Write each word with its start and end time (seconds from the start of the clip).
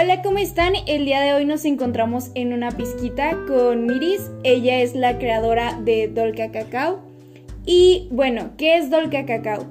Hola, 0.00 0.22
¿cómo 0.22 0.38
están? 0.38 0.72
El 0.86 1.04
día 1.04 1.20
de 1.20 1.34
hoy 1.34 1.44
nos 1.44 1.66
encontramos 1.66 2.30
en 2.34 2.54
una 2.54 2.70
pizquita 2.70 3.36
con 3.46 3.86
Miris. 3.86 4.30
Ella 4.44 4.80
es 4.80 4.94
la 4.94 5.18
creadora 5.18 5.78
de 5.78 6.08
Dolca 6.08 6.50
Cacao. 6.50 7.00
Y 7.66 8.08
bueno, 8.10 8.52
¿qué 8.56 8.78
es 8.78 8.88
Dolca 8.88 9.26
Cacao? 9.26 9.66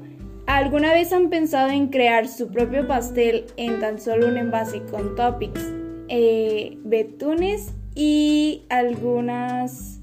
¿Alguna 0.46 0.94
vez 0.94 1.14
han 1.14 1.32
pensado 1.32 1.72
en 1.72 1.88
crear 1.88 2.28
su 2.28 2.50
propio 2.50 2.88
pastel 2.88 3.46
en 3.58 3.80
tan 3.80 4.00
solo 4.00 4.28
un 4.28 4.38
envase 4.38 4.84
con 4.84 5.16
toppings, 5.16 5.74
eh, 6.10 6.78
betunes 6.84 7.74
y 7.96 8.66
algunas 8.70 10.00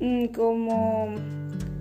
mm, 0.00 0.26
como... 0.34 1.14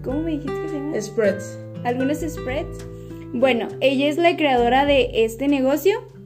¿Cómo 0.04 0.20
me 0.20 0.32
dijiste 0.34 0.62
que 0.62 0.70
se 0.70 0.76
llama? 0.76 1.02
Spreads. 1.02 1.60
Algunos 1.86 2.20
spreads. 2.20 2.86
Bueno, 3.34 3.68
ella 3.82 4.10
es 4.10 4.18
la 4.18 4.38
creadora 4.38 4.86
de 4.86 5.10
este 5.26 5.48
negocio. 5.48 6.19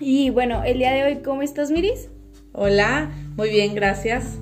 Y 0.00 0.30
bueno, 0.30 0.64
el 0.64 0.78
día 0.78 0.92
de 0.92 1.04
hoy, 1.04 1.16
¿cómo 1.22 1.42
estás, 1.42 1.70
Miris? 1.70 2.08
Hola, 2.52 3.12
muy 3.36 3.48
bien, 3.50 3.76
gracias. 3.76 4.38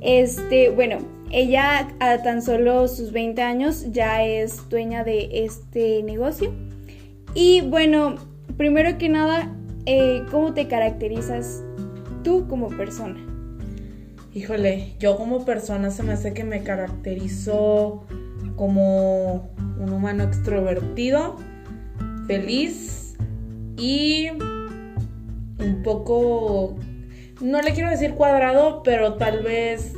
Este, 0.00 0.70
bueno, 0.70 0.98
ella 1.30 1.88
a 2.00 2.22
tan 2.22 2.42
solo 2.42 2.88
sus 2.88 3.12
20 3.12 3.40
años 3.42 3.92
ya 3.92 4.24
es 4.24 4.68
dueña 4.68 5.04
de 5.04 5.44
este 5.44 6.02
negocio. 6.02 6.52
Y 7.34 7.60
bueno, 7.60 8.16
primero 8.56 8.98
que 8.98 9.08
nada, 9.08 9.54
eh, 9.86 10.24
¿cómo 10.32 10.52
te 10.52 10.66
caracterizas 10.66 11.62
tú 12.24 12.48
como 12.48 12.68
persona? 12.68 13.24
Híjole, 14.34 14.94
yo 14.98 15.16
como 15.16 15.44
persona 15.44 15.92
se 15.92 16.02
me 16.02 16.12
hace 16.12 16.34
que 16.34 16.42
me 16.42 16.64
caracterizo 16.64 18.04
como 18.56 19.48
un 19.78 19.92
humano 19.92 20.24
extrovertido, 20.24 21.36
feliz 22.26 23.16
y 23.76 24.30
un 25.58 25.82
poco, 25.82 26.76
no 27.40 27.62
le 27.62 27.72
quiero 27.72 27.90
decir 27.90 28.14
cuadrado, 28.14 28.82
pero 28.82 29.14
tal 29.14 29.42
vez 29.42 29.94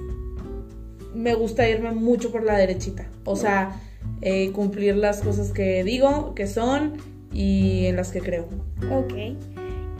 me 1.14 1.34
gusta 1.34 1.68
irme 1.68 1.92
mucho 1.92 2.30
por 2.30 2.42
la 2.42 2.56
derechita. 2.56 3.06
O 3.24 3.36
sea, 3.36 3.80
eh, 4.22 4.52
cumplir 4.52 4.96
las 4.96 5.20
cosas 5.20 5.52
que 5.52 5.84
digo, 5.84 6.34
que 6.34 6.46
son 6.46 6.94
y 7.32 7.86
en 7.86 7.96
las 7.96 8.10
que 8.10 8.20
creo. 8.20 8.48
Ok. 8.90 9.14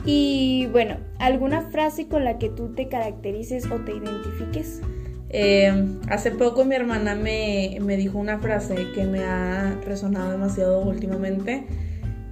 Y 0.05 0.67
bueno, 0.71 0.97
¿alguna 1.19 1.69
frase 1.69 2.07
con 2.07 2.23
la 2.23 2.39
que 2.39 2.49
tú 2.49 2.73
te 2.73 2.87
caracterices 2.87 3.65
o 3.67 3.75
te 3.81 3.93
identifiques? 3.93 4.81
Eh, 5.29 5.71
hace 6.09 6.31
poco 6.31 6.65
mi 6.65 6.75
hermana 6.75 7.15
me, 7.15 7.77
me, 7.81 7.95
dijo 7.95 8.17
una 8.17 8.39
frase 8.39 8.75
que 8.93 9.05
me 9.05 9.23
ha 9.23 9.79
resonado 9.85 10.31
demasiado 10.31 10.81
últimamente, 10.81 11.67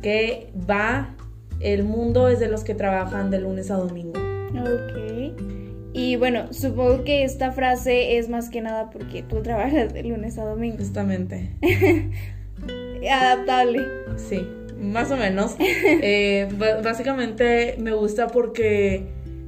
que 0.01 0.51
va, 0.69 1.15
el 1.59 1.83
mundo 1.83 2.27
es 2.27 2.39
de 2.39 2.47
los 2.47 2.63
que 2.63 2.75
trabajan 2.75 3.29
de 3.31 3.39
lunes 3.39 3.71
a 3.71 3.75
domingo. 3.75 4.19
Ok. 4.53 4.99
Y 5.93 6.15
bueno, 6.15 6.53
supongo 6.53 7.03
que 7.03 7.23
esta 7.23 7.51
frase 7.51 8.17
es 8.17 8.29
más 8.29 8.49
que 8.49 8.61
nada 8.61 8.89
porque 8.89 9.23
tú 9.23 9.41
trabajas 9.41 9.93
de 9.93 10.03
lunes 10.03 10.37
a 10.37 10.45
domingo. 10.45 10.77
Justamente. 10.77 11.51
Adaptable. 13.11 13.85
Sí, 14.17 14.47
más 14.79 15.11
o 15.11 15.17
menos. 15.17 15.55
Eh, 15.59 16.47
básicamente 16.83 17.75
me 17.79 17.91
gusta 17.91 18.27
porque 18.27 19.07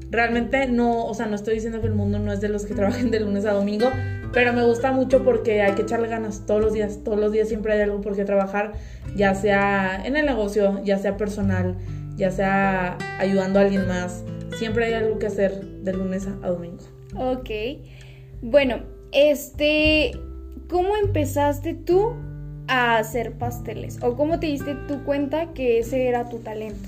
realmente 0.09 0.67
no, 0.67 1.05
o 1.05 1.13
sea, 1.13 1.27
no 1.27 1.35
estoy 1.35 1.55
diciendo 1.55 1.79
que 1.81 1.87
el 1.87 1.93
mundo 1.93 2.19
no 2.19 2.33
es 2.33 2.41
de 2.41 2.49
los 2.49 2.65
que 2.65 2.73
trabajen 2.73 3.11
de 3.11 3.19
lunes 3.21 3.45
a 3.45 3.53
domingo, 3.53 3.89
pero 4.33 4.53
me 4.53 4.63
gusta 4.63 4.91
mucho 4.91 5.23
porque 5.23 5.61
hay 5.61 5.73
que 5.73 5.83
echarle 5.83 6.07
ganas 6.07 6.45
todos 6.45 6.61
los 6.61 6.73
días, 6.73 6.99
todos 7.03 7.19
los 7.19 7.31
días 7.31 7.47
siempre 7.47 7.73
hay 7.73 7.81
algo 7.81 8.01
por 8.01 8.15
qué 8.15 8.25
trabajar, 8.25 8.73
ya 9.15 9.33
sea 9.35 10.01
en 10.03 10.15
el 10.15 10.25
negocio, 10.25 10.81
ya 10.83 10.97
sea 10.97 11.17
personal, 11.17 11.77
ya 12.21 12.29
sea 12.29 12.99
ayudando 13.17 13.57
a 13.57 13.63
alguien 13.63 13.87
más, 13.87 14.23
siempre 14.55 14.85
hay 14.85 14.93
algo 14.93 15.17
que 15.17 15.25
hacer 15.25 15.59
de 15.59 15.91
lunes 15.91 16.27
a 16.27 16.49
domingo. 16.49 16.83
Ok, 17.15 17.49
bueno, 18.43 18.83
este, 19.11 20.11
¿cómo 20.69 20.95
empezaste 20.97 21.73
tú 21.73 22.13
a 22.67 22.97
hacer 22.97 23.33
pasteles? 23.39 23.97
¿O 24.03 24.15
cómo 24.15 24.39
te 24.39 24.45
diste 24.45 24.75
tu 24.87 25.03
cuenta 25.03 25.51
que 25.53 25.79
ese 25.79 26.07
era 26.07 26.29
tu 26.29 26.37
talento? 26.37 26.87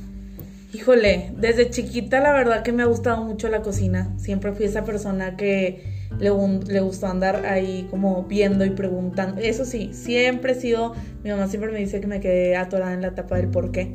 Híjole, 0.71 1.31
desde 1.35 1.67
chiquita 1.71 2.19
la 2.19 2.31
verdad 2.31 2.61
que 2.61 2.71
me 2.71 2.83
ha 2.83 2.85
gustado 2.85 3.23
mucho 3.23 3.49
la 3.49 3.63
cocina. 3.63 4.13
Siempre 4.19 4.51
fui 4.51 4.65
esa 4.65 4.85
persona 4.85 5.35
que 5.35 5.92
le, 6.19 6.29
le, 6.67 6.79
gustó 6.79 7.07
andar 7.07 7.45
ahí 7.45 7.87
como 7.89 8.23
viendo 8.23 8.65
y 8.65 8.71
preguntando. 8.71 9.41
Eso 9.41 9.65
sí, 9.65 9.91
siempre 9.93 10.53
he 10.53 10.55
sido, 10.55 10.93
mi 11.23 11.29
mamá 11.29 11.47
siempre 11.47 11.71
me 11.71 11.79
dice 11.79 12.01
que 12.01 12.07
me 12.07 12.19
quedé 12.19 12.55
atorada 12.55 12.93
en 12.93 13.01
la 13.01 13.09
etapa 13.09 13.37
del 13.37 13.49
por 13.49 13.71
qué, 13.71 13.93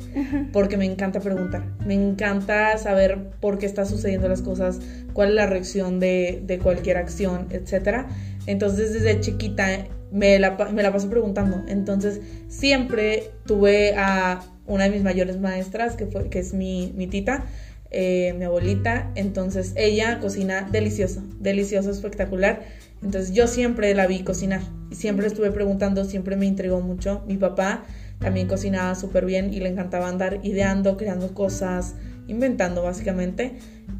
porque 0.53 0.77
me 0.77 0.85
encanta 0.85 1.19
preguntar. 1.19 1.63
Me 1.85 1.93
encanta 1.93 2.77
saber 2.77 3.29
por 3.39 3.57
qué 3.57 3.65
están 3.65 3.85
sucediendo 3.85 4.27
las 4.27 4.41
cosas, 4.41 4.79
cuál 5.13 5.29
es 5.29 5.35
la 5.35 5.47
reacción 5.47 5.99
de, 5.99 6.41
de 6.45 6.59
cualquier 6.59 6.97
acción, 6.97 7.47
etc. 7.51 8.07
Entonces 8.45 8.93
desde 8.93 9.19
chiquita 9.19 9.87
me 10.11 10.39
la, 10.39 10.51
me 10.73 10.83
la 10.83 10.91
paso 10.91 11.09
preguntando. 11.09 11.63
Entonces 11.67 12.21
siempre 12.47 13.31
tuve 13.45 13.95
a 13.95 14.41
una 14.69 14.83
de 14.85 14.91
mis 14.91 15.03
mayores 15.03 15.39
maestras, 15.39 15.95
que, 15.95 16.05
fue, 16.05 16.29
que 16.29 16.39
es 16.39 16.53
mi, 16.53 16.93
mi 16.95 17.07
tita, 17.07 17.45
eh, 17.91 18.33
mi 18.37 18.45
abuelita. 18.45 19.11
Entonces 19.15 19.73
ella 19.75 20.19
cocina 20.19 20.67
delicioso, 20.71 21.23
delicioso, 21.39 21.91
espectacular. 21.91 22.61
Entonces 23.01 23.31
yo 23.31 23.47
siempre 23.47 23.93
la 23.93 24.07
vi 24.07 24.23
cocinar 24.23 24.61
siempre 24.91 25.27
estuve 25.27 25.51
preguntando, 25.51 26.05
siempre 26.05 26.35
me 26.35 26.45
intrigó 26.45 26.81
mucho. 26.81 27.23
Mi 27.27 27.37
papá 27.37 27.83
también 28.19 28.47
cocinaba 28.47 28.95
súper 28.95 29.25
bien 29.25 29.53
y 29.53 29.59
le 29.59 29.69
encantaba 29.69 30.07
andar 30.07 30.39
ideando, 30.43 30.97
creando 30.97 31.33
cosas, 31.33 31.95
inventando 32.27 32.83
básicamente 32.83 33.53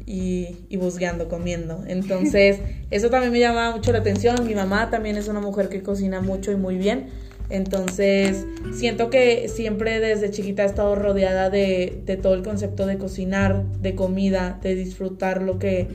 y, 0.06 0.56
y 0.68 0.76
buscando, 0.76 1.28
comiendo. 1.28 1.84
Entonces 1.86 2.60
eso 2.90 3.10
también 3.10 3.32
me 3.32 3.40
llamaba 3.40 3.74
mucho 3.74 3.92
la 3.92 3.98
atención. 3.98 4.46
Mi 4.46 4.54
mamá 4.54 4.90
también 4.90 5.16
es 5.16 5.28
una 5.28 5.40
mujer 5.40 5.68
que 5.68 5.82
cocina 5.82 6.20
mucho 6.20 6.52
y 6.52 6.56
muy 6.56 6.76
bien. 6.76 7.08
Entonces, 7.50 8.46
siento 8.72 9.10
que 9.10 9.48
siempre 9.48 9.98
desde 9.98 10.30
chiquita 10.30 10.62
he 10.62 10.66
estado 10.66 10.94
rodeada 10.94 11.50
de, 11.50 12.00
de, 12.06 12.16
todo 12.16 12.34
el 12.34 12.42
concepto 12.42 12.86
de 12.86 12.96
cocinar, 12.96 13.64
de 13.80 13.94
comida, 13.96 14.60
de 14.62 14.76
disfrutar 14.76 15.42
lo 15.42 15.58
que, 15.58 15.88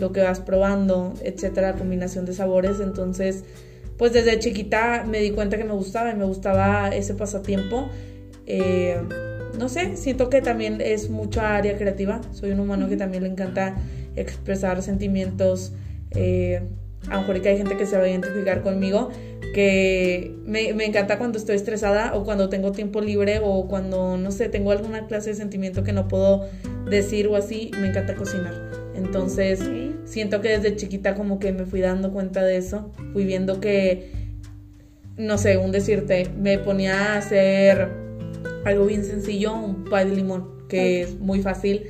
lo 0.00 0.12
que 0.12 0.22
vas 0.22 0.40
probando, 0.40 1.12
etcétera, 1.22 1.74
combinación 1.74 2.24
de 2.24 2.32
sabores. 2.32 2.80
Entonces, 2.80 3.44
pues 3.98 4.12
desde 4.12 4.38
chiquita 4.38 5.04
me 5.06 5.20
di 5.20 5.30
cuenta 5.30 5.58
que 5.58 5.64
me 5.64 5.74
gustaba 5.74 6.10
y 6.10 6.14
me 6.14 6.24
gustaba 6.24 6.88
ese 6.88 7.14
pasatiempo. 7.14 7.88
Eh, 8.46 8.98
no 9.58 9.68
sé, 9.68 9.96
siento 9.96 10.30
que 10.30 10.42
también 10.42 10.80
es 10.80 11.10
mucha 11.10 11.54
área 11.56 11.76
creativa. 11.76 12.20
Soy 12.32 12.50
un 12.50 12.60
humano 12.60 12.88
que 12.88 12.96
también 12.96 13.22
le 13.22 13.28
encanta 13.28 13.76
expresar 14.16 14.82
sentimientos. 14.82 15.72
Eh, 16.12 16.62
a 17.08 17.14
lo 17.14 17.20
mejor 17.20 17.40
que 17.42 17.48
hay 17.50 17.56
gente 17.56 17.76
que 17.76 17.86
se 17.86 17.96
va 17.96 18.04
a 18.04 18.08
identificar 18.08 18.62
conmigo, 18.62 19.10
que 19.54 20.34
me, 20.44 20.74
me, 20.74 20.84
encanta 20.84 21.16
cuando 21.18 21.38
estoy 21.38 21.56
estresada 21.56 22.14
o 22.14 22.24
cuando 22.24 22.48
tengo 22.48 22.72
tiempo 22.72 23.00
libre 23.00 23.40
o 23.42 23.68
cuando, 23.68 24.16
no 24.16 24.30
sé, 24.32 24.48
tengo 24.48 24.72
alguna 24.72 25.06
clase 25.06 25.30
de 25.30 25.36
sentimiento 25.36 25.84
que 25.84 25.92
no 25.92 26.08
puedo 26.08 26.48
decir 26.90 27.28
o 27.28 27.36
así, 27.36 27.70
me 27.80 27.88
encanta 27.88 28.14
cocinar. 28.14 28.52
Entonces, 28.94 29.60
siento 30.04 30.40
que 30.40 30.48
desde 30.48 30.76
chiquita 30.76 31.14
como 31.14 31.38
que 31.38 31.52
me 31.52 31.66
fui 31.66 31.80
dando 31.80 32.12
cuenta 32.12 32.42
de 32.42 32.56
eso, 32.56 32.92
fui 33.12 33.24
viendo 33.24 33.60
que, 33.60 34.10
no 35.16 35.38
sé, 35.38 35.56
un 35.56 35.72
decirte, 35.72 36.28
me 36.36 36.58
ponía 36.58 37.14
a 37.14 37.18
hacer 37.18 37.88
algo 38.64 38.86
bien 38.86 39.04
sencillo, 39.04 39.54
un 39.54 39.84
pie 39.84 40.04
de 40.04 40.16
limón, 40.16 40.66
que 40.68 41.02
es 41.02 41.18
muy 41.18 41.42
fácil. 41.42 41.84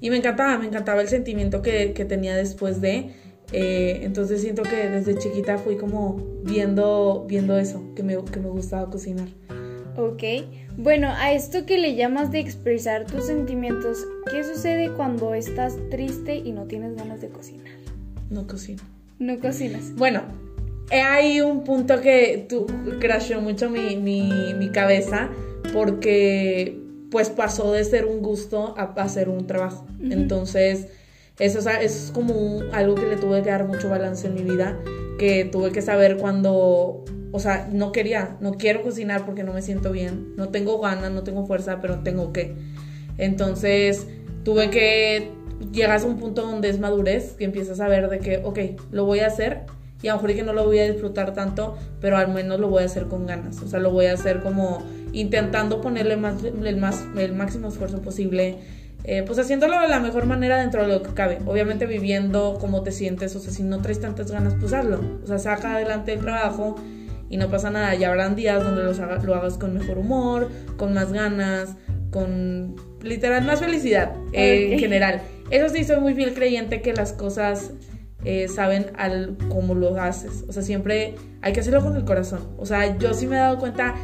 Y 0.00 0.10
me 0.10 0.16
encantaba, 0.16 0.58
me 0.58 0.66
encantaba 0.66 1.00
el 1.00 1.08
sentimiento 1.08 1.62
que, 1.62 1.92
que 1.92 2.04
tenía 2.04 2.36
después 2.36 2.80
de... 2.80 3.10
Eh, 3.52 4.00
entonces 4.02 4.42
siento 4.42 4.62
que 4.62 4.88
desde 4.88 5.18
chiquita 5.18 5.58
fui 5.58 5.76
como 5.76 6.16
viendo, 6.44 7.24
viendo 7.28 7.58
eso, 7.58 7.82
que 7.94 8.02
me, 8.02 8.22
que 8.24 8.40
me 8.40 8.48
gustaba 8.48 8.90
cocinar. 8.90 9.28
Ok, 9.96 10.22
bueno, 10.76 11.08
a 11.08 11.32
esto 11.32 11.66
que 11.66 11.78
le 11.78 11.96
llamas 11.96 12.30
de 12.30 12.38
expresar 12.38 13.04
tus 13.04 13.26
sentimientos, 13.26 14.06
¿qué 14.30 14.44
sucede 14.44 14.92
cuando 14.92 15.34
estás 15.34 15.76
triste 15.90 16.36
y 16.36 16.52
no 16.52 16.64
tienes 16.64 16.94
ganas 16.94 17.20
de 17.20 17.28
cocinar? 17.30 17.66
No 18.30 18.46
cocino. 18.46 18.82
No 19.18 19.40
cocinas. 19.40 19.94
Bueno, 19.96 20.22
hay 20.90 21.40
un 21.40 21.64
punto 21.64 22.00
que 22.00 22.46
tú 22.48 22.66
crashó 23.00 23.40
mucho 23.40 23.70
mi, 23.70 23.96
mi, 23.96 24.54
mi 24.54 24.70
cabeza 24.70 25.30
porque 25.72 26.80
pues 27.10 27.30
pasó 27.30 27.72
de 27.72 27.82
ser 27.84 28.04
un 28.04 28.20
gusto 28.20 28.74
a, 28.76 28.84
a 28.84 29.08
ser 29.08 29.28
un 29.28 29.46
trabajo. 29.46 29.86
Uh 29.98 30.02
-huh. 30.04 30.12
Entonces 30.12 30.88
eso, 31.38 31.58
es 31.70 32.10
como 32.12 32.62
algo 32.72 32.94
que 32.94 33.06
le 33.06 33.16
tuve 33.16 33.42
que 33.42 33.50
dar 33.50 33.66
mucho 33.66 33.88
balance 33.88 34.26
en 34.26 34.34
mi 34.34 34.42
vida, 34.42 34.78
que 35.18 35.44
tuve 35.44 35.70
que 35.70 35.82
saber 35.82 36.16
cuando, 36.16 37.04
o 37.32 37.40
sea, 37.40 37.68
no 37.72 37.92
quería, 37.92 38.36
no 38.40 38.52
quiero 38.54 38.82
cocinar 38.82 39.24
porque 39.24 39.44
no 39.44 39.52
me 39.52 39.62
siento 39.62 39.92
bien, 39.92 40.34
no 40.36 40.48
tengo 40.48 40.80
ganas, 40.80 41.12
no 41.12 41.22
tengo 41.22 41.46
fuerza, 41.46 41.80
pero 41.80 42.00
tengo 42.00 42.32
que. 42.32 42.54
Entonces 43.18 44.06
tuve 44.44 44.70
que 44.70 45.30
llegas 45.72 46.04
a 46.04 46.06
un 46.06 46.18
punto 46.18 46.42
donde 46.42 46.68
es 46.70 46.80
madurez, 46.80 47.34
que 47.34 47.44
empiezas 47.44 47.80
a 47.80 47.88
ver 47.88 48.08
de 48.08 48.18
que, 48.18 48.38
ok, 48.38 48.58
lo 48.90 49.04
voy 49.04 49.20
a 49.20 49.26
hacer 49.26 49.64
y 50.02 50.08
a 50.08 50.12
lo 50.12 50.22
mejor 50.22 50.36
que 50.36 50.42
no 50.44 50.52
lo 50.52 50.64
voy 50.64 50.78
a 50.78 50.90
disfrutar 50.90 51.34
tanto, 51.34 51.76
pero 52.00 52.16
al 52.16 52.32
menos 52.32 52.60
lo 52.60 52.68
voy 52.68 52.84
a 52.84 52.86
hacer 52.86 53.06
con 53.06 53.26
ganas, 53.26 53.60
o 53.62 53.68
sea, 53.68 53.80
lo 53.80 53.90
voy 53.90 54.06
a 54.06 54.14
hacer 54.14 54.42
como 54.42 54.78
intentando 55.12 55.80
ponerle 55.80 56.16
más, 56.16 56.42
el, 56.44 56.76
más, 56.76 57.04
el 57.16 57.32
máximo 57.32 57.68
esfuerzo 57.68 58.00
posible 58.00 58.58
eh, 59.10 59.22
pues 59.22 59.38
haciéndolo 59.38 59.80
de 59.80 59.88
la 59.88 60.00
mejor 60.00 60.26
manera 60.26 60.58
dentro 60.58 60.82
de 60.82 60.88
lo 60.92 61.02
que 61.02 61.14
cabe. 61.14 61.38
Obviamente 61.46 61.86
viviendo 61.86 62.58
como 62.60 62.82
te 62.82 62.92
sientes, 62.92 63.34
o 63.36 63.40
sea, 63.40 63.50
si 63.50 63.62
no 63.62 63.80
traes 63.80 64.02
tantas 64.02 64.30
ganas, 64.30 64.54
pues 64.60 64.74
hazlo. 64.74 65.00
O 65.24 65.26
sea, 65.26 65.38
saca 65.38 65.76
adelante 65.76 66.12
el 66.12 66.20
trabajo 66.20 66.76
y 67.30 67.38
no 67.38 67.48
pasa 67.48 67.70
nada. 67.70 67.94
Ya 67.94 68.10
habrán 68.10 68.36
días 68.36 68.62
donde 68.62 68.84
los 68.84 68.98
lo 68.98 69.34
hagas 69.34 69.56
con 69.56 69.72
mejor 69.72 69.96
humor, 69.96 70.50
con 70.76 70.92
más 70.92 71.10
ganas, 71.10 71.74
con 72.10 72.76
literal 73.00 73.44
más 73.44 73.60
felicidad 73.60 74.12
eh, 74.34 74.74
en 74.74 74.78
general. 74.78 75.22
Eso 75.48 75.70
sí, 75.70 75.84
soy 75.84 76.00
muy 76.00 76.12
fiel 76.12 76.34
creyente 76.34 76.82
que 76.82 76.92
las 76.92 77.14
cosas 77.14 77.70
eh, 78.26 78.46
saben 78.48 78.92
al 78.98 79.38
cómo 79.48 79.74
lo 79.74 79.98
haces. 79.98 80.44
O 80.48 80.52
sea, 80.52 80.62
siempre 80.62 81.14
hay 81.40 81.54
que 81.54 81.60
hacerlo 81.60 81.80
con 81.82 81.96
el 81.96 82.04
corazón. 82.04 82.46
O 82.58 82.66
sea, 82.66 82.98
yo 82.98 83.14
sí 83.14 83.26
me 83.26 83.36
he 83.36 83.38
dado 83.38 83.58
cuenta 83.58 83.94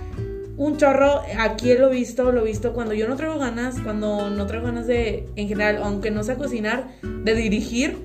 un 0.57 0.77
chorro, 0.77 1.23
aquí 1.39 1.75
lo 1.75 1.89
he 1.89 1.93
visto, 1.93 2.31
lo 2.31 2.43
he 2.43 2.45
visto 2.45 2.73
cuando 2.73 2.95
yo 2.95 3.09
no 3.09 3.17
traigo 3.17 3.39
ganas, 3.39 3.81
cuando 3.81 4.31
no 4.31 4.47
traigo 4.47 4.67
ganas 4.67 4.87
de, 4.87 5.29
en 5.35 5.49
general, 5.49 5.81
aunque 5.83 6.11
no 6.11 6.23
sé 6.23 6.37
cocinar, 6.37 6.89
de 7.03 7.35
dirigir, 7.35 7.97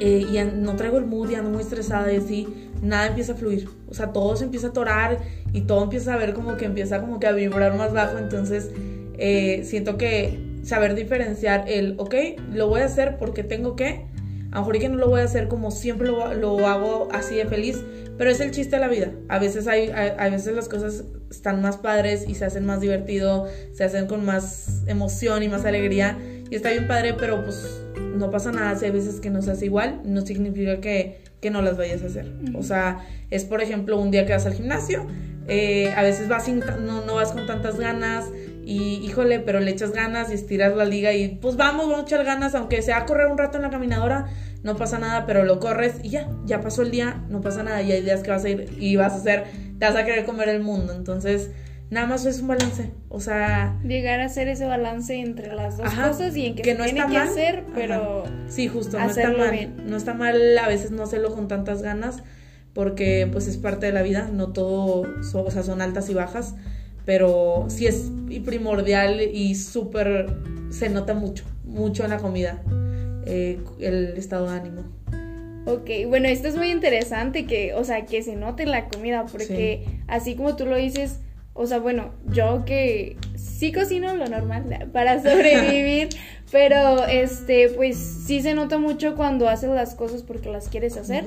eh, 0.00 0.26
y 0.28 0.60
no 0.60 0.74
traigo 0.74 0.98
el 0.98 1.06
mood, 1.06 1.30
y 1.30 1.36
ando 1.36 1.50
muy 1.50 1.62
estresada 1.62 2.12
y 2.12 2.16
así, 2.16 2.48
nada 2.82 3.06
empieza 3.06 3.32
a 3.32 3.36
fluir. 3.36 3.68
O 3.88 3.94
sea, 3.94 4.12
todo 4.12 4.36
se 4.36 4.44
empieza 4.44 4.68
a 4.68 4.70
atorar 4.70 5.18
y 5.52 5.62
todo 5.62 5.84
empieza 5.84 6.14
a 6.14 6.16
ver 6.16 6.34
como 6.34 6.56
que 6.56 6.64
empieza 6.64 7.00
como 7.00 7.20
que 7.20 7.28
a 7.28 7.32
vibrar 7.32 7.76
más 7.76 7.92
bajo, 7.92 8.18
entonces 8.18 8.70
eh, 9.18 9.62
siento 9.64 9.96
que 9.96 10.40
saber 10.64 10.96
diferenciar 10.96 11.68
el, 11.68 11.94
ok, 11.98 12.14
lo 12.52 12.68
voy 12.68 12.80
a 12.80 12.86
hacer 12.86 13.18
porque 13.18 13.44
tengo 13.44 13.76
que, 13.76 14.04
a 14.50 14.56
lo 14.56 14.60
mejor 14.62 14.78
que 14.80 14.88
no 14.88 14.96
lo 14.96 15.08
voy 15.08 15.20
a 15.20 15.24
hacer 15.24 15.46
como 15.46 15.70
siempre 15.70 16.08
lo, 16.08 16.34
lo 16.34 16.66
hago 16.66 17.08
así 17.12 17.36
de 17.36 17.46
feliz, 17.46 17.84
pero 18.18 18.30
es 18.30 18.40
el 18.40 18.50
chiste 18.50 18.76
de 18.76 18.80
la 18.80 18.88
vida. 18.88 19.12
A 19.28 19.38
veces 19.38 19.66
hay, 19.66 19.90
a, 19.90 20.28
veces 20.28 20.54
las 20.54 20.68
cosas 20.68 21.04
están 21.30 21.60
más 21.60 21.76
padres 21.76 22.24
y 22.28 22.34
se 22.34 22.44
hacen 22.44 22.64
más 22.64 22.80
divertido, 22.80 23.46
se 23.72 23.84
hacen 23.84 24.06
con 24.06 24.24
más 24.24 24.82
emoción 24.86 25.42
y 25.42 25.48
más 25.48 25.64
alegría. 25.64 26.18
Y 26.50 26.54
está 26.54 26.70
bien 26.70 26.86
padre, 26.86 27.14
pero 27.18 27.44
pues 27.44 27.82
no 28.16 28.30
pasa 28.30 28.52
nada 28.52 28.76
si 28.76 28.86
hay 28.86 28.90
veces 28.90 29.20
que 29.20 29.30
no 29.30 29.42
se 29.42 29.50
hace 29.50 29.66
igual, 29.66 30.00
no 30.04 30.22
significa 30.22 30.80
que, 30.80 31.18
que 31.40 31.50
no 31.50 31.60
las 31.62 31.76
vayas 31.76 32.02
a 32.02 32.06
hacer. 32.06 32.32
O 32.54 32.62
sea, 32.62 33.06
es 33.30 33.44
por 33.44 33.60
ejemplo 33.60 33.98
un 33.98 34.10
día 34.10 34.26
que 34.26 34.32
vas 34.32 34.46
al 34.46 34.54
gimnasio, 34.54 35.06
eh, 35.48 35.92
a 35.96 36.02
veces 36.02 36.28
vas 36.28 36.44
sin, 36.44 36.60
no, 36.60 37.04
no 37.04 37.14
vas 37.14 37.32
con 37.32 37.46
tantas 37.46 37.78
ganas, 37.78 38.24
y 38.66 38.96
híjole, 38.96 39.38
pero 39.38 39.60
le 39.60 39.70
echas 39.70 39.92
ganas 39.92 40.28
y 40.32 40.34
estiras 40.34 40.74
la 40.74 40.84
liga 40.84 41.12
y 41.12 41.28
pues 41.28 41.54
vamos, 41.56 41.86
vamos 41.86 42.00
a 42.00 42.02
echar 42.02 42.24
ganas, 42.24 42.56
aunque 42.56 42.82
sea 42.82 43.06
correr 43.06 43.28
un 43.28 43.38
rato 43.38 43.58
en 43.58 43.62
la 43.62 43.70
caminadora, 43.70 44.26
no 44.64 44.74
pasa 44.74 44.98
nada, 44.98 45.24
pero 45.24 45.44
lo 45.44 45.60
corres 45.60 46.00
y 46.02 46.10
ya, 46.10 46.28
ya 46.46 46.60
pasó 46.60 46.82
el 46.82 46.90
día, 46.90 47.22
no 47.28 47.40
pasa 47.40 47.62
nada, 47.62 47.80
y 47.82 47.92
hay 47.92 48.02
días 48.02 48.24
que 48.24 48.32
vas 48.32 48.44
a 48.44 48.48
ir 48.48 48.76
y 48.76 48.96
vas 48.96 49.12
a 49.12 49.16
hacer, 49.18 49.44
te 49.78 49.86
vas 49.86 49.94
a 49.94 50.04
querer 50.04 50.24
comer 50.24 50.48
el 50.48 50.64
mundo, 50.64 50.92
entonces 50.92 51.50
nada 51.90 52.08
más 52.08 52.26
es 52.26 52.40
un 52.40 52.48
balance, 52.48 52.90
o 53.08 53.20
sea... 53.20 53.78
Llegar 53.84 54.18
a 54.18 54.24
hacer 54.24 54.48
ese 54.48 54.66
balance 54.66 55.14
entre 55.14 55.54
las 55.54 55.76
dos 55.76 55.94
cosas 55.94 56.36
y 56.36 56.46
en 56.46 56.56
que, 56.56 56.74
no 56.74 56.82
tiene 56.86 57.06
que 57.06 57.18
hacer, 57.18 57.66
pero... 57.72 58.24
Sí, 58.48 58.66
justo, 58.66 58.98
no 58.98 59.08
está 59.08 59.30
mal, 59.30 59.76
no 59.86 59.96
está 59.96 60.12
mal 60.12 60.58
a 60.58 60.66
veces 60.66 60.90
no 60.90 61.04
hacerlo 61.04 61.32
con 61.32 61.46
tantas 61.46 61.82
ganas, 61.82 62.24
porque 62.72 63.28
pues 63.30 63.46
es 63.46 63.58
parte 63.58 63.86
de 63.86 63.92
la 63.92 64.02
vida, 64.02 64.28
no 64.32 64.48
todo, 64.48 65.06
o 65.34 65.50
sea, 65.52 65.62
son 65.62 65.80
altas 65.80 66.10
y 66.10 66.14
bajas, 66.14 66.56
pero 67.06 67.66
sí 67.68 67.86
es 67.86 68.10
primordial 68.44 69.22
y 69.22 69.54
súper, 69.54 70.26
se 70.70 70.90
nota 70.90 71.14
mucho, 71.14 71.44
mucho 71.64 72.04
en 72.04 72.10
la 72.10 72.18
comida, 72.18 72.60
eh, 73.24 73.60
el 73.80 74.18
estado 74.18 74.50
de 74.50 74.56
ánimo. 74.56 74.82
Ok, 75.66 75.88
bueno, 76.08 76.28
esto 76.28 76.48
es 76.48 76.56
muy 76.56 76.70
interesante 76.70 77.46
que, 77.46 77.74
o 77.74 77.84
sea, 77.84 78.04
que 78.04 78.22
se 78.22 78.36
note 78.36 78.64
en 78.64 78.72
la 78.72 78.88
comida, 78.88 79.24
porque 79.30 79.86
así 80.08 80.34
como 80.34 80.56
tú 80.56 80.66
lo 80.66 80.76
dices, 80.76 81.20
o 81.54 81.66
sea, 81.66 81.78
bueno, 81.78 82.12
yo 82.26 82.64
que 82.64 83.16
sí 83.36 83.72
cocino 83.72 84.14
lo 84.14 84.26
normal 84.26 84.90
para 84.92 85.22
sobrevivir, 85.22 86.08
pero 86.50 87.06
este, 87.06 87.68
pues 87.70 87.96
sí 87.96 88.42
se 88.42 88.54
nota 88.54 88.78
mucho 88.78 89.14
cuando 89.14 89.48
haces 89.48 89.70
las 89.70 89.94
cosas 89.94 90.22
porque 90.22 90.50
las 90.50 90.68
quieres 90.68 90.96
hacer 90.96 91.24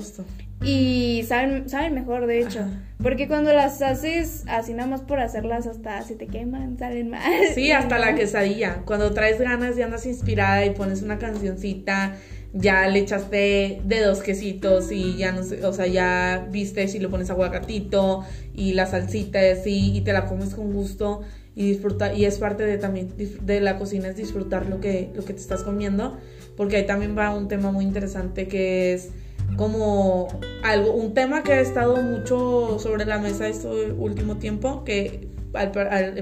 y 0.61 1.23
saben, 1.27 1.69
saben 1.69 1.93
mejor, 1.93 2.27
de 2.27 2.41
hecho. 2.41 2.65
Porque 3.01 3.29
cuando 3.29 3.53
las 3.53 3.81
haces 3.81 4.43
así 4.47 4.73
nada 4.73 4.89
más 4.89 5.01
por 5.01 5.19
hacerlas, 5.19 5.67
hasta 5.67 6.01
se 6.01 6.15
te 6.15 6.27
queman, 6.27 6.77
salen 6.77 7.09
mal. 7.09 7.31
Sí, 7.55 7.71
hasta 7.71 7.97
la 7.97 8.15
quesadilla. 8.15 8.81
Cuando 8.85 9.13
traes 9.13 9.39
ganas 9.39 9.77
y 9.77 9.81
andas 9.81 10.05
inspirada 10.05 10.65
y 10.65 10.71
pones 10.71 11.01
una 11.01 11.17
cancioncita, 11.17 12.15
ya 12.53 12.87
le 12.87 12.99
echaste 12.99 13.81
de 13.85 14.01
dos 14.01 14.21
quesitos 14.21 14.91
y 14.91 15.15
ya 15.15 15.31
no 15.31 15.43
sé, 15.43 15.63
o 15.65 15.71
sea, 15.71 15.87
ya 15.87 16.47
viste 16.51 16.87
si 16.87 16.99
le 16.99 17.07
pones 17.07 17.29
aguacatito 17.29 18.25
y 18.53 18.73
la 18.73 18.85
salsita 18.85 19.45
y 19.45 19.51
así 19.51 19.95
y 19.95 20.01
te 20.01 20.13
la 20.13 20.25
comes 20.25 20.55
con 20.55 20.73
gusto 20.73 21.21
y 21.55 21.67
disfruta 21.67 22.13
y 22.13 22.25
es 22.25 22.37
parte 22.39 22.65
de 22.65 22.77
también 22.77 23.13
de 23.17 23.61
la 23.61 23.77
cocina 23.77 24.07
es 24.07 24.15
disfrutar 24.15 24.65
lo 24.65 24.79
que 24.79 25.11
lo 25.13 25.23
que 25.23 25.33
te 25.33 25.39
estás 25.39 25.61
comiendo, 25.61 26.17
porque 26.57 26.77
ahí 26.77 26.85
también 26.85 27.15
va 27.17 27.33
un 27.35 27.47
tema 27.47 27.71
muy 27.71 27.85
interesante 27.85 28.47
que 28.47 28.93
es 28.93 29.09
como 29.55 30.27
algo, 30.63 30.93
un 30.93 31.13
tema 31.13 31.43
que 31.43 31.53
ha 31.53 31.61
estado 31.61 32.01
mucho 32.01 32.79
sobre 32.79 33.05
la 33.05 33.19
mesa 33.19 33.47
este 33.47 33.91
último 33.91 34.37
tiempo, 34.37 34.83
que 34.83 35.29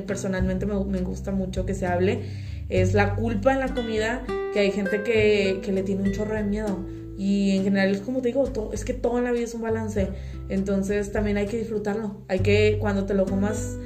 personalmente 0.05 0.65
me, 0.65 1.01
gusta 1.01 1.31
mucho 1.31 1.65
que 1.65 1.73
se 1.73 1.85
hable, 1.85 2.21
es 2.69 2.93
la 2.93 3.15
culpa 3.15 3.53
en 3.53 3.59
la 3.59 3.73
comida, 3.73 4.23
que 4.53 4.59
hay 4.59 4.71
gente 4.71 5.03
que, 5.03 5.61
le 5.71 5.83
tiene 5.83 6.03
un 6.03 6.11
chorro 6.11 6.35
de 6.35 6.43
miedo. 6.43 6.85
Y 7.17 7.57
en 7.57 7.63
general 7.63 7.95
es 7.95 8.01
como 8.01 8.21
te 8.21 8.27
digo, 8.27 8.43
todo, 8.45 8.73
es 8.73 8.85
que 8.85 8.93
todo 8.93 9.17
en 9.17 9.23
la 9.23 9.31
vida 9.31 9.45
es 9.45 9.53
un 9.55 9.63
balance. 9.63 10.09
Entonces 10.49 11.11
también 11.11 11.37
hay 11.37 11.47
que 11.47 11.57
disfrutarlo. 11.57 12.21
Hay 12.27 12.39
que, 12.39 12.77
cuando 12.79 13.05
te 13.05 13.15
lo 13.15 13.25
comas, 13.25 13.77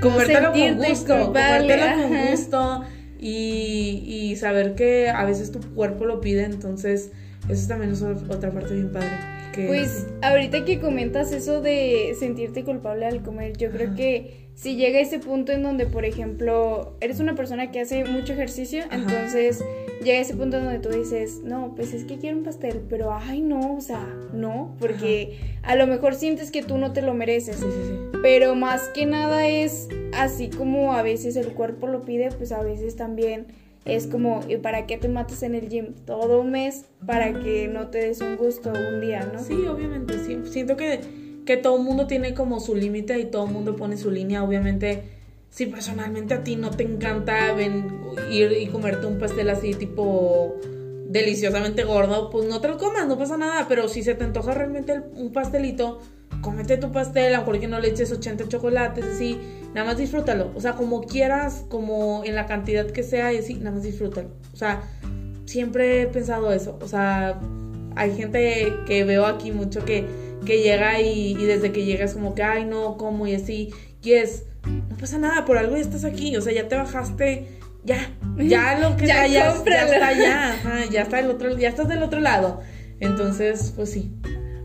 comértelo 0.00 0.52
con 0.52 0.76
gusto. 0.76 1.26
Comértelo 1.26 1.86
con 1.96 2.30
gusto. 2.30 2.84
Y, 3.18 4.04
y 4.06 4.36
saber 4.36 4.74
que 4.76 5.08
a 5.08 5.24
veces 5.24 5.50
tu 5.50 5.60
cuerpo 5.74 6.04
lo 6.04 6.20
pide. 6.20 6.44
Entonces 6.44 7.10
eso 7.48 7.68
también 7.68 7.92
es 7.92 8.02
otra 8.02 8.50
parte 8.50 8.74
bien 8.74 8.92
padre. 8.92 9.08
pues 9.66 10.06
ahorita 10.22 10.64
que 10.64 10.78
comentas 10.80 11.32
eso 11.32 11.60
de 11.60 12.14
sentirte 12.18 12.64
culpable 12.64 13.06
al 13.06 13.22
comer, 13.22 13.56
yo 13.56 13.70
creo 13.70 13.94
que 13.94 14.42
si 14.54 14.76
llega 14.76 15.00
ese 15.00 15.18
punto 15.18 15.52
en 15.52 15.62
donde, 15.62 15.86
por 15.86 16.04
ejemplo, 16.04 16.96
eres 17.00 17.20
una 17.20 17.34
persona 17.34 17.70
que 17.70 17.80
hace 17.80 18.04
mucho 18.04 18.34
ejercicio, 18.34 18.84
entonces 18.90 19.64
llega 20.04 20.20
ese 20.20 20.34
punto 20.36 20.58
en 20.58 20.64
donde 20.64 20.78
tú 20.78 20.90
dices, 20.90 21.40
no, 21.42 21.74
pues 21.74 21.94
es 21.94 22.04
que 22.04 22.18
quiero 22.18 22.36
un 22.36 22.44
pastel, 22.44 22.82
pero 22.88 23.12
ay 23.12 23.40
no, 23.40 23.76
o 23.76 23.80
sea, 23.80 24.06
no, 24.32 24.76
porque 24.78 25.38
a 25.62 25.74
lo 25.74 25.86
mejor 25.86 26.14
sientes 26.14 26.50
que 26.50 26.62
tú 26.62 26.78
no 26.78 26.92
te 26.92 27.02
lo 27.02 27.14
mereces. 27.14 27.56
Sí, 27.56 27.66
sí, 27.66 27.88
sí. 27.88 28.18
Pero 28.22 28.54
más 28.54 28.88
que 28.88 29.06
nada 29.06 29.48
es 29.48 29.88
así 30.12 30.48
como 30.48 30.92
a 30.92 31.02
veces 31.02 31.36
el 31.36 31.48
cuerpo 31.54 31.86
lo 31.88 32.02
pide, 32.02 32.30
pues 32.30 32.52
a 32.52 32.62
veces 32.62 32.94
también 32.96 33.46
es 33.84 34.06
como, 34.06 34.40
¿y 34.48 34.58
para 34.58 34.86
qué 34.86 34.96
te 34.96 35.08
matas 35.08 35.42
en 35.42 35.54
el 35.54 35.68
gym 35.68 35.94
todo 36.06 36.40
un 36.40 36.52
mes 36.52 36.84
para 37.04 37.32
que 37.32 37.68
no 37.68 37.88
te 37.88 37.98
des 37.98 38.20
un 38.20 38.36
gusto 38.36 38.70
un 38.70 39.00
día, 39.00 39.28
no? 39.32 39.42
Sí, 39.42 39.66
obviamente, 39.66 40.24
sí. 40.24 40.38
Siento 40.44 40.76
que, 40.76 41.00
que 41.44 41.56
todo 41.56 41.76
el 41.78 41.82
mundo 41.82 42.06
tiene 42.06 42.34
como 42.34 42.60
su 42.60 42.74
límite 42.74 43.18
y 43.18 43.24
todo 43.24 43.46
el 43.46 43.52
mundo 43.52 43.74
pone 43.74 43.96
su 43.96 44.10
línea. 44.10 44.44
Obviamente, 44.44 45.02
si 45.50 45.66
personalmente 45.66 46.34
a 46.34 46.44
ti 46.44 46.56
no 46.56 46.70
te 46.70 46.84
encanta 46.84 47.54
ir 48.30 48.52
y 48.52 48.66
comerte 48.68 49.06
un 49.06 49.18
pastel 49.18 49.50
así 49.50 49.74
tipo 49.74 50.54
deliciosamente 51.08 51.84
gordo, 51.84 52.30
pues 52.30 52.48
no 52.48 52.60
te 52.60 52.68
lo 52.68 52.78
comas, 52.78 53.06
no 53.08 53.18
pasa 53.18 53.36
nada. 53.36 53.66
Pero 53.68 53.88
si 53.88 54.02
se 54.04 54.14
te 54.14 54.22
antoja 54.22 54.54
realmente 54.54 55.02
un 55.16 55.32
pastelito, 55.32 55.98
cómete 56.40 56.76
tu 56.76 56.92
pastel, 56.92 57.34
aunque 57.34 57.60
que 57.60 57.68
no 57.68 57.80
le 57.80 57.88
eches 57.88 58.12
80 58.12 58.48
chocolates, 58.48 59.04
así, 59.04 59.38
nada 59.74 59.86
más 59.86 59.98
disfrútalo. 59.98 60.50
O 60.54 60.60
sea, 60.60 60.72
como 60.72 61.02
quieras, 61.02 61.64
como 61.68 62.22
en 62.24 62.34
la 62.34 62.46
cantidad 62.46 62.86
que 62.86 63.02
sea 63.02 63.32
y 63.32 63.38
así, 63.38 63.54
nada 63.54 63.72
más 63.72 63.82
disfrútalo. 63.82 64.30
O 64.52 64.56
sea, 64.56 64.82
siempre 65.46 66.02
he 66.02 66.06
pensado 66.06 66.52
eso. 66.52 66.78
O 66.80 66.88
sea, 66.88 67.40
hay 67.96 68.16
gente 68.16 68.72
que 68.86 69.04
veo 69.04 69.26
aquí 69.26 69.52
mucho 69.52 69.84
que, 69.84 70.06
que 70.44 70.62
llega 70.62 71.00
y, 71.00 71.34
desde 71.34 71.72
que 71.72 71.84
llega 71.84 72.04
es 72.04 72.14
como 72.14 72.34
que, 72.34 72.42
ay, 72.42 72.64
no, 72.64 72.96
como 72.96 73.26
y 73.26 73.34
así. 73.34 73.70
Y 74.02 74.12
es, 74.12 74.44
no 74.64 74.96
pasa 74.96 75.18
nada, 75.18 75.44
por 75.44 75.58
algo 75.58 75.76
ya 75.76 75.82
estás 75.82 76.04
aquí. 76.04 76.36
O 76.36 76.40
sea, 76.40 76.52
ya 76.52 76.68
te 76.68 76.76
bajaste, 76.76 77.46
ya, 77.84 78.10
ya 78.38 78.78
lo 78.80 78.96
que 78.96 79.06
ya, 79.06 79.26
ya, 79.26 79.54
ya, 79.64 79.84
está, 79.84 80.12
ya, 80.12 80.86
ya 80.90 81.02
está 81.02 81.20
el 81.20 81.30
otro, 81.30 81.56
ya 81.56 81.68
estás 81.68 81.88
del 81.88 82.02
otro 82.02 82.20
lado. 82.20 82.60
Entonces, 83.00 83.72
pues 83.74 83.90
sí. 83.90 84.12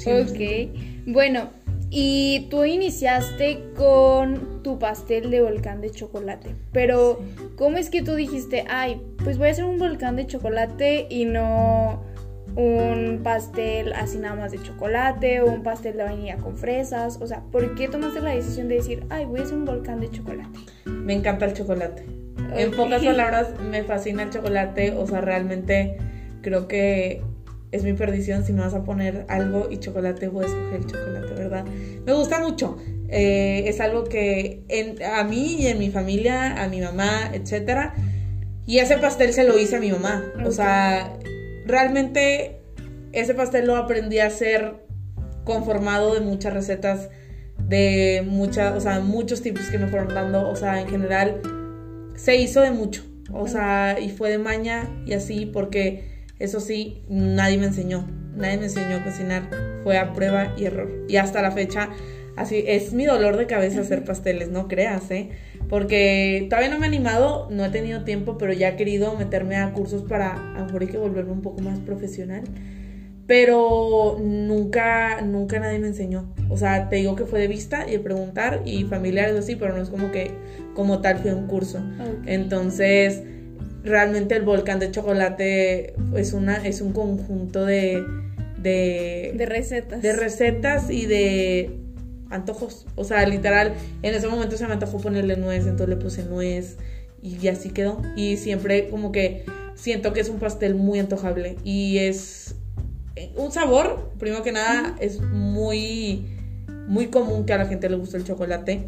ok. 0.05 1.07
Bueno, 1.07 1.49
y 1.89 2.47
tú 2.49 2.65
iniciaste 2.65 3.63
con 3.75 4.61
tu 4.63 4.77
pastel 4.79 5.31
de 5.31 5.41
volcán 5.41 5.81
de 5.81 5.89
chocolate. 5.91 6.55
Pero, 6.71 7.19
¿cómo 7.55 7.77
es 7.77 7.89
que 7.89 8.01
tú 8.01 8.15
dijiste, 8.15 8.65
ay, 8.69 9.01
pues 9.23 9.37
voy 9.37 9.47
a 9.47 9.51
hacer 9.51 9.65
un 9.65 9.77
volcán 9.77 10.15
de 10.15 10.27
chocolate 10.27 11.07
y 11.09 11.25
no 11.25 12.03
un 12.55 13.21
pastel 13.23 13.93
así 13.93 14.17
nada 14.17 14.35
más 14.35 14.51
de 14.51 14.61
chocolate 14.61 15.41
o 15.41 15.45
un 15.45 15.63
pastel 15.63 15.95
de 15.95 16.03
vainilla 16.03 16.37
con 16.37 16.57
fresas? 16.57 17.19
O 17.21 17.27
sea, 17.27 17.41
¿por 17.51 17.75
qué 17.75 17.87
tomaste 17.87 18.19
la 18.19 18.31
decisión 18.31 18.67
de 18.67 18.75
decir, 18.75 19.05
ay, 19.09 19.25
voy 19.25 19.39
a 19.39 19.43
hacer 19.43 19.55
un 19.55 19.65
volcán 19.65 20.01
de 20.01 20.09
chocolate? 20.09 20.59
Me 20.85 21.13
encanta 21.13 21.45
el 21.45 21.53
chocolate. 21.53 22.03
En 22.55 22.71
pocas 22.71 23.03
palabras, 23.03 23.49
me 23.61 23.83
fascina 23.83 24.23
el 24.23 24.29
chocolate. 24.29 24.91
O 24.91 25.07
sea, 25.07 25.21
realmente 25.21 25.97
creo 26.41 26.67
que 26.67 27.21
es 27.71 27.83
mi 27.83 27.93
perdición 27.93 28.45
si 28.45 28.53
me 28.53 28.61
vas 28.61 28.73
a 28.73 28.83
poner 28.83 29.25
algo 29.27 29.67
y 29.69 29.77
chocolate, 29.77 30.27
voy 30.29 30.45
a 30.45 30.47
escoger 30.47 30.75
el 30.75 30.85
chocolate, 30.85 31.33
¿verdad? 31.33 31.65
Me 32.05 32.13
gusta 32.13 32.39
mucho. 32.39 32.77
Eh, 33.09 33.63
es 33.67 33.79
algo 33.79 34.05
que 34.05 34.63
a 35.05 35.23
mí 35.23 35.57
y 35.59 35.67
en 35.67 35.79
mi 35.79 35.89
familia, 35.89 36.63
a 36.63 36.67
mi 36.69 36.81
mamá, 36.81 37.31
etcétera. 37.33 37.93
Y 38.65 38.79
ese 38.79 38.97
pastel 38.97 39.33
se 39.33 39.43
lo 39.43 39.57
hice 39.57 39.77
a 39.77 39.79
mi 39.79 39.91
mamá. 39.91 40.23
O 40.45 40.51
sea, 40.51 41.17
realmente 41.65 42.59
ese 43.11 43.33
pastel 43.33 43.67
lo 43.67 43.75
aprendí 43.75 44.19
a 44.19 44.27
hacer 44.27 44.75
conformado 45.43 46.13
de 46.13 46.21
muchas 46.21 46.53
recetas, 46.53 47.09
de 47.57 48.23
muchas, 48.25 48.75
o 48.75 48.81
sea, 48.81 48.99
muchos 48.99 49.41
tipos 49.41 49.65
que 49.69 49.77
me 49.77 49.87
fueron 49.87 50.13
dando. 50.13 50.49
O 50.49 50.55
sea, 50.55 50.81
en 50.81 50.87
general 50.87 51.41
se 52.15 52.37
hizo 52.37 52.61
de 52.61 52.71
mucho. 52.71 53.03
O 53.33 53.47
sea, 53.47 53.97
y 53.99 54.09
fue 54.09 54.29
de 54.29 54.37
maña 54.37 54.89
y 55.05 55.13
así 55.13 55.45
porque 55.45 56.16
eso 56.39 56.59
sí, 56.59 57.03
nadie 57.09 57.57
me 57.57 57.65
enseñó. 57.67 58.07
Nadie 58.35 58.57
me 58.57 58.65
enseñó 58.65 58.97
a 58.97 59.03
cocinar. 59.03 59.49
Fue 59.83 59.97
a 59.97 60.13
prueba 60.13 60.53
y 60.57 60.65
error. 60.65 61.05
Y 61.07 61.17
hasta 61.17 61.41
la 61.41 61.51
fecha, 61.51 61.89
así 62.35 62.63
es 62.67 62.93
mi 62.93 63.05
dolor 63.05 63.37
de 63.37 63.47
cabeza 63.47 63.81
hacer 63.81 64.03
pasteles, 64.03 64.49
no 64.49 64.67
creas, 64.67 65.09
¿eh? 65.09 65.29
Porque 65.69 66.45
todavía 66.49 66.69
no 66.69 66.79
me 66.79 66.85
he 66.85 66.89
animado, 66.89 67.47
no 67.49 67.65
he 67.65 67.69
tenido 67.69 68.03
tiempo, 68.03 68.37
pero 68.37 68.53
ya 68.53 68.69
he 68.69 68.75
querido 68.75 69.15
meterme 69.15 69.57
a 69.57 69.73
cursos 69.73 70.03
para 70.03 70.33
a 70.55 70.59
lo 70.59 70.65
mejor 70.65 70.81
hay 70.83 70.87
que 70.87 70.97
volverme 70.97 71.31
un 71.31 71.41
poco 71.41 71.61
más 71.61 71.79
profesional. 71.79 72.43
Pero 73.25 74.17
nunca, 74.21 75.19
nunca 75.21 75.59
nadie 75.59 75.79
me 75.79 75.87
enseñó. 75.87 76.33
O 76.49 76.55
sea, 76.55 76.87
te 76.87 76.97
digo 76.97 77.15
que 77.17 77.25
fue 77.25 77.41
de 77.41 77.49
vista 77.49 77.85
y 77.85 77.91
de 77.91 77.99
preguntar 77.99 78.61
y 78.63 78.85
familiares 78.85 79.35
así, 79.35 79.57
pero 79.57 79.75
no 79.75 79.81
es 79.81 79.89
como 79.89 80.11
que 80.11 80.31
como 80.73 81.01
tal 81.01 81.17
fue 81.17 81.33
un 81.33 81.47
curso. 81.47 81.83
Entonces, 82.25 83.23
realmente 83.87 84.35
el 84.35 84.43
volcán 84.43 84.79
de 84.79 84.91
chocolate 84.91 85.95
es, 86.15 86.33
una, 86.33 86.55
es 86.57 86.81
un 86.81 86.93
conjunto 86.93 87.65
de, 87.65 88.03
de... 88.61 89.33
De 89.35 89.45
recetas. 89.45 90.01
De 90.01 90.13
recetas 90.13 90.89
y 90.89 91.05
de 91.05 91.79
antojos. 92.29 92.85
O 92.95 93.03
sea, 93.03 93.25
literal, 93.25 93.73
en 94.01 94.13
ese 94.13 94.27
momento 94.27 94.57
se 94.57 94.67
me 94.67 94.73
antojó 94.73 94.99
ponerle 94.99 95.37
nuez, 95.37 95.65
entonces 95.65 95.89
le 95.89 95.97
puse 95.97 96.23
nuez 96.23 96.77
y 97.21 97.47
así 97.47 97.69
quedó. 97.69 98.01
Y 98.15 98.37
siempre 98.37 98.89
como 98.89 99.11
que 99.11 99.45
siento 99.75 100.13
que 100.13 100.19
es 100.19 100.29
un 100.29 100.39
pastel 100.39 100.75
muy 100.75 100.99
antojable 100.99 101.55
y 101.63 101.99
es 101.99 102.55
un 103.35 103.51
sabor, 103.51 104.11
primero 104.19 104.43
que 104.43 104.51
nada, 104.51 104.95
es 104.99 105.21
muy, 105.21 106.25
muy 106.87 107.07
común 107.07 107.45
que 107.45 107.53
a 107.53 107.57
la 107.57 107.65
gente 107.65 107.89
le 107.89 107.95
guste 107.95 108.17
el 108.17 108.23
chocolate 108.23 108.87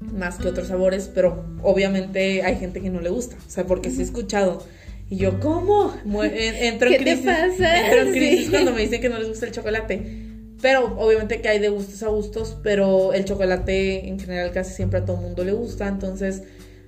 más 0.00 0.36
que 0.36 0.48
otros 0.48 0.68
sabores, 0.68 1.10
pero 1.12 1.44
obviamente 1.62 2.42
hay 2.42 2.56
gente 2.56 2.80
que 2.80 2.90
no 2.90 3.00
le 3.00 3.10
gusta, 3.10 3.36
o 3.36 3.50
sea, 3.50 3.66
porque 3.66 3.90
sí 3.90 4.00
he 4.00 4.04
escuchado. 4.04 4.62
Y 5.10 5.16
yo, 5.16 5.40
¿cómo? 5.40 5.94
Entro 6.04 6.90
en 6.90 6.98
crisis. 6.98 7.26
Entro 7.26 8.00
en 8.02 8.12
crisis 8.12 8.50
cuando 8.50 8.72
me 8.72 8.82
dicen 8.82 9.00
que 9.00 9.08
no 9.08 9.18
les 9.18 9.28
gusta 9.28 9.46
el 9.46 9.52
chocolate. 9.52 10.26
Pero 10.60 10.96
obviamente 10.98 11.40
que 11.40 11.48
hay 11.48 11.60
de 11.60 11.68
gustos 11.68 12.02
a 12.02 12.08
gustos, 12.08 12.58
pero 12.62 13.12
el 13.12 13.24
chocolate 13.24 14.08
en 14.08 14.18
general 14.18 14.50
casi 14.50 14.74
siempre 14.74 14.98
a 14.98 15.04
todo 15.04 15.16
el 15.16 15.22
mundo 15.22 15.44
le 15.44 15.52
gusta. 15.52 15.88
Entonces 15.88 16.42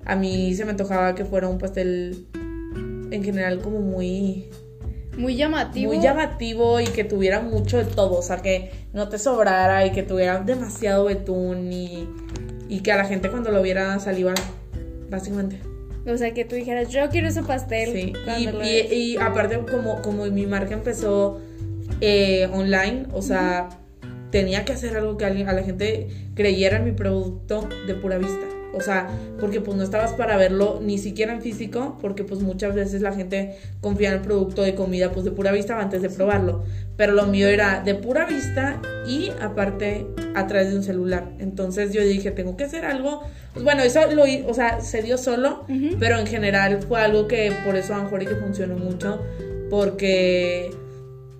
a 0.05 0.15
mí 0.15 0.53
se 0.53 0.65
me 0.65 0.71
antojaba 0.71 1.15
que 1.15 1.25
fuera 1.25 1.47
un 1.47 1.57
pastel 1.57 2.27
en 3.11 3.23
general 3.23 3.59
como 3.59 3.79
muy... 3.79 4.49
Muy 5.17 5.35
llamativo. 5.35 5.93
Muy 5.93 6.01
llamativo 6.01 6.79
y 6.79 6.85
que 6.85 7.03
tuviera 7.03 7.41
mucho 7.41 7.77
de 7.77 7.85
todo. 7.85 8.19
O 8.19 8.21
sea, 8.21 8.37
que 8.37 8.71
no 8.93 9.09
te 9.09 9.17
sobrara 9.17 9.85
y 9.85 9.91
que 9.91 10.03
tuviera 10.03 10.39
demasiado 10.39 11.05
betún 11.05 11.71
y, 11.71 12.07
y 12.71 12.79
que 12.79 12.93
a 12.93 12.95
la 12.95 13.03
gente 13.03 13.29
cuando 13.29 13.51
lo 13.51 13.61
viera 13.61 13.99
saliva, 13.99 14.33
básicamente. 15.09 15.59
O 16.07 16.17
sea, 16.17 16.33
que 16.33 16.45
tú 16.45 16.55
dijeras, 16.55 16.87
yo 16.87 17.09
quiero 17.09 17.27
ese 17.27 17.43
pastel. 17.43 17.91
Sí, 17.91 18.13
y, 18.39 18.95
y, 18.95 19.17
aparte 19.17 19.59
como, 19.69 20.01
como 20.01 20.25
mi 20.27 20.47
marca 20.47 20.73
empezó 20.73 21.41
eh, 21.99 22.47
online, 22.53 23.07
o 23.11 23.21
sea, 23.21 23.67
tenía 24.31 24.63
que 24.63 24.71
hacer 24.71 24.95
algo 24.95 25.17
que 25.17 25.25
a 25.25 25.33
la 25.33 25.63
gente 25.63 26.07
creyera 26.33 26.77
en 26.77 26.85
mi 26.85 26.91
producto 26.93 27.67
de 27.87 27.93
pura 27.95 28.17
vista. 28.17 28.47
O 28.73 28.81
sea, 28.81 29.09
porque 29.39 29.59
pues 29.61 29.75
no 29.77 29.83
estabas 29.83 30.13
para 30.13 30.37
verlo 30.37 30.79
ni 30.81 30.97
siquiera 30.97 31.33
en 31.33 31.41
físico, 31.41 31.97
porque 32.01 32.23
pues 32.23 32.41
muchas 32.41 32.73
veces 32.73 33.01
la 33.01 33.13
gente 33.13 33.57
confía 33.81 34.09
en 34.09 34.15
el 34.15 34.21
producto 34.21 34.61
de 34.61 34.75
comida 34.75 35.11
pues 35.11 35.25
de 35.25 35.31
pura 35.31 35.51
vista 35.51 35.79
antes 35.79 36.01
de 36.01 36.09
probarlo. 36.09 36.63
Pero 36.97 37.13
lo 37.13 37.25
mío 37.25 37.47
era 37.47 37.81
de 37.81 37.95
pura 37.95 38.25
vista 38.25 38.81
y 39.07 39.31
aparte 39.41 40.07
a 40.35 40.47
través 40.47 40.71
de 40.71 40.77
un 40.77 40.83
celular. 40.83 41.31
Entonces 41.39 41.91
yo 41.93 42.01
dije, 42.01 42.31
tengo 42.31 42.55
que 42.55 42.65
hacer 42.65 42.85
algo. 42.85 43.23
Pues 43.53 43.65
bueno, 43.65 43.83
eso 43.83 43.99
lo 44.11 44.23
o 44.47 44.53
sea, 44.53 44.81
se 44.81 45.01
dio 45.01 45.17
solo, 45.17 45.65
pero 45.99 46.17
en 46.17 46.27
general 46.27 46.81
fue 46.87 47.01
algo 47.01 47.27
que 47.27 47.51
por 47.65 47.75
eso 47.75 47.93
a 47.93 47.97
lo 47.97 48.03
mejor 48.03 48.23
y 48.23 48.27
que 48.27 48.35
funcionó 48.35 48.75
mucho, 48.75 49.19
porque 49.69 50.71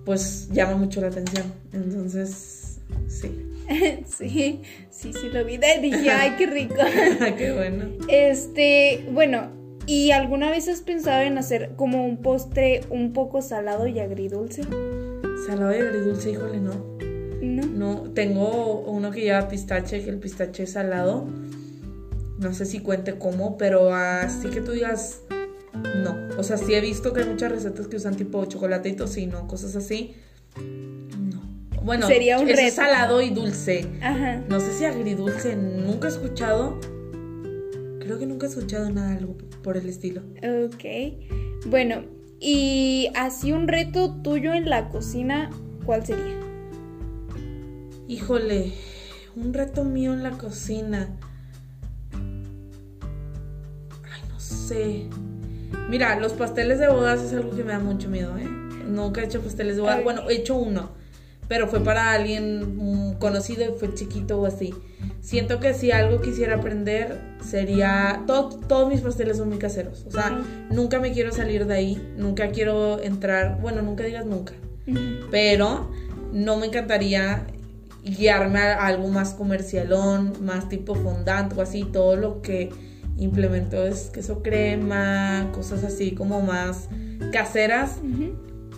pues 0.04 0.48
llama 0.52 0.76
mucho 0.76 1.00
la 1.00 1.08
atención. 1.08 1.46
Entonces, 1.72 2.78
sí. 3.08 3.48
sí, 4.18 4.62
sí, 5.02 5.12
sí 5.12 5.28
lo 5.28 5.44
vi. 5.44 5.58
Dije, 5.58 6.10
ay, 6.10 6.34
qué 6.38 6.46
rico. 6.46 6.76
qué 7.36 7.52
bueno. 7.52 7.86
Este, 8.08 9.04
bueno, 9.10 9.50
¿y 9.86 10.12
alguna 10.12 10.50
vez 10.50 10.68
has 10.68 10.80
pensado 10.80 11.22
en 11.22 11.38
hacer 11.38 11.72
como 11.76 12.06
un 12.06 12.18
postre 12.18 12.82
un 12.88 13.12
poco 13.12 13.42
salado 13.42 13.86
y 13.88 13.98
agridulce? 13.98 14.62
Salado 15.46 15.72
y 15.72 15.80
agridulce, 15.80 16.30
híjole, 16.30 16.60
no. 16.60 16.92
No. 17.42 17.66
No, 17.66 18.10
tengo 18.12 18.80
uno 18.82 19.10
que 19.10 19.22
lleva 19.22 19.48
pistache, 19.48 20.04
que 20.04 20.10
el 20.10 20.18
pistache 20.18 20.62
es 20.62 20.72
salado. 20.72 21.26
No 22.38 22.54
sé 22.54 22.64
si 22.64 22.80
cuente 22.80 23.18
cómo, 23.18 23.56
pero 23.56 23.92
así 23.92 24.48
que 24.48 24.60
tú 24.60 24.70
digas, 24.70 25.22
no. 25.74 26.16
O 26.38 26.44
sea, 26.44 26.56
sí 26.56 26.74
he 26.74 26.80
visto 26.80 27.12
que 27.12 27.22
hay 27.22 27.28
muchas 27.28 27.50
recetas 27.50 27.88
que 27.88 27.96
usan 27.96 28.14
tipo 28.16 28.44
chocolate 28.44 28.88
y 28.90 28.92
tocino, 28.92 29.48
cosas 29.48 29.74
así. 29.74 30.14
No. 31.82 31.86
Bueno, 31.86 32.06
Sería 32.06 32.38
un 32.38 32.48
es 32.48 32.74
salado 32.74 33.20
y 33.22 33.30
dulce. 33.30 33.88
Ajá. 34.00 34.40
No 34.48 34.60
sé 34.60 34.72
si 34.72 34.84
agridulce, 34.84 35.56
nunca 35.56 36.06
he 36.06 36.10
escuchado. 36.10 36.78
Creo 37.98 38.18
que 38.20 38.26
nunca 38.26 38.46
he 38.46 38.48
escuchado 38.48 38.88
nada 38.90 39.16
algo 39.16 39.36
por 39.64 39.76
el 39.76 39.88
estilo. 39.88 40.22
Ok. 40.66 40.84
Bueno, 41.66 42.04
y 42.40 43.08
así 43.16 43.50
un 43.52 43.66
reto 43.66 44.14
tuyo 44.22 44.52
en 44.52 44.70
la 44.70 44.90
cocina, 44.90 45.50
¿cuál 45.84 46.06
sería? 46.06 46.38
Híjole, 48.06 48.72
un 49.34 49.52
reto 49.52 49.84
mío 49.84 50.12
en 50.12 50.22
la 50.22 50.30
cocina. 50.32 51.08
Ay, 52.12 52.20
no 54.28 54.38
sé. 54.38 55.06
Mira, 55.88 56.18
los 56.20 56.32
pasteles 56.32 56.78
de 56.78 56.88
bodas 56.88 57.22
es 57.22 57.32
algo 57.32 57.50
que 57.56 57.64
me 57.64 57.72
da 57.72 57.80
mucho 57.80 58.08
miedo, 58.08 58.36
¿eh? 58.38 58.46
Nunca 58.86 59.20
he 59.20 59.24
hecho 59.24 59.40
pasteles 59.40 59.76
de 59.76 59.82
bodas. 59.82 60.04
Bueno, 60.04 60.28
he 60.28 60.34
hecho 60.34 60.54
uno, 60.56 60.90
pero 61.48 61.68
fue 61.68 61.80
para 61.80 62.12
alguien 62.12 63.16
conocido 63.18 63.64
y 63.64 63.78
fue 63.78 63.94
chiquito 63.94 64.40
o 64.40 64.46
así. 64.46 64.74
Siento 65.20 65.60
que 65.60 65.74
si 65.74 65.90
algo 65.92 66.20
quisiera 66.20 66.56
aprender 66.56 67.20
sería. 67.44 68.22
todos 68.26 68.88
mis 68.88 69.00
pasteles 69.00 69.36
son 69.36 69.48
muy 69.48 69.58
caseros. 69.58 70.04
O 70.06 70.10
sea, 70.10 70.40
nunca 70.70 70.98
me 71.00 71.12
quiero 71.12 71.32
salir 71.32 71.66
de 71.66 71.74
ahí. 71.74 72.14
Nunca 72.16 72.50
quiero 72.50 73.00
entrar. 73.02 73.60
Bueno, 73.60 73.82
nunca 73.82 74.04
digas 74.04 74.26
nunca. 74.26 74.54
Pero 75.30 75.90
no 76.32 76.56
me 76.56 76.66
encantaría 76.66 77.46
guiarme 78.04 78.58
a 78.58 78.86
algo 78.86 79.08
más 79.08 79.34
comercialón, 79.34 80.32
más 80.44 80.68
tipo 80.68 80.94
fondant 80.94 81.56
o 81.56 81.62
así. 81.62 81.84
Todo 81.84 82.16
lo 82.16 82.42
que 82.42 82.70
implementó 83.16 83.86
es 83.86 84.10
queso 84.10 84.42
crema, 84.42 85.50
cosas 85.52 85.84
así 85.84 86.12
como 86.12 86.40
más 86.40 86.88
caseras, 87.32 87.98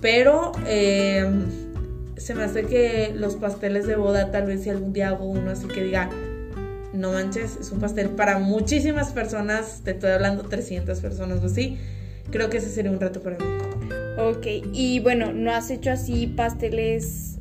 pero 0.00 0.52
em, 0.66 1.46
se 2.16 2.34
me 2.34 2.44
hace 2.44 2.64
que 2.64 3.12
los 3.14 3.36
pasteles 3.36 3.86
de 3.86 3.96
boda 3.96 4.30
tal 4.30 4.46
vez 4.46 4.62
si 4.62 4.70
algún 4.70 4.92
día 4.92 5.08
hago 5.08 5.24
uno 5.24 5.50
así 5.50 5.66
que 5.66 5.82
diga, 5.82 6.10
no 6.92 7.12
manches, 7.12 7.58
es 7.60 7.70
un 7.72 7.80
pastel 7.80 8.10
para 8.10 8.38
muchísimas 8.38 9.12
personas, 9.12 9.82
te 9.84 9.92
estoy 9.92 10.10
hablando 10.10 10.44
300 10.44 11.00
personas 11.00 11.42
o 11.42 11.46
así, 11.46 11.78
creo 12.30 12.50
que 12.50 12.58
ese 12.58 12.70
sería 12.70 12.90
un 12.90 13.00
reto 13.00 13.20
para 13.20 13.36
mí. 13.36 13.44
Ok, 14.18 14.46
y 14.72 15.00
bueno, 15.00 15.32
¿no 15.32 15.52
has 15.52 15.70
hecho 15.70 15.90
así 15.90 16.28
pasteles 16.28 17.38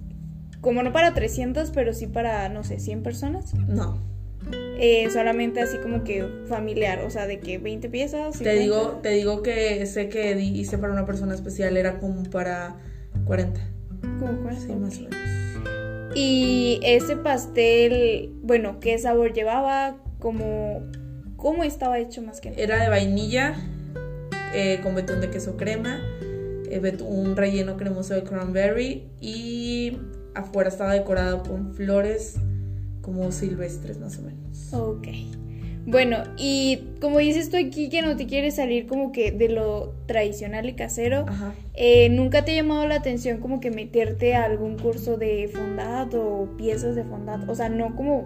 como 0.60 0.82
no 0.82 0.92
para 0.92 1.14
300, 1.14 1.72
pero 1.72 1.94
sí 1.94 2.08
para, 2.08 2.50
no 2.50 2.64
sé, 2.64 2.80
100 2.80 3.04
personas? 3.04 3.54
No. 3.54 3.98
Eh, 4.80 5.08
solamente 5.12 5.62
así 5.62 5.78
como 5.78 6.04
que 6.04 6.26
familiar, 6.48 7.04
o 7.06 7.10
sea, 7.10 7.28
de 7.28 7.40
que 7.40 7.60
20 7.60 7.90
piezas. 7.90 8.40
Te 8.40 8.54
digo, 8.56 9.00
te 9.04 9.10
digo 9.10 9.44
que 9.44 9.86
sé 9.86 10.10
que 10.10 10.40
hice 10.40 10.78
para 10.78 10.92
una 10.92 11.06
persona 11.06 11.36
especial, 11.36 11.78
era 11.78 12.00
como 12.00 12.24
para 12.24 12.76
40. 13.26 13.62
Como 14.20 14.42
40. 14.42 14.60
Sí, 14.60 14.74
más 14.74 14.98
o 14.98 15.02
menos. 15.02 16.14
Y 16.16 16.80
ese 16.84 17.16
pastel, 17.18 18.32
bueno, 18.44 18.80
¿qué 18.80 18.98
sabor 19.00 19.34
llevaba? 19.34 19.98
¿Cómo, 20.20 20.82
cómo 21.38 21.64
estaba 21.64 21.98
hecho 22.00 22.22
más 22.22 22.40
que 22.40 22.52
nada? 22.52 22.62
Era 22.62 22.84
de 22.84 22.90
vainilla, 22.90 23.56
eh, 24.54 24.80
con 24.84 24.94
betún 24.94 25.22
de 25.22 25.32
queso 25.32 25.58
crema, 25.58 26.00
eh, 26.70 26.98
un 27.04 27.36
relleno 27.36 27.78
cremoso 27.78 28.14
de 28.14 28.24
cranberry 28.24 29.08
y 29.20 29.98
afuera 30.36 30.70
estaba 30.70 30.94
decorado 30.94 31.44
con 31.44 31.74
flores 31.74 32.36
como 33.02 33.32
silvestres 33.32 34.00
más 34.00 34.20
o 34.20 34.22
menos. 34.22 34.74
Ok. 34.74 35.08
Bueno, 35.86 36.24
y 36.38 36.84
como 37.02 37.20
dices 37.20 37.50
tú 37.50 37.58
aquí 37.58 37.90
que 37.90 38.02
no 38.02 38.16
te 38.16 38.26
quieres 38.26 38.56
salir 38.56 38.88
como 38.88 39.12
que 39.12 39.32
de 39.32 39.50
lo 39.50 39.94
tradicional 40.06 40.68
y 40.70 40.74
casero, 40.74 41.26
eh, 41.74 42.08
¿nunca 42.10 42.46
te 42.46 42.52
ha 42.52 42.56
llamado 42.56 42.88
la 42.88 42.96
atención 42.96 43.40
como 43.40 43.60
que 43.60 43.70
meterte 43.70 44.36
a 44.36 44.46
algún 44.46 44.78
curso 44.78 45.18
de 45.18 45.50
fondant 45.54 46.14
o 46.14 46.48
piezas 46.58 46.96
de 46.96 47.04
fondant? 47.04 47.50
O 47.50 47.56
sea, 47.56 47.68
no 47.68 47.96
como 47.96 48.24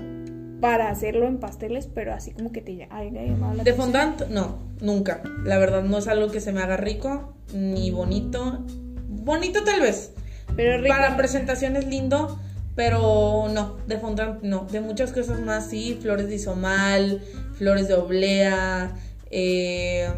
para 0.62 0.90
hacerlo 0.90 1.28
en 1.28 1.40
pasteles, 1.40 1.88
pero 1.94 2.14
así 2.14 2.32
como 2.32 2.52
que 2.52 2.62
te 2.62 2.88
haya 2.90 3.24
llamado 3.24 3.56
la 3.56 3.64
De 3.64 3.72
atención. 3.72 3.76
fondant, 3.78 4.30
no, 4.30 4.60
nunca. 4.82 5.22
La 5.44 5.58
verdad 5.58 5.84
no 5.84 5.98
es 5.98 6.08
algo 6.08 6.30
que 6.30 6.42
se 6.42 6.52
me 6.52 6.62
haga 6.62 6.78
rico, 6.78 7.34
ni 7.54 7.90
bonito. 7.92 8.66
Bonito 9.08 9.64
tal 9.64 9.82
vez. 9.82 10.14
Pero 10.56 10.78
rico. 10.78 10.90
Para 10.96 11.18
presentación 11.18 11.76
es 11.76 11.88
lindo, 11.88 12.40
pero 12.76 13.48
no, 13.52 13.78
de 13.88 13.98
fondant 13.98 14.42
no. 14.44 14.66
De 14.72 14.82
muchas 14.82 15.12
cosas 15.12 15.40
más 15.40 15.70
sí, 15.70 15.98
flores 16.02 16.28
de 16.28 16.36
isomal, 16.36 17.22
flores 17.58 17.88
de 17.88 17.96
oblea, 17.96 18.96
eh, 19.32 20.10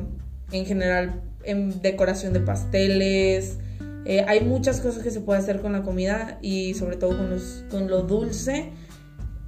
en 0.52 0.66
general 0.66 1.22
en 1.44 1.82
decoración 1.82 2.34
de 2.34 2.40
pasteles. 2.40 3.58
Eh, 4.06 4.24
hay 4.28 4.42
muchas 4.42 4.82
cosas 4.82 5.04
que 5.04 5.12
se 5.12 5.22
puede 5.22 5.40
hacer 5.40 5.62
con 5.62 5.74
la 5.74 5.84
comida 5.84 6.40
y 6.42 6.74
sobre 6.74 6.96
todo 6.96 7.18
con, 7.18 7.30
los, 7.30 7.66
con 7.70 7.90
lo 7.90 8.04
dulce. 8.04 8.70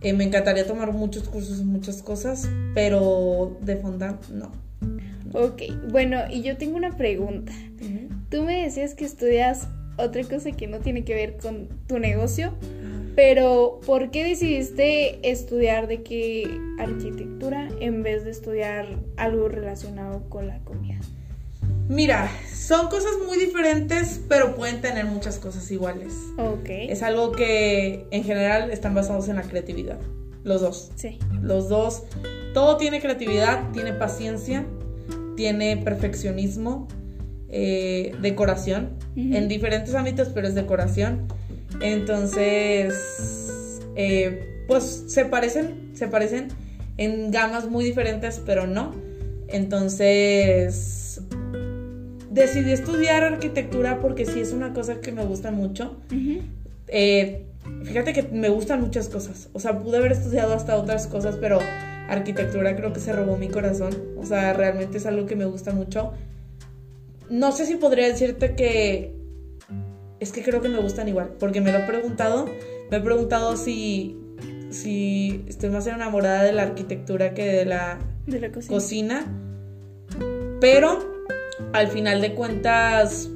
Eh, 0.02 0.14
me 0.14 0.24
encantaría 0.24 0.66
tomar 0.66 0.92
muchos 0.94 1.30
cursos 1.30 1.60
en 1.60 1.68
muchas 1.68 2.02
cosas, 2.02 2.50
pero 2.74 3.58
de 3.62 3.78
fondant 3.78 4.28
no. 4.30 4.52
Ok, 5.34 5.62
bueno, 5.90 6.18
y 6.30 6.42
yo 6.42 6.58
tengo 6.58 6.76
una 6.76 6.98
pregunta. 6.98 7.54
Tú 8.30 8.44
me 8.44 8.64
decías 8.64 8.96
que 8.96 9.06
estudias 9.06 9.68
otra 9.98 10.24
cosa 10.24 10.52
que 10.52 10.68
no 10.68 10.80
tiene 10.80 11.04
que 11.04 11.14
ver 11.14 11.38
con 11.38 11.68
tu 11.88 12.00
negocio, 12.00 12.54
pero 13.16 13.80
¿por 13.86 14.12
qué 14.12 14.24
decidiste 14.24 15.30
estudiar 15.30 15.88
de 15.88 16.04
qué 16.04 16.60
arquitectura 16.80 17.70
en 17.80 18.04
vez 18.04 18.24
de 18.24 18.32
estudiar 18.32 18.88
algo 19.18 19.48
relacionado 19.48 20.30
con 20.30 20.48
la 20.48 20.60
comida? 20.60 21.00
Mira, 21.88 22.32
son 22.54 22.88
cosas 22.88 23.12
muy 23.28 23.38
diferentes, 23.38 24.22
pero 24.30 24.56
pueden 24.56 24.80
tener 24.80 25.06
muchas 25.06 25.40
cosas 25.40 25.70
iguales. 25.72 26.14
Ok. 26.38 26.70
Es 26.70 27.04
algo 27.04 27.34
que 27.34 28.08
en 28.12 28.24
general 28.24 28.72
están 28.72 28.96
basados 28.96 29.28
en 29.28 29.36
la 29.36 29.42
creatividad. 29.42 30.00
Los 30.44 30.62
dos. 30.62 30.92
Sí. 30.96 31.20
Los 31.42 31.68
dos. 31.68 32.04
Todo 32.54 32.78
tiene 32.78 33.02
creatividad, 33.02 33.72
tiene 33.72 33.94
paciencia, 33.94 34.66
tiene 35.36 35.78
perfeccionismo, 35.78 36.88
eh, 37.50 38.16
decoración. 38.22 38.98
En 39.18 39.50
diferentes 39.50 39.94
ámbitos, 39.94 40.30
pero 40.30 40.48
es 40.48 40.56
decoración. 40.56 41.28
Entonces, 41.82 42.94
eh, 43.96 44.64
pues 44.68 45.06
se 45.08 45.26
parecen, 45.26 45.92
se 45.94 46.08
parecen 46.08 46.50
en 46.98 47.32
gamas 47.32 47.70
muy 47.70 47.84
diferentes, 47.84 48.42
pero 48.46 48.68
no. 48.68 48.94
Entonces, 49.48 51.22
decidí 52.30 52.72
estudiar 52.72 53.24
arquitectura 53.24 54.00
porque 54.00 54.26
sí 54.26 54.40
es 54.40 54.54
una 54.54 54.74
cosa 54.74 55.02
que 55.02 55.12
me 55.12 55.26
gusta 55.26 55.52
mucho. 55.52 55.98
Eh, 56.88 57.46
fíjate 57.84 58.14
que 58.14 58.24
me 58.24 58.50
gustan 58.50 58.82
muchas 58.82 59.10
cosas. 59.10 59.50
O 59.54 59.60
sea, 59.60 59.80
pude 59.80 59.98
haber 59.98 60.14
estudiado 60.14 60.54
hasta 60.54 60.78
otras 60.78 61.08
cosas, 61.08 61.38
pero 61.40 61.60
arquitectura 62.08 62.76
creo 62.76 62.94
que 62.94 63.00
se 63.00 63.14
robó 63.14 63.38
mi 63.38 63.50
corazón. 63.50 63.96
O 64.18 64.26
sea, 64.26 64.54
realmente 64.54 64.98
es 64.98 65.06
algo 65.06 65.26
que 65.26 65.36
me 65.36 65.46
gusta 65.46 65.74
mucho. 65.74 66.14
No 67.30 67.52
sé 67.52 67.66
si 67.66 67.76
podría 67.76 68.08
decirte 68.08 68.56
que... 68.56 69.21
Es 70.22 70.32
que 70.32 70.42
creo 70.44 70.62
que 70.62 70.70
me 70.70 70.78
gustan 70.80 71.08
igual, 71.10 71.32
porque 71.40 71.60
me 71.62 71.72
lo 71.74 71.80
he 71.80 71.84
preguntado. 71.88 72.46
Me 72.90 72.98
he 72.98 73.02
preguntado 73.02 73.58
si, 73.58 74.16
si 74.70 75.44
estoy 75.48 75.70
más 75.72 75.88
enamorada 75.88 76.44
de 76.44 76.54
la 76.54 76.62
arquitectura 76.64 77.34
que 77.34 77.46
de 77.46 77.66
la 77.66 77.98
De 78.28 78.40
la 78.40 78.52
cocina. 78.52 78.74
cocina. 78.74 79.26
Pero 80.62 81.00
al 81.74 81.88
final 81.88 82.22
de 82.22 82.34
cuentas, 82.36 83.30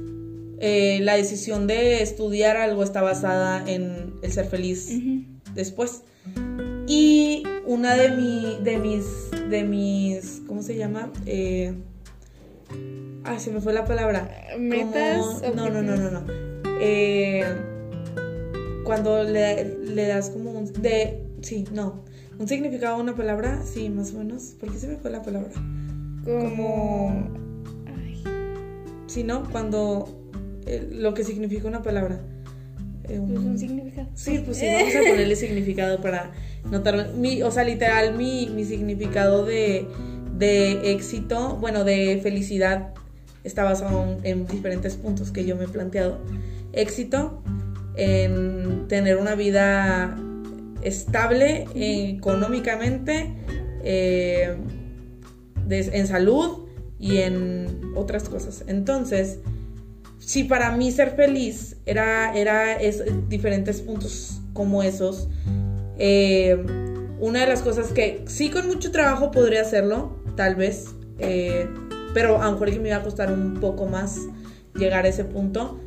eh, 0.60 1.00
la 1.02 1.16
decisión 1.16 1.66
de 1.66 2.02
estudiar 2.02 2.56
algo 2.56 2.82
está 2.82 3.02
basada 3.02 3.62
en 3.68 4.14
el 4.22 4.32
ser 4.32 4.46
feliz 4.46 4.88
después. 5.54 6.02
Y 6.86 7.42
una 7.66 7.96
de, 7.96 8.10
mi, 8.10 8.58
de 8.62 8.78
mis, 8.78 9.04
de 9.50 9.64
mis, 9.64 10.42
¿cómo 10.46 10.62
se 10.62 10.76
llama? 10.76 11.10
Eh, 11.26 11.74
ay, 13.24 13.40
se 13.40 13.50
me 13.50 13.60
fue 13.60 13.72
la 13.72 13.84
palabra. 13.84 14.30
Metas. 14.56 15.40
Como- 15.42 15.54
no, 15.56 15.68
no, 15.68 15.82
no, 15.82 15.96
no, 15.96 16.10
no. 16.12 16.55
Eh, 16.80 17.44
cuando 18.84 19.22
le, 19.24 19.76
le 19.78 20.06
das 20.06 20.30
como 20.30 20.50
un, 20.52 20.72
de, 20.74 21.22
sí, 21.42 21.64
no, 21.72 22.04
un 22.38 22.46
significado 22.48 22.96
a 22.96 22.98
una 22.98 23.16
palabra, 23.16 23.62
sí, 23.64 23.88
más 23.88 24.12
o 24.14 24.18
menos. 24.18 24.54
¿Por 24.60 24.70
qué 24.72 24.78
se 24.78 24.88
me 24.88 24.96
fue 24.96 25.10
la 25.10 25.22
palabra? 25.22 25.50
Como. 26.24 27.28
Ay. 27.86 28.22
Sí, 29.06 29.24
¿no? 29.24 29.44
Cuando 29.50 30.08
eh, 30.66 30.86
lo 30.92 31.14
que 31.14 31.24
significa 31.24 31.66
una 31.68 31.82
palabra. 31.82 32.20
Eh, 33.04 33.20
Pues 33.24 33.38
un- 33.40 33.50
un 33.50 33.58
significado. 33.58 34.08
Sí, 34.14 34.42
pues 34.44 34.58
sí, 34.58 34.66
vamos 34.66 34.94
a 34.94 35.10
ponerle 35.10 35.36
significado 35.36 36.00
para 36.00 36.32
notar. 36.70 37.12
Mi, 37.14 37.42
o 37.42 37.50
sea, 37.50 37.64
literal, 37.64 38.16
mi, 38.16 38.50
mi 38.54 38.64
significado 38.64 39.44
de, 39.44 39.86
de 40.38 40.92
éxito, 40.92 41.56
bueno, 41.60 41.84
de 41.84 42.18
felicidad, 42.22 42.92
está 43.44 43.62
basado 43.64 44.18
en, 44.22 44.40
en 44.40 44.46
diferentes 44.46 44.96
puntos 44.96 45.30
que 45.30 45.44
yo 45.44 45.56
me 45.56 45.64
he 45.64 45.68
planteado. 45.68 46.18
Éxito 46.72 47.42
en 47.96 48.86
tener 48.88 49.16
una 49.16 49.34
vida 49.34 50.16
estable 50.82 51.66
eh, 51.74 52.10
económicamente, 52.18 53.34
eh, 53.82 54.56
en 55.68 56.06
salud 56.06 56.66
y 56.98 57.18
en 57.18 57.92
otras 57.96 58.28
cosas. 58.28 58.64
Entonces, 58.66 59.38
si 60.18 60.44
para 60.44 60.76
mí 60.76 60.90
ser 60.92 61.10
feliz 61.16 61.76
era, 61.86 62.36
era 62.36 62.74
es- 62.74 63.02
diferentes 63.28 63.80
puntos 63.80 64.40
como 64.52 64.82
esos, 64.82 65.28
eh, 65.98 66.64
una 67.20 67.40
de 67.40 67.46
las 67.46 67.62
cosas 67.62 67.88
que 67.92 68.22
sí 68.26 68.50
con 68.50 68.66
mucho 68.66 68.90
trabajo 68.92 69.30
podría 69.30 69.62
hacerlo, 69.62 70.16
tal 70.36 70.54
vez, 70.54 70.94
pero 72.12 72.40
a 72.42 72.46
lo 72.46 72.52
mejor 72.52 72.70
que 72.70 72.78
me 72.78 72.88
iba 72.88 72.98
a 72.98 73.02
costar 73.02 73.32
un 73.32 73.54
poco 73.54 73.86
más 73.86 74.18
llegar 74.74 75.06
a 75.06 75.08
ese 75.08 75.24
punto. 75.24 75.80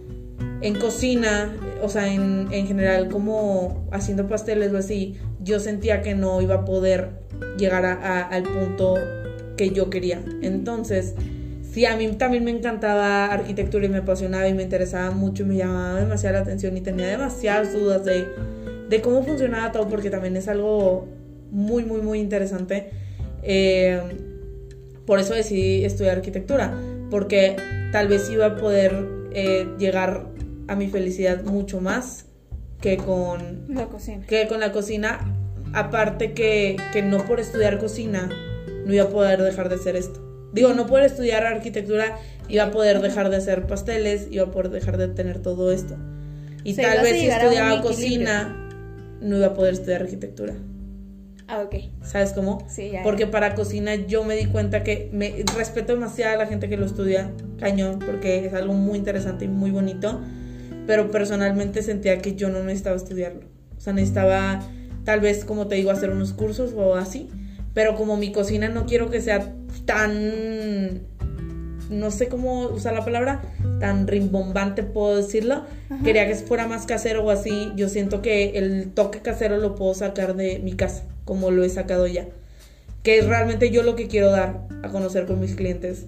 En 0.62 0.76
cocina, 0.76 1.56
o 1.82 1.90
sea, 1.90 2.14
en, 2.14 2.48
en 2.52 2.68
general 2.68 3.08
como 3.10 3.88
haciendo 3.92 4.28
pasteles 4.28 4.74
o 4.74 4.78
así, 4.78 5.18
yo 5.42 5.60
sentía 5.60 6.02
que 6.02 6.16
no 6.16 6.42
iba 6.42 6.56
a 6.56 6.66
poder 6.66 7.12
llegar 7.58 7.86
al 7.86 8.44
punto 8.44 8.96
que 9.56 9.72
yo 9.72 9.90
quería. 9.90 10.22
Entonces, 10.42 11.16
sí, 11.72 11.86
a 11.86 11.96
mí 11.96 12.08
también 12.14 12.44
me 12.44 12.52
encantaba 12.52 13.26
arquitectura 13.26 13.86
y 13.86 13.90
me 13.90 14.00
apasionaba 14.00 14.48
y 14.48 14.54
me 14.54 14.64
interesaba 14.64 15.12
mucho 15.12 15.44
y 15.44 15.46
me 15.48 15.56
llamaba 15.58 16.00
demasiado 16.00 16.36
la 16.36 16.42
atención 16.42 16.76
y 16.78 16.82
tenía 16.82 17.08
demasiadas 17.08 17.74
dudas 17.74 18.04
de, 18.06 18.28
de 18.90 19.02
cómo 19.02 19.24
funcionaba 19.24 19.72
todo 19.72 19.88
porque 19.88 20.10
también 20.10 20.36
es 20.38 20.48
algo 20.48 21.08
muy, 21.52 21.84
muy, 21.86 22.02
muy 22.02 22.20
interesante. 22.20 22.90
Eh, 23.44 24.00
por 25.06 25.20
eso 25.20 25.34
decidí 25.34 25.86
estudiar 25.86 26.18
arquitectura, 26.18 26.74
porque 27.10 27.56
tal 27.92 28.08
vez 28.08 28.30
iba 28.30 28.46
a 28.46 28.56
poder 28.58 29.08
eh, 29.34 29.68
llegar 29.80 30.28
a 30.70 30.76
mi 30.76 30.88
felicidad 30.88 31.44
mucho 31.44 31.82
más 31.82 32.26
que 32.80 32.98
con 32.98 33.66
La 33.68 33.88
cocina. 33.88 34.26
que 34.26 34.48
con 34.48 34.60
la 34.60 34.72
cocina, 34.72 35.20
aparte 35.74 36.34
que, 36.34 36.78
que 36.94 37.02
no 37.02 37.26
por 37.26 37.40
estudiar 37.40 37.78
cocina 37.80 38.30
no 38.86 38.94
iba 38.94 39.06
a 39.06 39.10
poder 39.10 39.42
dejar 39.42 39.70
de 39.70 39.76
hacer 39.76 39.96
esto. 39.96 40.26
Digo, 40.54 40.74
no 40.74 40.88
por 40.88 41.02
estudiar 41.02 41.44
arquitectura 41.44 42.18
iba 42.48 42.64
a 42.64 42.72
poder 42.72 43.02
dejar 43.02 43.30
de 43.30 43.38
hacer 43.38 43.68
pasteles, 43.68 44.28
iba 44.32 44.46
a 44.46 44.52
poder 44.52 44.70
dejar 44.70 44.98
de 44.98 45.08
tener 45.10 45.42
todo 45.42 45.72
esto. 45.72 45.96
Y 46.64 46.72
O 46.72 46.76
sea, 46.76 46.94
tal 46.94 47.04
vez 47.04 47.20
si 47.20 47.28
estudiaba 47.28 47.82
cocina, 47.82 48.70
no 49.22 49.38
iba 49.38 49.48
a 49.48 49.54
poder 49.54 49.74
estudiar 49.74 50.02
arquitectura. 50.02 50.54
Ah, 51.48 51.62
ok. 51.62 51.76
¿Sabes 52.04 52.34
cómo? 52.34 52.64
Sí, 52.70 52.92
ya. 52.92 53.02
Porque 53.02 53.26
para 53.26 53.56
cocina 53.56 53.96
yo 53.96 54.24
me 54.24 54.36
di 54.36 54.46
cuenta 54.46 54.84
que 54.84 55.10
me 55.12 55.44
respeto 55.58 55.94
demasiado 55.94 56.36
a 56.36 56.38
la 56.38 56.46
gente 56.46 56.70
que 56.70 56.78
lo 56.78 56.86
estudia, 56.86 57.32
cañón, 57.60 58.00
porque 58.00 58.46
es 58.46 58.54
algo 58.54 58.74
muy 58.74 58.98
interesante 59.00 59.46
y 59.46 59.48
muy 59.48 59.72
bonito, 59.72 60.22
pero 60.90 61.12
personalmente 61.12 61.84
sentía 61.84 62.18
que 62.18 62.34
yo 62.34 62.50
no 62.50 62.64
necesitaba 62.64 62.96
estudiarlo. 62.96 63.42
O 63.78 63.80
sea, 63.80 63.94
necesitaba 63.94 64.60
tal 65.04 65.20
vez, 65.20 65.46
como 65.46 65.68
te 65.68 65.76
digo, 65.76 65.92
hacer 65.92 66.10
unos 66.10 66.34
cursos 66.34 66.74
o 66.76 66.96
así, 66.96 67.30
pero 67.76 67.96
como 67.96 68.18
mi 68.18 68.32
cocina 68.32 68.70
no 68.70 68.88
quiero 68.88 69.12
que 69.12 69.22
sea 69.22 69.54
tan, 69.86 71.02
no 71.92 72.10
sé 72.10 72.28
cómo 72.28 72.70
usar 72.70 72.96
la 72.96 73.06
palabra, 73.06 73.40
tan 73.80 74.08
rimbombante 74.08 74.82
puedo 74.82 75.18
decirlo, 75.18 75.64
Ajá. 75.92 76.04
quería 76.04 76.28
que 76.28 76.34
fuera 76.34 76.66
más 76.66 76.88
casero 76.88 77.24
o 77.24 77.30
así, 77.30 77.72
yo 77.76 77.88
siento 77.88 78.24
que 78.24 78.58
el 78.58 78.90
toque 78.90 79.20
casero 79.20 79.58
lo 79.58 79.76
puedo 79.76 79.94
sacar 79.94 80.36
de 80.36 80.58
mi 80.58 80.74
casa, 80.74 81.04
como 81.24 81.52
lo 81.52 81.64
he 81.64 81.70
sacado 81.70 82.08
ya 82.08 82.26
que 83.04 83.18
es 83.18 83.26
realmente 83.26 83.72
yo 83.72 83.84
lo 83.84 83.96
que 83.96 84.08
quiero 84.08 84.30
dar 84.30 84.62
a 84.84 84.90
conocer 84.90 85.26
con 85.26 85.40
mis 85.40 85.56
clientes. 85.56 86.06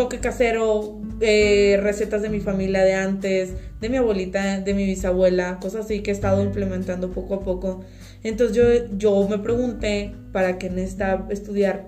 Toque 0.00 0.18
casero, 0.18 0.98
eh, 1.20 1.78
recetas 1.82 2.22
de 2.22 2.30
mi 2.30 2.40
familia 2.40 2.82
de 2.84 2.94
antes, 2.94 3.52
de 3.82 3.90
mi 3.90 3.98
abuelita, 3.98 4.58
de 4.60 4.72
mi 4.72 4.86
bisabuela, 4.86 5.58
cosas 5.60 5.84
así 5.84 6.00
que 6.00 6.10
he 6.10 6.14
estado 6.14 6.42
implementando 6.42 7.10
poco 7.10 7.34
a 7.34 7.40
poco. 7.40 7.84
Entonces 8.22 8.56
yo, 8.56 8.96
yo 8.96 9.28
me 9.28 9.38
pregunté 9.38 10.14
para 10.32 10.56
qué 10.56 10.70
necesitaba 10.70 11.26
estudiar 11.28 11.86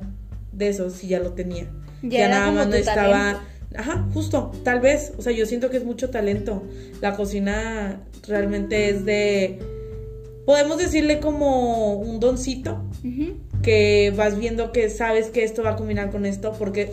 de 0.52 0.68
eso 0.68 0.90
si 0.90 1.08
ya 1.08 1.20
lo 1.20 1.32
tenía. 1.32 1.72
Ya 2.02 2.26
era 2.26 2.44
como 2.44 2.64
tu 2.64 2.68
necesitaba... 2.68 3.44
Ajá, 3.74 4.06
justo, 4.12 4.52
tal 4.62 4.80
vez. 4.80 5.14
O 5.16 5.22
sea, 5.22 5.32
yo 5.32 5.46
siento 5.46 5.70
que 5.70 5.78
es 5.78 5.84
mucho 5.86 6.10
talento. 6.10 6.62
La 7.00 7.16
cocina 7.16 8.02
realmente 8.28 8.90
es 8.90 9.06
de... 9.06 9.58
Podemos 10.44 10.76
decirle 10.76 11.18
como 11.18 11.94
un 11.94 12.20
doncito, 12.20 12.84
que 13.62 14.12
vas 14.14 14.38
viendo 14.38 14.70
que 14.70 14.90
sabes 14.90 15.30
que 15.30 15.44
esto 15.44 15.62
va 15.62 15.70
a 15.70 15.76
combinar 15.76 16.10
con 16.10 16.26
esto, 16.26 16.52
porque 16.58 16.92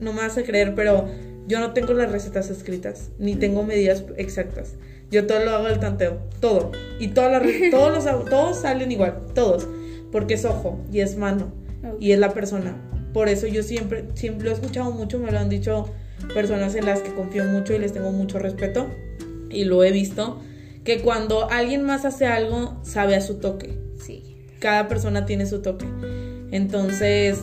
no 0.00 0.12
me 0.12 0.20
vas 0.22 0.36
a 0.38 0.42
creer, 0.42 0.74
pero 0.74 1.06
yo 1.46 1.60
no 1.60 1.72
tengo 1.72 1.92
las 1.92 2.10
recetas 2.10 2.50
escritas, 2.50 3.10
ni 3.18 3.36
tengo 3.36 3.62
medidas 3.62 4.04
exactas. 4.16 4.74
Yo 5.10 5.26
todo 5.26 5.44
lo 5.44 5.50
hago 5.50 5.66
al 5.66 5.80
tanteo, 5.80 6.18
todo. 6.40 6.70
Y 7.00 7.08
todas 7.08 7.42
las, 7.42 7.70
todos, 7.70 8.04
los, 8.04 8.24
todos 8.26 8.58
salen 8.58 8.92
igual, 8.92 9.26
todos. 9.34 9.66
Porque 10.12 10.34
es 10.34 10.44
ojo 10.44 10.78
y 10.92 11.00
es 11.00 11.16
mano 11.16 11.52
y 11.98 12.12
es 12.12 12.18
la 12.18 12.32
persona. 12.32 12.76
Por 13.12 13.28
eso 13.28 13.46
yo 13.46 13.62
siempre, 13.62 14.04
siempre 14.14 14.44
lo 14.44 14.50
he 14.50 14.54
escuchado 14.54 14.92
mucho, 14.92 15.18
me 15.18 15.32
lo 15.32 15.38
han 15.38 15.48
dicho 15.48 15.88
personas 16.34 16.74
en 16.74 16.86
las 16.86 17.00
que 17.00 17.12
confío 17.12 17.44
mucho 17.44 17.74
y 17.74 17.78
les 17.78 17.92
tengo 17.92 18.12
mucho 18.12 18.38
respeto. 18.38 18.86
Y 19.50 19.64
lo 19.64 19.82
he 19.82 19.90
visto, 19.90 20.40
que 20.84 21.00
cuando 21.00 21.50
alguien 21.50 21.82
más 21.82 22.04
hace 22.04 22.26
algo, 22.26 22.78
sabe 22.84 23.16
a 23.16 23.20
su 23.20 23.36
toque. 23.36 23.76
Sí. 23.98 24.36
Cada 24.60 24.86
persona 24.86 25.26
tiene 25.26 25.46
su 25.46 25.60
toque. 25.60 25.86
Entonces, 26.52 27.40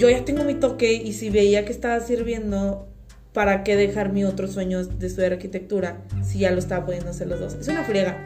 yo 0.00 0.08
ya 0.08 0.24
tengo 0.24 0.44
mi 0.44 0.54
toque 0.54 0.94
y 0.94 1.12
si 1.12 1.28
veía 1.28 1.66
que 1.66 1.72
estaba 1.72 2.00
sirviendo, 2.00 2.88
¿para 3.34 3.62
qué 3.64 3.76
dejar 3.76 4.14
mi 4.14 4.24
otro 4.24 4.48
sueño 4.48 4.82
de 4.82 5.06
estudiar 5.06 5.34
arquitectura 5.34 6.02
si 6.24 6.38
ya 6.38 6.50
lo 6.52 6.58
estaba 6.58 6.86
pudiendo 6.86 7.10
hacer 7.10 7.28
los 7.28 7.38
dos? 7.38 7.52
Es 7.52 7.68
una 7.68 7.84
friega. 7.84 8.16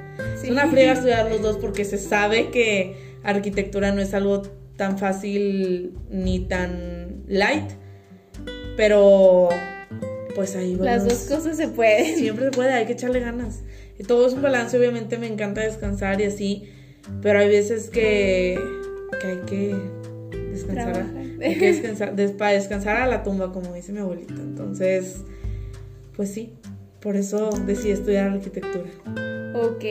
Es 0.40 0.48
una 0.48 0.68
friega 0.68 0.92
estudiar 0.92 1.28
los 1.28 1.42
dos 1.42 1.56
porque 1.56 1.84
se 1.84 1.98
sabe 1.98 2.50
que 2.50 3.18
arquitectura 3.24 3.90
no 3.90 4.00
es 4.00 4.14
algo 4.14 4.42
tan 4.76 4.98
fácil 4.98 5.94
ni 6.10 6.46
tan 6.46 7.24
light, 7.26 7.68
pero 8.76 9.48
pues 10.36 10.54
ahí 10.54 10.76
Las 10.76 11.04
dos 11.04 11.26
cosas 11.28 11.56
se 11.56 11.66
pueden. 11.66 12.16
Siempre 12.16 12.44
se 12.44 12.50
puede, 12.52 12.72
hay 12.72 12.86
que 12.86 12.92
echarle 12.92 13.18
ganas. 13.18 13.62
Y 13.98 14.04
todo 14.04 14.28
es 14.28 14.34
un 14.34 14.42
balance, 14.42 14.78
obviamente 14.78 15.18
me 15.18 15.26
encanta 15.26 15.60
descansar 15.62 16.20
y 16.20 16.24
así, 16.24 16.68
pero 17.20 17.40
hay 17.40 17.48
veces 17.48 17.90
que, 17.90 18.60
que 19.20 19.26
hay 19.26 19.38
que 19.44 19.74
descansar. 20.52 21.23
Hay 21.44 21.58
que 21.58 21.72
descansar, 21.72 22.14
para 22.36 22.52
descansar 22.52 22.96
a 22.96 23.06
la 23.06 23.22
tumba, 23.22 23.52
como 23.52 23.72
dice 23.74 23.92
mi 23.92 24.00
abuelita. 24.00 24.34
Entonces, 24.34 25.22
pues 26.16 26.32
sí, 26.32 26.52
por 27.00 27.16
eso 27.16 27.50
decidí 27.66 27.92
estudiar 27.92 28.30
arquitectura. 28.30 28.84
Ok, 29.54 29.84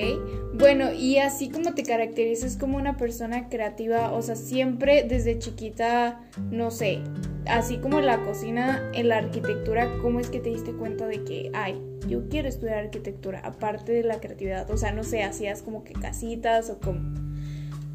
bueno, 0.55 0.91
y 0.91 1.19
así 1.19 1.49
como 1.49 1.73
te 1.73 1.83
caracterizas 1.83 2.57
como 2.57 2.77
una 2.77 2.97
persona 2.97 3.47
creativa, 3.47 4.11
o 4.11 4.21
sea, 4.21 4.35
siempre 4.35 5.05
desde 5.07 5.39
chiquita, 5.39 6.19
no 6.51 6.69
sé, 6.69 6.99
así 7.45 7.77
como 7.77 8.01
la 8.01 8.21
cocina, 8.25 8.91
en 8.93 9.07
la 9.07 9.19
arquitectura, 9.19 9.89
¿cómo 10.01 10.19
es 10.19 10.29
que 10.29 10.41
te 10.41 10.49
diste 10.49 10.73
cuenta 10.73 11.07
de 11.07 11.23
que, 11.23 11.49
ay, 11.53 11.81
yo 12.09 12.27
quiero 12.27 12.49
estudiar 12.49 12.79
arquitectura, 12.79 13.39
aparte 13.39 13.93
de 13.93 14.03
la 14.03 14.19
creatividad? 14.19 14.69
O 14.69 14.75
sea, 14.75 14.91
no 14.91 15.05
sé, 15.05 15.23
hacías 15.23 15.61
como 15.61 15.85
que 15.85 15.93
casitas 15.93 16.69
o 16.69 16.79
como... 16.79 17.32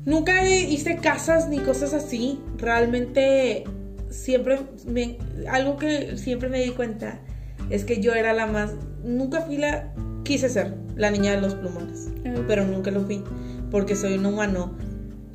Nunca 0.09 0.43
hice 0.49 0.97
casas 0.97 1.51
ni 1.51 1.59
cosas 1.59 1.93
así, 1.93 2.41
realmente 2.57 3.65
siempre, 4.09 4.59
me, 4.87 5.19
algo 5.51 5.77
que 5.77 6.17
siempre 6.17 6.49
me 6.49 6.63
di 6.63 6.71
cuenta 6.71 7.21
es 7.69 7.85
que 7.85 8.01
yo 8.01 8.15
era 8.15 8.33
la 8.33 8.47
más, 8.47 8.73
nunca 9.05 9.43
fui 9.43 9.59
la 9.59 9.93
quise 10.25 10.49
ser 10.49 10.75
la 10.97 11.11
niña 11.11 11.33
de 11.33 11.43
los 11.43 11.55
plumones, 11.57 12.09
pero 12.47 12.65
nunca 12.65 12.91
lo 12.91 13.03
fui, 13.03 13.23
porque 13.71 13.97
soy 13.97 14.15
un 14.15 14.25
humano 14.25 14.79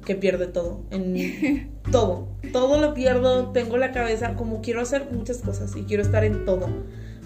que 0.05 0.15
pierde 0.15 0.47
todo, 0.47 0.81
en 0.89 1.69
todo, 1.91 2.29
todo 2.51 2.81
lo 2.81 2.95
pierdo, 2.95 3.51
tengo 3.51 3.77
la 3.77 3.91
cabeza, 3.91 4.33
como 4.33 4.63
quiero 4.63 4.81
hacer 4.81 5.07
muchas 5.11 5.37
cosas 5.37 5.75
y 5.75 5.83
quiero 5.83 6.01
estar 6.01 6.23
en 6.23 6.45
todo, 6.45 6.67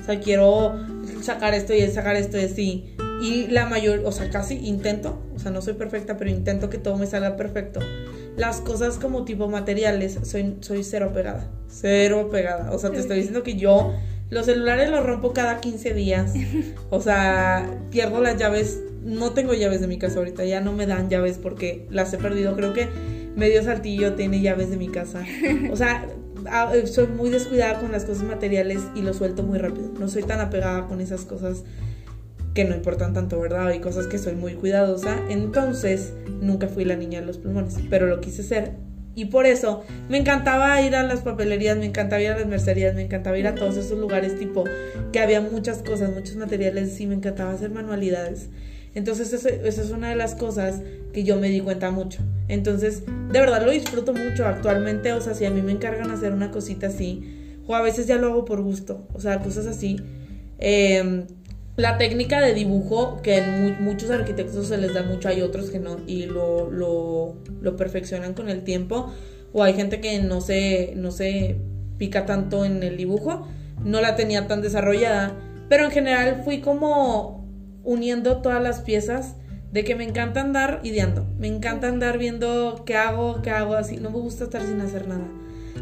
o 0.02 0.04
sea, 0.04 0.20
quiero 0.20 0.76
sacar 1.22 1.54
esto 1.54 1.74
y 1.74 1.88
sacar 1.88 2.18
esto 2.18 2.38
y 2.38 2.42
así, 2.42 2.98
y 3.22 3.48
la 3.48 3.66
mayor, 3.66 4.02
o 4.06 4.12
sea, 4.12 4.30
casi 4.30 4.56
intento, 4.56 5.22
o 5.36 5.40
sea, 5.40 5.52
no 5.52 5.62
soy 5.62 5.74
perfecta, 5.74 6.18
pero 6.18 6.30
intento 6.30 6.70
que 6.70 6.78
todo 6.78 6.98
me 6.98 7.08
salga 7.08 7.36
perfecto. 7.36 7.80
Las 8.36 8.62
cosas 8.62 8.98
como 8.98 9.26
tipo 9.26 9.48
materiales, 9.48 10.20
soy, 10.24 10.58
soy 10.62 10.84
cero 10.84 11.12
pegada, 11.14 11.50
cero 11.68 12.30
pegada, 12.32 12.72
o 12.72 12.80
sea, 12.80 12.92
te 12.92 13.00
estoy 13.00 13.18
diciendo 13.18 13.44
que 13.44 13.56
yo 13.56 13.94
los 14.30 14.46
celulares 14.46 14.90
los 14.90 15.06
rompo 15.06 15.34
cada 15.34 15.62
15 15.62 15.94
días. 15.94 16.34
O 16.90 17.02
sea, 17.02 17.80
pierdo 17.92 18.22
las 18.22 18.38
llaves. 18.38 18.82
No 19.04 19.32
tengo 19.32 19.54
llaves 19.54 19.82
de 19.82 19.88
mi 19.88 19.98
casa 19.98 20.20
ahorita. 20.20 20.46
Ya 20.46 20.62
no 20.62 20.72
me 20.72 20.86
dan 20.86 21.10
llaves 21.10 21.38
porque 21.38 21.86
las 21.90 22.14
he 22.14 22.18
perdido. 22.18 22.56
Creo 22.56 22.74
que 22.74 22.88
medio 23.36 23.62
saltillo 23.64 24.14
tiene 24.14 24.42
llaves 24.42 24.70
de 24.70 24.78
mi 24.78 24.88
casa. 24.88 25.24
O 25.72 25.76
sea, 25.76 26.08
soy 26.86 27.08
muy 27.08 27.30
descuidada 27.30 27.80
con 27.80 27.92
las 27.92 28.06
cosas 28.06 28.24
materiales 28.24 28.80
y 28.96 29.02
lo 29.02 29.14
suelto 29.14 29.44
muy 29.44 29.60
rápido. 29.60 29.92
No 30.00 30.08
soy 30.08 30.24
tan 30.24 30.40
apegada 30.40 30.88
con 30.88 31.02
esas 31.02 31.26
cosas 31.26 31.64
que 32.58 32.66
no 32.66 32.74
importan 32.76 33.14
tanto, 33.14 33.40
¿verdad? 33.40 33.68
Hay 33.68 33.82
cosas 33.82 34.08
que 34.08 34.18
soy 34.18 34.34
muy 34.34 34.56
cuidadosa. 34.56 35.16
Entonces, 35.30 36.14
nunca 36.42 36.68
fui 36.68 36.86
la 36.86 36.96
niña 36.96 37.20
de 37.20 37.28
los 37.28 37.38
pulmones, 37.38 37.76
pero 37.88 38.08
lo 38.08 38.20
quise 38.20 38.42
ser 38.42 38.72
y 39.14 39.26
por 39.26 39.46
eso 39.46 39.84
me 40.10 40.18
encantaba 40.18 40.82
ir 40.82 40.96
a 40.96 41.04
las 41.04 41.22
papelerías, 41.22 41.78
me 41.78 41.86
encantaba 41.86 42.20
ir 42.20 42.30
a 42.30 42.40
las 42.40 42.48
mercerías, 42.48 42.96
me 42.96 43.04
encantaba 43.04 43.38
ir 43.38 43.46
a 43.46 43.54
todos 43.54 43.78
esos 43.78 44.00
lugares 44.00 44.40
tipo 44.40 44.64
que 45.12 45.20
había 45.20 45.40
muchas 45.40 45.84
cosas, 45.84 46.12
muchos 46.12 46.36
materiales 46.36 47.00
y 47.00 47.06
me 47.06 47.14
encantaba 47.14 47.52
hacer 47.52 47.70
manualidades. 47.70 48.50
Entonces 48.96 49.34
eso, 49.34 49.50
es 49.50 49.92
una 49.92 50.10
de 50.10 50.16
las 50.16 50.34
cosas 50.34 50.82
que 51.14 51.24
yo 51.24 51.38
me 51.38 51.50
di 51.50 51.62
cuenta 51.62 51.92
mucho. 51.92 52.24
Entonces, 52.48 53.04
de 53.06 53.40
verdad 53.40 53.64
lo 53.64 53.70
disfruto 53.70 54.14
mucho 54.14 54.48
actualmente. 54.48 55.14
O 55.14 55.22
sea, 55.22 55.36
si 55.36 55.46
a 55.46 55.52
mí 55.52 55.62
me 55.62 55.74
encargan 55.74 56.10
hacer 56.10 56.34
una 56.34 56.50
cosita 56.50 56.88
así, 56.88 57.60
o 57.68 57.76
a 57.76 57.84
veces 57.84 58.08
ya 58.08 58.16
lo 58.16 58.30
hago 58.30 58.46
por 58.46 58.64
gusto, 58.64 59.08
o 59.14 59.20
sea, 59.20 59.42
cosas 59.42 59.68
así. 59.68 59.98
Eh, 60.58 61.26
la 61.78 62.00
técnica 62.00 62.42
de 62.42 62.56
dibujo, 62.56 63.22
que 63.22 63.38
en 63.38 63.84
muchos 63.84 64.10
arquitectos 64.10 64.68
se 64.68 64.78
les 64.80 64.96
da 64.96 65.04
mucho, 65.04 65.30
hay 65.30 65.42
otros 65.42 65.70
que 65.70 65.80
no, 65.80 65.98
y 66.08 66.26
lo, 66.26 66.72
lo, 66.72 67.78
perfeccionan 67.78 68.34
con 68.34 68.50
el 68.50 68.64
tiempo, 68.64 69.14
o 69.54 69.64
hay 69.64 69.74
gente 69.74 70.02
que 70.02 70.20
no 70.20 70.42
se, 70.42 70.94
no 70.96 71.12
se 71.12 71.58
pica 72.00 72.26
tanto 72.26 72.66
en 72.66 72.82
el 72.82 72.98
dibujo, 72.98 73.48
no 73.84 74.02
la 74.02 74.16
tenía 74.16 74.48
tan 74.48 74.64
desarrollada, 74.64 75.36
pero 75.70 75.86
en 75.86 75.92
general 75.92 76.42
fui 76.44 76.62
como 76.62 77.48
uniendo 77.84 78.42
todas 78.42 78.62
las 78.62 78.82
piezas 78.82 79.36
de 79.72 79.84
que 79.84 79.96
me 79.96 80.04
encanta 80.04 80.42
andar 80.42 80.80
ideando, 80.82 81.28
me 81.38 81.48
encanta 81.48 81.90
andar 81.90 82.18
viendo 82.18 82.84
qué 82.88 82.96
hago, 82.96 83.44
qué 83.44 83.52
hago, 83.52 83.76
así, 83.76 83.98
no 83.98 84.10
me 84.10 84.18
gusta 84.18 84.46
estar 84.46 84.64
sin 84.64 84.82
hacer 84.82 85.08
nada. 85.08 85.28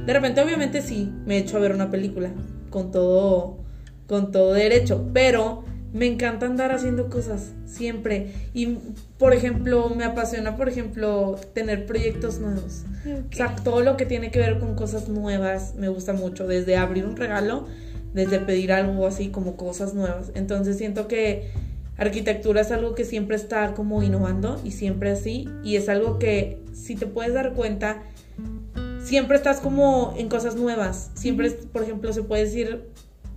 De 0.05 0.11
repente, 0.11 0.41
obviamente 0.41 0.81
sí, 0.81 1.13
me 1.25 1.37
he 1.37 1.39
hecho 1.39 1.55
a 1.55 1.61
ver 1.61 1.71
una 1.71 1.89
película 1.89 2.31
con 2.69 2.91
todo, 2.91 3.59
con 4.07 4.33
todo 4.33 4.51
derecho, 4.51 5.09
pero 5.13 5.63
me 5.95 6.07
encanta 6.07 6.45
andar 6.45 6.73
haciendo 6.73 7.09
cosas, 7.09 7.53
siempre. 7.65 8.33
Y, 8.53 8.79
por 9.17 9.33
ejemplo, 9.33 9.89
me 9.95 10.03
apasiona, 10.03 10.57
por 10.57 10.67
ejemplo, 10.67 11.39
tener 11.53 11.85
proyectos 11.85 12.39
nuevos. 12.39 12.83
O 13.31 13.33
sea, 13.33 13.55
todo 13.55 13.79
lo 13.79 13.95
que 13.95 14.05
tiene 14.05 14.29
que 14.29 14.39
ver 14.39 14.59
con 14.59 14.75
cosas 14.75 15.07
nuevas 15.07 15.73
me 15.75 15.87
gusta 15.87 16.11
mucho, 16.11 16.47
desde 16.47 16.75
abrir 16.75 17.05
un 17.05 17.15
regalo, 17.15 17.65
desde 18.13 18.39
pedir 18.39 18.73
algo 18.73 19.07
así 19.07 19.29
como 19.29 19.55
cosas 19.55 19.93
nuevas. 19.93 20.33
Entonces 20.35 20.77
siento 20.77 21.07
que 21.07 21.51
arquitectura 21.95 22.59
es 22.59 22.71
algo 22.71 22.93
que 22.93 23.05
siempre 23.05 23.37
está 23.37 23.73
como 23.73 24.03
innovando 24.03 24.59
y 24.65 24.71
siempre 24.71 25.11
así. 25.11 25.47
Y 25.63 25.77
es 25.77 25.87
algo 25.87 26.19
que, 26.19 26.59
si 26.73 26.95
te 26.95 27.07
puedes 27.07 27.33
dar 27.33 27.53
cuenta, 27.53 28.03
siempre 29.01 29.37
estás 29.37 29.61
como 29.61 30.13
en 30.17 30.27
cosas 30.27 30.57
nuevas. 30.57 31.11
Siempre, 31.13 31.51
por 31.51 31.83
ejemplo, 31.83 32.11
se 32.11 32.21
puede 32.21 32.43
decir 32.43 32.83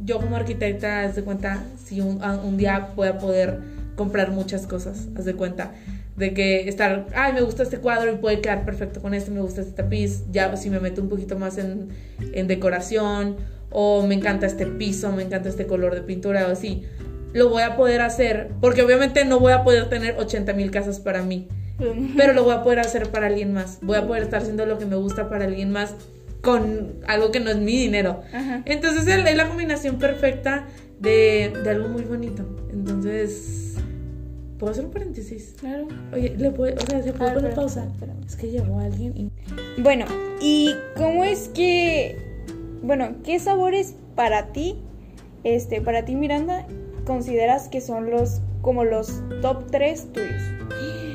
yo 0.04 0.18
como 0.18 0.36
arquitecta, 0.36 1.02
haz 1.02 1.16
de 1.16 1.22
cuenta, 1.22 1.64
si 1.82 2.00
un, 2.00 2.22
un 2.22 2.56
día 2.56 2.90
voy 2.94 3.08
a 3.08 3.18
poder 3.18 3.60
comprar 3.96 4.30
muchas 4.30 4.66
cosas, 4.66 5.08
haz 5.16 5.24
de 5.24 5.34
cuenta, 5.34 5.72
de 6.16 6.34
que 6.34 6.68
estar, 6.68 7.06
ay, 7.14 7.32
me 7.32 7.42
gusta 7.42 7.62
este 7.62 7.78
cuadro 7.78 8.12
y 8.12 8.16
puede 8.16 8.40
quedar 8.40 8.64
perfecto 8.64 9.00
con 9.00 9.14
este, 9.14 9.30
me 9.30 9.40
gusta 9.40 9.60
este 9.60 9.72
tapiz, 9.72 10.24
ya 10.30 10.56
si 10.56 10.70
me 10.70 10.80
meto 10.80 11.00
un 11.00 11.08
poquito 11.08 11.38
más 11.38 11.58
en, 11.58 11.88
en 12.32 12.46
decoración, 12.46 13.36
o 13.70 14.06
me 14.06 14.14
encanta 14.14 14.46
este 14.46 14.66
piso, 14.66 15.12
me 15.12 15.22
encanta 15.22 15.48
este 15.48 15.66
color 15.66 15.94
de 15.94 16.02
pintura, 16.02 16.46
o 16.48 16.52
así, 16.52 16.84
lo 17.32 17.50
voy 17.50 17.62
a 17.62 17.76
poder 17.76 18.00
hacer, 18.00 18.50
porque 18.60 18.82
obviamente 18.82 19.24
no 19.24 19.38
voy 19.38 19.52
a 19.52 19.62
poder 19.62 19.88
tener 19.88 20.16
80 20.18 20.52
mil 20.54 20.70
casas 20.70 21.00
para 21.00 21.22
mí, 21.22 21.48
pero 22.16 22.32
lo 22.32 22.44
voy 22.44 22.54
a 22.54 22.62
poder 22.62 22.80
hacer 22.80 23.10
para 23.10 23.26
alguien 23.26 23.52
más, 23.52 23.78
voy 23.82 23.96
a 23.96 24.06
poder 24.06 24.22
estar 24.22 24.40
haciendo 24.40 24.64
lo 24.66 24.78
que 24.78 24.86
me 24.86 24.96
gusta 24.96 25.28
para 25.28 25.44
alguien 25.44 25.70
más 25.70 25.94
con 26.42 26.94
algo 27.06 27.30
que 27.30 27.40
no 27.40 27.50
es 27.50 27.58
mi 27.58 27.76
dinero. 27.76 28.22
Entonces 28.64 29.06
es 29.06 29.36
la 29.36 29.48
combinación 29.48 29.98
perfecta 29.98 30.66
de, 31.00 31.52
algo 31.68 31.88
muy 31.88 32.02
bonito. 32.02 32.44
Entonces, 32.72 33.76
¿puedo 34.58 34.72
hacer 34.72 34.84
un 34.84 34.90
paréntesis? 34.90 35.54
Claro. 35.58 35.88
Oye, 36.12 36.34
¿le 36.36 36.50
puede, 36.50 36.74
o 36.74 36.86
sea, 36.86 37.02
¿se 37.02 37.12
puede 37.12 37.32
poner 37.32 37.54
pausa? 37.54 37.88
Es 38.26 38.36
que 38.36 38.50
llegó 38.50 38.78
alguien 38.78 39.16
y... 39.16 39.30
Bueno, 39.80 40.06
¿y 40.40 40.74
cómo 40.96 41.24
es 41.24 41.48
que... 41.48 42.16
Bueno, 42.82 43.16
¿qué 43.24 43.38
sabores 43.38 43.96
para 44.14 44.52
ti, 44.52 44.76
este, 45.44 45.80
para 45.80 46.04
ti 46.04 46.14
Miranda, 46.14 46.66
consideras 47.04 47.68
que 47.68 47.80
son 47.80 48.10
los, 48.10 48.40
como 48.62 48.84
los 48.84 49.22
top 49.42 49.70
3 49.70 50.12
tuyos? 50.12 50.42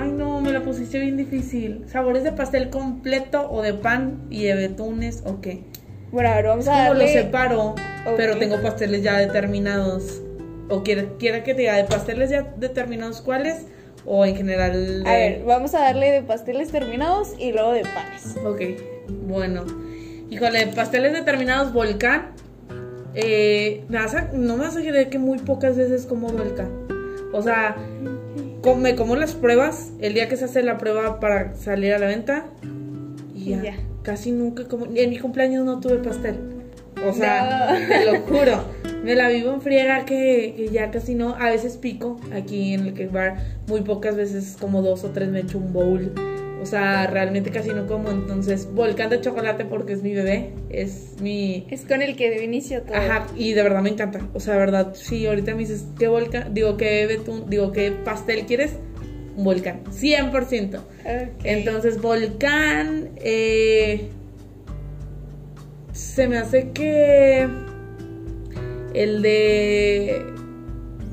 Ay, 0.00 0.12
no, 0.12 0.40
me 0.40 0.52
la 0.52 0.62
pusiste 0.62 0.98
bien 0.98 1.16
difícil. 1.16 1.84
¿Sabores 1.88 2.22
de 2.24 2.32
pastel 2.32 2.70
completo 2.70 3.50
o 3.50 3.62
de 3.62 3.74
pan 3.74 4.22
y 4.30 4.44
de 4.44 4.54
betunes 4.54 5.22
o 5.26 5.40
qué? 5.40 5.64
Bueno, 6.12 6.28
a 6.30 6.36
ver, 6.36 6.46
vamos 6.46 6.68
a 6.68 6.84
darle... 6.84 7.04
lo 7.06 7.10
separo, 7.10 7.74
pero 8.16 8.36
tengo 8.38 8.60
pasteles 8.62 9.02
ya 9.02 9.18
determinados. 9.18 10.22
¿O 10.70 10.82
quiere, 10.82 11.08
quiere 11.18 11.42
que 11.42 11.54
te 11.54 11.62
diga 11.62 11.76
de 11.76 11.84
pasteles 11.84 12.30
ya 12.30 12.42
determinados 12.58 13.20
cuáles? 13.22 13.66
O 14.06 14.24
en 14.24 14.36
general. 14.36 15.02
A 15.06 15.12
ver, 15.12 15.42
vamos 15.44 15.74
a 15.74 15.80
darle 15.80 16.12
de 16.12 16.22
pasteles 16.22 16.70
terminados 16.70 17.34
y 17.38 17.52
luego 17.52 17.72
de 17.72 17.82
panes. 17.82 18.36
Ok, 18.44 18.60
bueno. 19.26 19.64
Híjole, 20.30 20.66
pasteles 20.68 21.12
determinados, 21.12 21.72
volcán. 21.72 22.30
Eh, 23.14 23.84
me 23.88 23.98
vas 23.98 24.14
a- 24.14 24.28
no 24.32 24.56
me 24.56 24.64
vas 24.64 24.76
a 24.76 24.80
creer 24.80 25.08
que 25.08 25.18
muy 25.18 25.38
pocas 25.38 25.76
veces 25.76 26.06
como 26.06 26.28
volcán. 26.28 26.70
O 27.32 27.42
sea, 27.42 27.76
me 28.76 28.94
como 28.96 29.16
las 29.16 29.34
pruebas 29.34 29.90
el 30.00 30.14
día 30.14 30.28
que 30.28 30.36
se 30.36 30.44
hace 30.46 30.62
la 30.62 30.78
prueba 30.78 31.20
para 31.20 31.54
salir 31.54 31.92
a 31.94 31.98
la 31.98 32.06
venta. 32.06 32.46
Y 33.34 33.50
ya. 33.50 33.62
Ya. 33.62 33.76
Casi 34.02 34.32
nunca 34.32 34.66
como. 34.68 34.86
En 34.94 35.10
mi 35.10 35.18
cumpleaños 35.18 35.64
no 35.64 35.80
tuve 35.80 35.96
pastel. 35.98 36.36
O 37.06 37.12
sea, 37.12 37.78
No. 37.80 37.86
te 37.88 38.04
lo 38.04 38.20
juro. 38.22 38.64
Me 39.04 39.14
la 39.14 39.28
vivo 39.28 39.52
en 39.54 39.60
friega 39.60 40.04
que, 40.04 40.54
que 40.56 40.68
ya 40.72 40.90
casi 40.90 41.14
no. 41.14 41.34
A 41.36 41.50
veces 41.50 41.76
pico 41.76 42.20
aquí 42.32 42.74
en 42.74 42.86
el 42.86 42.94
cake 42.94 43.12
bar. 43.12 43.36
Muy 43.68 43.82
pocas 43.82 44.16
veces, 44.16 44.56
como 44.60 44.82
dos 44.82 45.04
o 45.04 45.10
tres, 45.10 45.28
me 45.28 45.40
echo 45.40 45.58
un 45.58 45.72
bowl. 45.72 46.12
O 46.60 46.66
sea, 46.66 47.06
realmente 47.06 47.50
casi 47.50 47.70
no 47.70 47.86
como. 47.86 48.10
Entonces, 48.10 48.68
volcán 48.72 49.10
de 49.10 49.20
chocolate 49.20 49.64
porque 49.64 49.92
es 49.92 50.02
mi 50.02 50.12
bebé. 50.12 50.52
Es 50.70 51.14
mi. 51.20 51.66
Es 51.70 51.84
con 51.84 52.02
el 52.02 52.16
que 52.16 52.30
dio 52.30 52.42
inicio 52.42 52.82
todo. 52.82 52.96
Ajá, 52.96 53.26
y 53.36 53.52
de 53.52 53.62
verdad 53.62 53.80
me 53.80 53.90
encanta. 53.90 54.28
O 54.34 54.40
sea, 54.40 54.54
de 54.54 54.60
verdad, 54.60 54.92
sí, 54.94 55.26
ahorita 55.26 55.52
me 55.52 55.60
dices, 55.60 55.86
¿qué 55.98 56.08
volcán? 56.08 56.52
Digo, 56.54 56.76
¿qué 56.76 57.06
betún? 57.06 57.48
Digo, 57.48 57.70
¿qué 57.72 57.92
pastel 57.92 58.44
quieres? 58.46 58.72
Un 59.36 59.44
volcán. 59.44 59.82
100%. 59.84 60.78
Ok. 60.78 60.84
Entonces, 61.44 62.00
volcán. 62.02 63.10
eh, 63.16 64.08
se 65.92 66.26
me 66.28 66.38
hace 66.38 66.70
que. 66.70 67.48
El 68.94 69.22
de. 69.22 70.24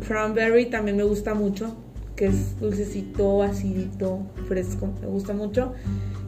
Cranberry 0.08 0.66
también 0.68 0.98
me 0.98 1.04
gusta 1.04 1.34
mucho. 1.34 1.78
Que 2.16 2.28
es 2.28 2.58
dulcecito, 2.60 3.44
acidito, 3.44 4.22
fresco. 4.48 4.90
Me 5.02 5.08
gusta 5.08 5.34
mucho. 5.34 5.74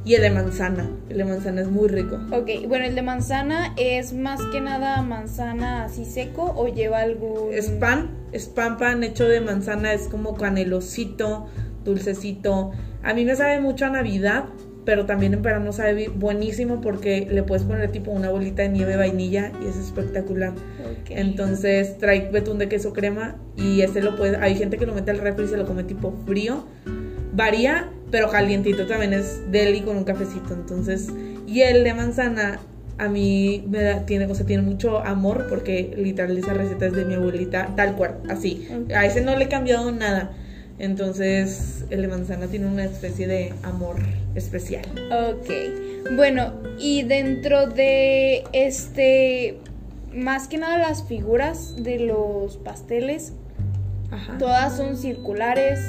Y 0.08 0.16
el 0.16 0.22
de 0.22 0.30
manzana. 0.30 0.90
El 1.10 1.18
de 1.18 1.26
manzana 1.26 1.62
es 1.62 1.70
muy 1.70 1.90
rico. 1.90 2.18
Ok, 2.32 2.68
bueno, 2.68 2.86
el 2.86 2.96
de 2.96 3.02
manzana 3.02 3.74
es 3.76 4.14
más 4.14 4.42
que 4.54 4.62
nada 4.62 5.02
manzana 5.02 5.84
así 5.84 6.06
seco 6.06 6.54
o 6.56 6.68
lleva 6.70 7.00
algún... 7.00 7.54
Es 7.54 7.70
pan, 7.72 8.12
es 8.32 8.46
pan 8.46 8.78
pan 8.78 9.04
hecho 9.04 9.28
de 9.28 9.42
manzana, 9.42 9.92
es 9.92 10.08
como 10.08 10.36
canelosito, 10.36 11.48
dulcecito. 11.84 12.72
A 13.04 13.14
mí 13.14 13.26
me 13.26 13.36
sabe 13.36 13.60
mucho 13.60 13.86
a 13.86 13.90
Navidad, 13.90 14.46
pero 14.86 15.06
también 15.06 15.34
en 15.34 15.42
verano 15.42 15.74
sabe 15.74 16.08
buenísimo 16.08 16.80
porque 16.80 17.28
le 17.30 17.44
puedes 17.44 17.66
poner 17.66 17.92
tipo 17.92 18.12
una 18.12 18.30
bolita 18.30 18.62
de 18.62 18.70
nieve 18.70 18.96
vainilla 18.96 19.52
y 19.62 19.68
es 19.68 19.76
espectacular. 19.76 20.52
Ok. 20.52 21.10
Entonces 21.10 21.98
trae 21.98 22.30
betún 22.32 22.60
de 22.60 22.70
queso 22.70 22.94
crema 22.94 23.36
y 23.58 23.82
ese 23.82 24.02
lo 24.02 24.16
puede, 24.16 24.38
hay 24.38 24.56
gente 24.56 24.78
que 24.78 24.86
lo 24.86 24.94
mete 24.94 25.12
al 25.12 25.18
refri 25.18 25.44
y 25.44 25.48
se 25.50 25.58
lo 25.58 25.66
come 25.66 25.84
tipo 25.84 26.14
frío. 26.26 26.64
Varía, 27.34 27.90
pero 28.12 28.30
calientito 28.30 28.86
también 28.88 29.14
es 29.14 29.42
deli 29.52 29.82
con 29.82 29.98
un 29.98 30.04
cafecito. 30.04 30.54
Entonces, 30.54 31.08
y 31.48 31.62
el 31.62 31.84
de 31.84 31.94
manzana 31.94 32.60
a 32.98 33.10
mí 33.10 33.64
me 33.68 33.82
da, 33.84 34.06
tiene, 34.06 34.26
o 34.26 34.36
sea, 34.36 34.46
tiene 34.46 34.64
mucho 34.64 35.00
amor 35.00 35.46
porque 35.50 35.94
literal 35.98 36.38
esa 36.38 36.54
receta 36.54 36.88
es 36.88 36.94
de 36.94 37.06
mi 37.06 37.14
abuelita, 37.14 37.74
tal 37.76 37.96
cual, 37.96 38.18
así. 38.30 38.68
A 38.96 39.06
ese 39.06 39.22
no 39.22 39.36
le 39.36 39.46
he 39.46 39.50
cambiado 39.50 39.92
nada. 39.92 40.32
Entonces, 40.80 41.86
el 41.90 42.04
de 42.04 42.08
manzana 42.08 42.48
tiene 42.48 42.68
una 42.68 42.86
especie 42.86 43.28
de 43.28 43.54
amor 43.64 43.98
especial. 44.36 44.86
Ok. 45.12 46.16
Bueno, 46.16 46.54
y 46.80 47.04
dentro 47.04 47.68
de 47.68 48.44
este, 48.54 49.58
más 50.14 50.48
que 50.48 50.58
nada 50.58 50.78
las 50.78 51.04
figuras 51.04 51.84
de 51.84 52.00
los 52.00 52.58
pasteles, 52.58 53.34
Ajá. 54.12 54.38
todas 54.38 54.78
son 54.78 54.98
circulares 54.98 55.80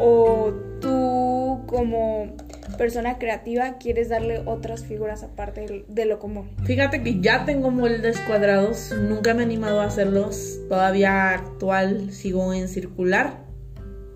o 0.00 0.52
tú 0.80 1.62
como 1.66 2.34
persona 2.78 3.18
creativa 3.18 3.78
quieres 3.78 4.08
darle 4.08 4.42
otras 4.44 4.84
figuras 4.84 5.22
aparte 5.22 5.84
de 5.88 6.04
lo 6.04 6.18
común. 6.18 6.50
Fíjate 6.64 7.02
que 7.02 7.20
ya 7.20 7.44
tengo 7.44 7.70
moldes 7.70 8.20
cuadrados, 8.20 8.92
nunca 9.00 9.34
me 9.34 9.42
he 9.42 9.44
animado 9.46 9.80
a 9.80 9.84
hacerlos. 9.84 10.58
Todavía 10.68 11.30
actual 11.30 12.10
sigo 12.12 12.52
en 12.52 12.68
circular. 12.68 13.44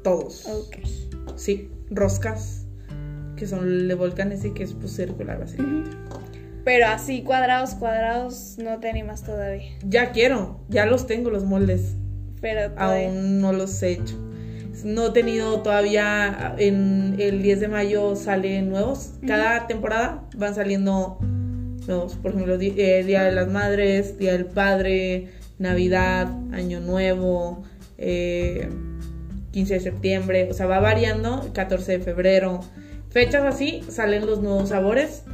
Todos. 0.02 0.46
Ok. 0.46 0.76
Sí, 1.36 1.70
roscas, 1.90 2.66
que 3.36 3.46
son 3.46 3.88
de 3.88 3.94
volcanes 3.94 4.44
y 4.44 4.52
que 4.52 4.62
es 4.64 4.74
pues 4.74 4.94
circular 4.96 5.38
básicamente. 5.40 5.90
Pero 6.64 6.86
así 6.88 7.22
cuadrados, 7.22 7.74
cuadrados, 7.74 8.56
no 8.62 8.78
te 8.80 8.90
animas 8.90 9.22
todavía. 9.24 9.72
Ya 9.82 10.12
quiero, 10.12 10.60
ya 10.68 10.84
los 10.86 11.06
tengo 11.06 11.30
los 11.30 11.44
moldes. 11.44 11.96
Pero 12.40 12.72
todavía- 12.72 13.08
Aún 13.08 13.40
no 13.40 13.52
los 13.52 13.82
he 13.82 13.92
hecho. 13.92 14.16
No 14.84 15.08
he 15.08 15.10
tenido 15.10 15.62
todavía, 15.62 16.54
en 16.58 17.16
el 17.18 17.42
10 17.42 17.60
de 17.60 17.68
mayo 17.68 18.16
salen 18.16 18.70
nuevos. 18.70 19.12
Cada 19.26 19.66
temporada 19.66 20.24
van 20.36 20.54
saliendo 20.54 21.18
nuevos. 21.86 22.16
Por 22.16 22.32
ejemplo, 22.32 22.54
eh, 22.60 23.04
Día 23.04 23.24
de 23.24 23.32
las 23.32 23.48
Madres, 23.48 24.18
Día 24.18 24.32
del 24.32 24.46
Padre, 24.46 25.28
Navidad, 25.58 26.28
Año 26.52 26.80
Nuevo, 26.80 27.62
eh, 27.98 28.68
15 29.52 29.74
de 29.74 29.80
septiembre. 29.80 30.48
O 30.50 30.54
sea, 30.54 30.66
va 30.66 30.80
variando. 30.80 31.50
14 31.52 31.98
de 31.98 32.00
febrero. 32.00 32.60
Fechas 33.10 33.44
así, 33.44 33.82
salen 33.88 34.24
los 34.24 34.40
nuevos 34.40 34.68
sabores 34.68 35.24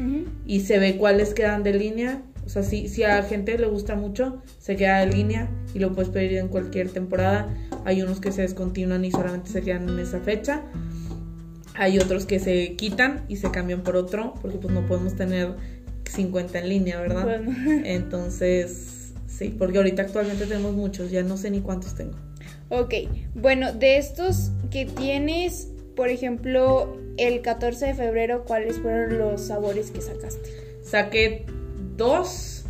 y 0.46 0.61
se 0.61 0.78
ve 0.78 0.96
cuáles 0.96 1.35
quedan 1.35 1.62
de 1.62 1.74
línea. 1.74 2.22
O 2.46 2.48
sea, 2.48 2.62
si, 2.62 2.88
si 2.88 3.02
a 3.02 3.16
la 3.16 3.22
gente 3.24 3.59
le 3.59 3.66
gusta 3.66 3.96
mucho, 3.96 4.40
se 4.59 4.76
queda 4.76 5.00
de 5.00 5.12
línea 5.12 5.50
y 5.74 5.80
lo 5.80 5.92
puedes 5.92 6.11
pedir 6.11 6.38
en 6.38 6.48
cualquier 6.48 6.90
temporada. 6.90 7.52
Hay 7.85 8.02
unos 8.02 8.20
que 8.20 8.30
se 8.30 8.42
descontinúan 8.42 9.04
y 9.04 9.11
solamente 9.11 9.50
se 9.50 9.62
quedan 9.62 9.88
en 9.88 9.98
esa 9.98 10.20
fecha. 10.20 10.62
Hay 11.74 11.98
otros 11.98 12.24
que 12.24 12.38
se 12.38 12.74
quitan 12.76 13.24
y 13.28 13.37
se 13.37 13.50
cambian 13.50 13.82
por 13.82 13.96
otro, 13.96 14.35
porque 14.40 14.59
pues 14.59 14.72
no 14.72 14.87
podemos 14.87 15.16
tener 15.16 15.54
50 16.09 16.61
en 16.61 16.68
línea, 16.68 17.00
¿verdad? 17.00 17.24
Pues 17.24 17.42
no. 17.42 17.72
Entonces, 17.85 19.12
sí, 19.26 19.54
porque 19.59 19.78
ahorita 19.78 20.02
actualmente 20.02 20.46
tenemos 20.46 20.72
muchos, 20.72 21.11
ya 21.11 21.22
no 21.24 21.37
sé 21.37 21.50
ni 21.50 21.61
cuántos 21.61 21.96
tengo. 21.96 22.16
Ok, 22.68 22.94
bueno, 23.35 23.72
de 23.72 23.98
estos 23.98 24.52
que 24.70 24.87
tienes, 24.87 25.68
por 25.94 26.09
ejemplo, 26.09 26.96
el 27.16 27.42
14 27.42 27.87
de 27.87 27.94
febrero, 27.94 28.44
¿cuáles 28.44 28.78
fueron 28.78 29.18
los 29.18 29.40
sabores 29.42 29.90
que 29.90 30.00
sacaste? 30.00 30.50
Saqué 30.82 31.44
dos. 31.96 32.64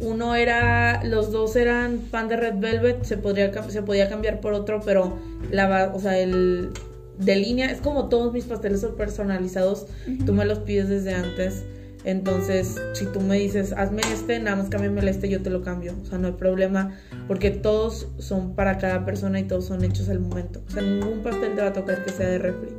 Uno 0.00 0.34
era, 0.34 1.04
los 1.04 1.30
dos 1.30 1.56
eran 1.56 1.98
pan 2.10 2.28
de 2.28 2.36
red 2.36 2.54
velvet, 2.58 3.04
se 3.04 3.18
podría 3.18 3.52
se 3.68 3.82
podía 3.82 4.08
cambiar 4.08 4.40
por 4.40 4.54
otro, 4.54 4.80
pero 4.82 5.18
la 5.50 5.92
o 5.94 6.00
sea, 6.00 6.18
el 6.18 6.70
de 7.18 7.36
línea 7.36 7.70
es 7.70 7.80
como 7.80 8.08
todos 8.08 8.32
mis 8.32 8.44
pasteles 8.44 8.80
son 8.80 8.96
personalizados, 8.96 9.86
tú 10.24 10.32
me 10.32 10.46
los 10.46 10.60
pides 10.60 10.88
desde 10.88 11.12
antes. 11.14 11.64
Entonces, 12.04 12.80
si 12.94 13.04
tú 13.06 13.20
me 13.20 13.38
dices, 13.38 13.72
hazme 13.72 14.00
este, 14.10 14.38
nada 14.38 14.56
más 14.56 14.70
cámbiame 14.70 15.02
el 15.02 15.08
este, 15.08 15.28
yo 15.28 15.42
te 15.42 15.50
lo 15.50 15.62
cambio. 15.62 15.94
O 16.02 16.06
sea, 16.06 16.16
no 16.16 16.28
hay 16.28 16.32
problema, 16.32 16.96
porque 17.28 17.50
todos 17.50 18.08
son 18.18 18.54
para 18.54 18.78
cada 18.78 19.04
persona 19.04 19.38
y 19.38 19.42
todos 19.44 19.66
son 19.66 19.84
hechos 19.84 20.08
al 20.08 20.20
momento. 20.20 20.62
O 20.66 20.70
sea, 20.70 20.82
ningún 20.82 21.22
pastel 21.22 21.54
te 21.54 21.60
va 21.60 21.68
a 21.68 21.72
tocar 21.72 22.02
que 22.04 22.10
sea 22.10 22.26
de 22.28 22.38
refri. 22.38 22.70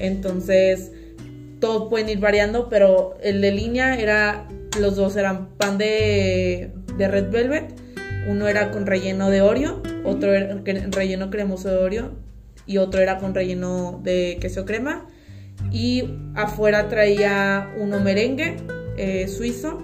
Entonces, 0.00 0.90
todos 1.60 1.88
pueden 1.88 2.08
ir 2.08 2.18
variando, 2.18 2.68
pero 2.68 3.16
el 3.22 3.40
de 3.40 3.52
línea 3.52 3.98
era, 3.98 4.48
los 4.78 4.96
dos 4.96 5.16
eran 5.16 5.48
pan 5.56 5.78
de, 5.78 6.72
de 6.96 7.08
red 7.08 7.30
velvet, 7.30 7.74
uno 8.28 8.48
era 8.48 8.70
con 8.70 8.86
relleno 8.86 9.30
de 9.30 9.42
Oreo, 9.42 9.82
otro 10.04 10.34
era 10.34 10.60
relleno 10.90 11.30
cremoso 11.30 11.70
de 11.70 11.76
Oreo 11.76 12.12
y 12.66 12.78
otro 12.78 13.00
era 13.00 13.18
con 13.18 13.34
relleno 13.34 14.00
de 14.02 14.38
queso 14.40 14.64
crema. 14.64 15.06
Y 15.72 16.14
afuera 16.34 16.88
traía 16.88 17.74
uno 17.78 17.98
merengue 17.98 18.56
eh, 18.96 19.26
suizo 19.28 19.82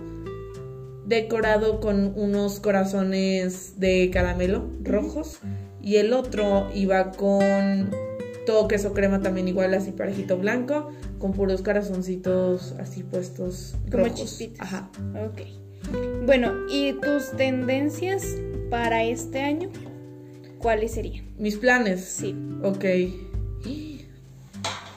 decorado 1.06 1.80
con 1.80 2.12
unos 2.16 2.60
corazones 2.60 3.78
de 3.78 4.10
caramelo 4.10 4.70
rojos 4.82 5.40
y 5.82 5.96
el 5.96 6.12
otro 6.12 6.70
iba 6.74 7.12
con 7.12 7.90
todo 8.46 8.68
queso 8.68 8.92
crema 8.92 9.20
también 9.20 9.48
igual 9.48 9.74
así 9.74 9.90
parejito 9.92 10.36
blanco 10.38 10.90
con 11.18 11.32
puros 11.32 11.62
corazoncitos 11.62 12.72
así 12.78 13.02
puestos 13.02 13.74
Como 13.90 14.04
rojos. 14.04 14.20
chispitas. 14.20 14.60
Ajá. 14.60 14.90
Ok. 15.26 15.42
Bueno, 16.26 16.52
¿y 16.70 16.94
tus 16.94 17.30
tendencias 17.36 18.24
para 18.70 19.04
este 19.04 19.40
año? 19.40 19.68
¿Cuáles 20.58 20.92
serían? 20.92 21.26
Mis 21.38 21.56
planes. 21.56 22.02
Sí. 22.04 22.34
Ok. 22.62 22.84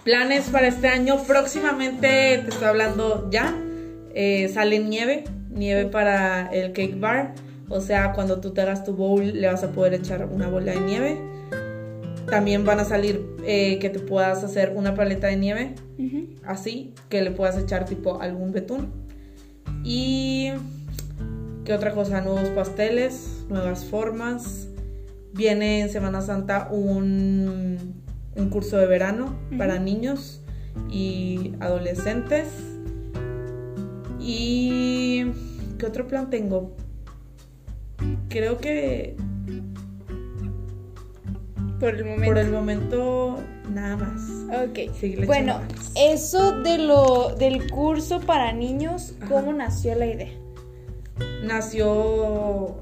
Planes 0.03 0.45
para 0.49 0.67
este 0.67 0.87
año. 0.87 1.21
Próximamente, 1.27 2.07
te 2.43 2.49
estoy 2.49 2.67
hablando 2.67 3.29
ya. 3.29 3.53
eh, 4.13 4.47
sale 4.53 4.79
nieve. 4.79 5.25
Nieve 5.51 5.85
para 5.85 6.47
el 6.47 6.71
cake 6.71 6.99
bar. 6.99 7.33
O 7.69 7.81
sea, 7.81 8.13
cuando 8.13 8.39
tú 8.39 8.51
te 8.53 8.61
hagas 8.61 8.85
tu 8.85 8.93
bowl, 8.93 9.25
le 9.41 9.47
vas 9.47 9.63
a 9.63 9.71
poder 9.71 9.93
echar 9.95 10.25
una 10.31 10.47
bola 10.47 10.71
de 10.71 10.79
nieve. 10.79 11.17
También 12.29 12.65
van 12.65 12.79
a 12.79 12.85
salir 12.85 13.25
eh, 13.45 13.79
que 13.79 13.89
te 13.89 13.99
puedas 13.99 14.43
hacer 14.43 14.73
una 14.75 14.95
paleta 14.95 15.27
de 15.27 15.37
nieve. 15.37 15.75
Así, 16.45 16.93
que 17.09 17.21
le 17.21 17.31
puedas 17.31 17.57
echar 17.57 17.85
tipo 17.85 18.21
algún 18.21 18.51
betún. 18.51 18.91
Y. 19.83 20.51
¿Qué 21.63 21.73
otra 21.73 21.93
cosa? 21.93 22.21
Nuevos 22.21 22.49
pasteles, 22.49 23.45
nuevas 23.49 23.85
formas. 23.85 24.67
Viene 25.33 25.81
en 25.81 25.89
Semana 25.89 26.21
Santa 26.21 26.69
un, 26.71 28.01
un 28.35 28.49
curso 28.49 28.77
de 28.77 28.87
verano 28.87 29.35
para 29.57 29.79
niños 29.79 30.41
y 30.89 31.53
adolescentes. 31.59 32.47
¿Y 34.19 35.25
qué 35.77 35.85
otro 35.85 36.07
plan 36.07 36.29
tengo? 36.29 36.75
Creo 38.29 38.57
que 38.57 39.15
por 41.79 41.95
el 41.95 42.05
momento. 42.05 42.25
por 42.25 42.37
el 42.37 42.51
momento 42.51 43.39
nada 43.69 43.97
más. 43.97 44.69
Ok. 44.69 44.93
Seguirle 44.99 45.25
Bueno, 45.25 45.61
eso 45.95 46.59
de 46.61 46.77
lo 46.77 47.35
del 47.35 47.69
curso 47.69 48.19
para 48.21 48.51
niños, 48.51 49.13
¿cómo 49.27 49.53
nació 49.53 49.95
la 49.95 50.07
idea? 50.07 50.29
nació. 51.43 52.75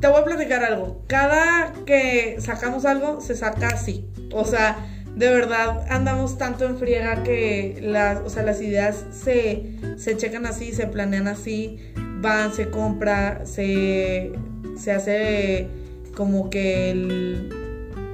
Te 0.00 0.08
voy 0.08 0.20
a 0.20 0.24
platicar 0.24 0.64
algo. 0.64 1.02
Cada 1.06 1.72
que 1.86 2.36
sacamos 2.38 2.84
algo, 2.84 3.20
se 3.20 3.36
saca 3.36 3.68
así. 3.68 4.06
O 4.32 4.44
sea, 4.44 4.76
de 5.14 5.30
verdad 5.30 5.86
andamos 5.88 6.36
tanto 6.36 6.64
en 6.66 6.76
friega 6.76 7.22
que 7.22 7.78
las, 7.80 8.20
o 8.20 8.28
sea, 8.28 8.42
las 8.42 8.60
ideas 8.60 9.04
se, 9.12 9.76
se 9.96 10.16
checan 10.16 10.46
así, 10.46 10.72
se 10.72 10.86
planean 10.86 11.28
así, 11.28 11.78
van, 12.20 12.52
se 12.52 12.68
compra, 12.68 13.46
se, 13.46 14.32
se 14.76 14.92
hace 14.92 15.68
como 16.14 16.50
que 16.50 16.90
el 16.90 17.63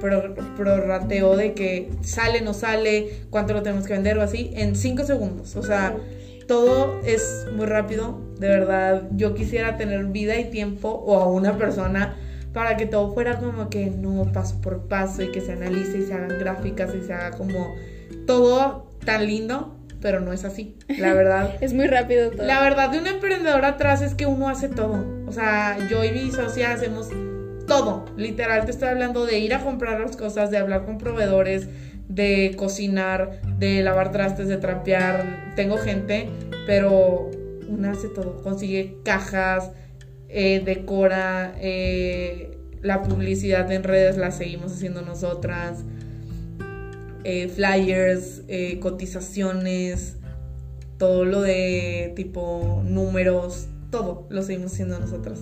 pro- 0.01 0.33
prorrateo 0.57 1.37
de 1.37 1.53
que 1.53 1.89
sale, 2.01 2.41
no 2.41 2.53
sale, 2.53 3.21
cuánto 3.29 3.53
lo 3.53 3.61
tenemos 3.63 3.85
que 3.87 3.93
vender 3.93 4.17
o 4.17 4.21
así, 4.21 4.51
en 4.55 4.75
cinco 4.75 5.03
segundos. 5.03 5.55
O 5.55 5.63
sea, 5.63 5.95
todo 6.47 6.99
es 7.05 7.45
muy 7.55 7.65
rápido, 7.67 8.19
de 8.39 8.49
verdad. 8.49 9.03
Yo 9.11 9.33
quisiera 9.33 9.77
tener 9.77 10.03
vida 10.05 10.37
y 10.39 10.49
tiempo 10.49 10.89
o 10.89 11.19
a 11.21 11.27
una 11.31 11.57
persona 11.57 12.15
para 12.53 12.75
que 12.75 12.85
todo 12.85 13.13
fuera 13.13 13.39
como 13.39 13.69
que 13.69 13.85
no 13.85 14.29
paso 14.33 14.59
por 14.59 14.87
paso 14.89 15.23
y 15.23 15.31
que 15.31 15.39
se 15.39 15.53
analice 15.53 15.99
y 15.99 16.01
se 16.03 16.13
hagan 16.13 16.37
gráficas 16.39 16.93
y 16.93 17.01
se 17.05 17.13
haga 17.13 17.31
como 17.37 17.73
todo 18.27 18.87
tan 19.05 19.25
lindo, 19.25 19.77
pero 20.01 20.19
no 20.19 20.33
es 20.33 20.43
así, 20.43 20.75
la 20.89 21.13
verdad. 21.13 21.55
Es 21.61 21.73
muy 21.73 21.87
rápido 21.87 22.31
todo. 22.31 22.43
La 22.45 22.59
verdad 22.61 22.89
de 22.89 22.99
un 22.99 23.07
emprendedor 23.07 23.63
atrás 23.63 24.01
es 24.01 24.15
que 24.15 24.25
uno 24.25 24.49
hace 24.49 24.67
todo. 24.67 25.05
O 25.27 25.31
sea, 25.31 25.77
yo 25.89 26.03
y 26.03 26.11
mi 26.11 26.29
socia 26.31 26.73
hacemos 26.73 27.07
todo. 27.65 28.05
Literal, 28.17 28.65
te 28.65 28.71
estoy 28.71 28.89
hablando 28.89 29.25
de 29.25 29.39
ir 29.39 29.53
a 29.53 29.63
comprar 29.63 29.99
las 29.99 30.17
cosas, 30.17 30.51
de 30.51 30.57
hablar 30.57 30.85
con 30.85 30.97
proveedores, 30.97 31.67
de 32.07 32.53
cocinar, 32.57 33.41
de 33.57 33.81
lavar 33.83 34.11
trastes, 34.11 34.47
de 34.47 34.57
trapear. 34.57 35.53
Tengo 35.55 35.77
gente, 35.77 36.27
pero 36.65 37.29
una 37.67 37.91
hace 37.91 38.09
todo. 38.09 38.41
Consigue 38.43 38.97
cajas, 39.03 39.71
eh, 40.27 40.61
decora, 40.63 41.55
eh, 41.59 42.57
la 42.81 43.03
publicidad 43.03 43.71
en 43.71 43.83
redes 43.83 44.17
la 44.17 44.31
seguimos 44.31 44.73
haciendo 44.73 45.01
nosotras. 45.01 45.83
eh, 47.23 47.49
flyers, 47.49 48.41
cotizaciones, 48.79 50.17
todo 50.97 51.23
lo 51.23 51.41
de 51.41 52.13
tipo 52.15 52.81
números, 52.83 53.67
todo 53.91 54.25
lo 54.29 54.41
seguimos 54.41 54.73
haciendo 54.73 54.99
nosotras. 54.99 55.39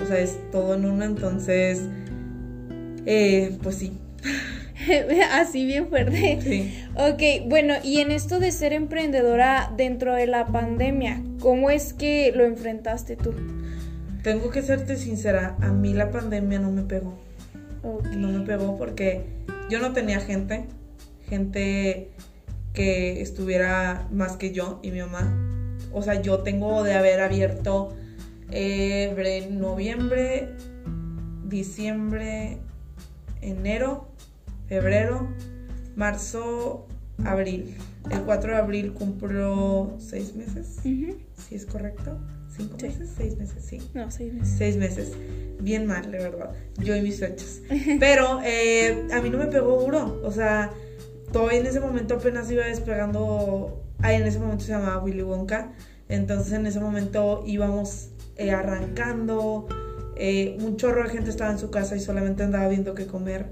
O 0.00 0.06
sea, 0.06 0.18
es 0.18 0.38
todo 0.50 0.74
en 0.74 0.84
uno, 0.84 1.04
entonces, 1.04 1.82
eh, 3.06 3.56
pues 3.62 3.76
sí, 3.76 3.98
Así 5.32 5.66
bien 5.66 5.88
fuerte. 5.88 6.38
sí. 6.42 6.84
Ok, 6.96 7.48
bueno, 7.48 7.74
y 7.82 8.00
en 8.00 8.10
esto 8.10 8.38
de 8.38 8.52
ser 8.52 8.72
emprendedora 8.72 9.72
dentro 9.76 10.14
de 10.14 10.26
la 10.26 10.46
pandemia, 10.46 11.22
¿cómo 11.40 11.70
es 11.70 11.92
que 11.92 12.32
lo 12.34 12.44
enfrentaste 12.44 13.16
tú? 13.16 13.34
Tengo 14.22 14.50
que 14.50 14.62
serte 14.62 14.96
sincera, 14.96 15.56
a 15.60 15.72
mí 15.72 15.94
la 15.94 16.10
pandemia 16.10 16.58
no 16.58 16.70
me 16.70 16.82
pegó. 16.82 17.18
No 18.16 18.28
me 18.28 18.44
pegó 18.44 18.76
porque 18.76 19.24
yo 19.70 19.78
no 19.78 19.92
tenía 19.92 20.20
gente, 20.20 20.66
gente 21.28 22.10
que 22.74 23.22
estuviera 23.22 24.08
más 24.10 24.36
que 24.36 24.52
yo 24.52 24.80
y 24.82 24.90
mi 24.90 25.00
mamá. 25.00 25.32
O 25.92 26.02
sea, 26.02 26.20
yo 26.20 26.40
tengo 26.40 26.82
de 26.82 26.94
haber 26.94 27.20
abierto 27.20 27.96
eh, 28.50 29.12
bre- 29.16 29.48
noviembre, 29.50 30.48
diciembre, 31.46 32.58
enero, 33.40 34.08
febrero, 34.66 35.28
marzo, 35.96 36.86
abril. 37.24 37.76
El 38.10 38.22
4 38.22 38.52
de 38.52 38.56
abril 38.58 38.92
cumplo 38.92 39.94
seis 39.98 40.34
meses, 40.34 40.76
si 40.82 41.54
es 41.54 41.66
correcto. 41.66 42.18
¿Cinco 42.56 42.76
Sí. 42.80 42.86
meses? 42.86 43.10
Seis 43.16 43.36
meses, 43.38 43.64
sí. 43.64 43.78
No, 43.94 44.10
seis 44.10 44.32
meses. 44.32 44.54
Seis 44.56 44.76
meses. 44.76 45.12
Bien 45.60 45.86
mal, 45.86 46.10
de 46.10 46.18
verdad. 46.18 46.50
Yo 46.78 46.96
y 46.96 47.02
mis 47.02 47.20
fechas. 47.20 47.60
Pero 48.00 48.40
eh, 48.44 49.06
a 49.12 49.20
mí 49.20 49.28
no 49.30 49.38
me 49.38 49.46
pegó 49.46 49.80
duro. 49.80 50.20
O 50.24 50.32
sea, 50.32 50.70
todavía 51.32 51.60
en 51.60 51.66
ese 51.66 51.80
momento 51.80 52.14
apenas 52.14 52.50
iba 52.50 52.64
despegando. 52.64 53.82
Ay, 54.00 54.16
en 54.16 54.26
ese 54.26 54.38
momento 54.38 54.64
se 54.64 54.72
llamaba 54.72 54.98
Willy 55.02 55.22
Wonka. 55.22 55.72
Entonces 56.08 56.52
en 56.52 56.66
ese 56.66 56.80
momento 56.80 57.44
íbamos 57.46 58.08
eh, 58.38 58.50
arrancando. 58.52 59.66
eh, 60.20 60.56
un 60.60 60.76
chorro 60.76 61.04
de 61.04 61.10
gente 61.10 61.30
estaba 61.30 61.52
en 61.52 61.58
su 61.58 61.70
casa 61.70 61.94
y 61.94 62.00
solamente 62.00 62.42
andaba 62.42 62.66
viendo 62.68 62.94
qué 62.94 63.06
comer. 63.06 63.46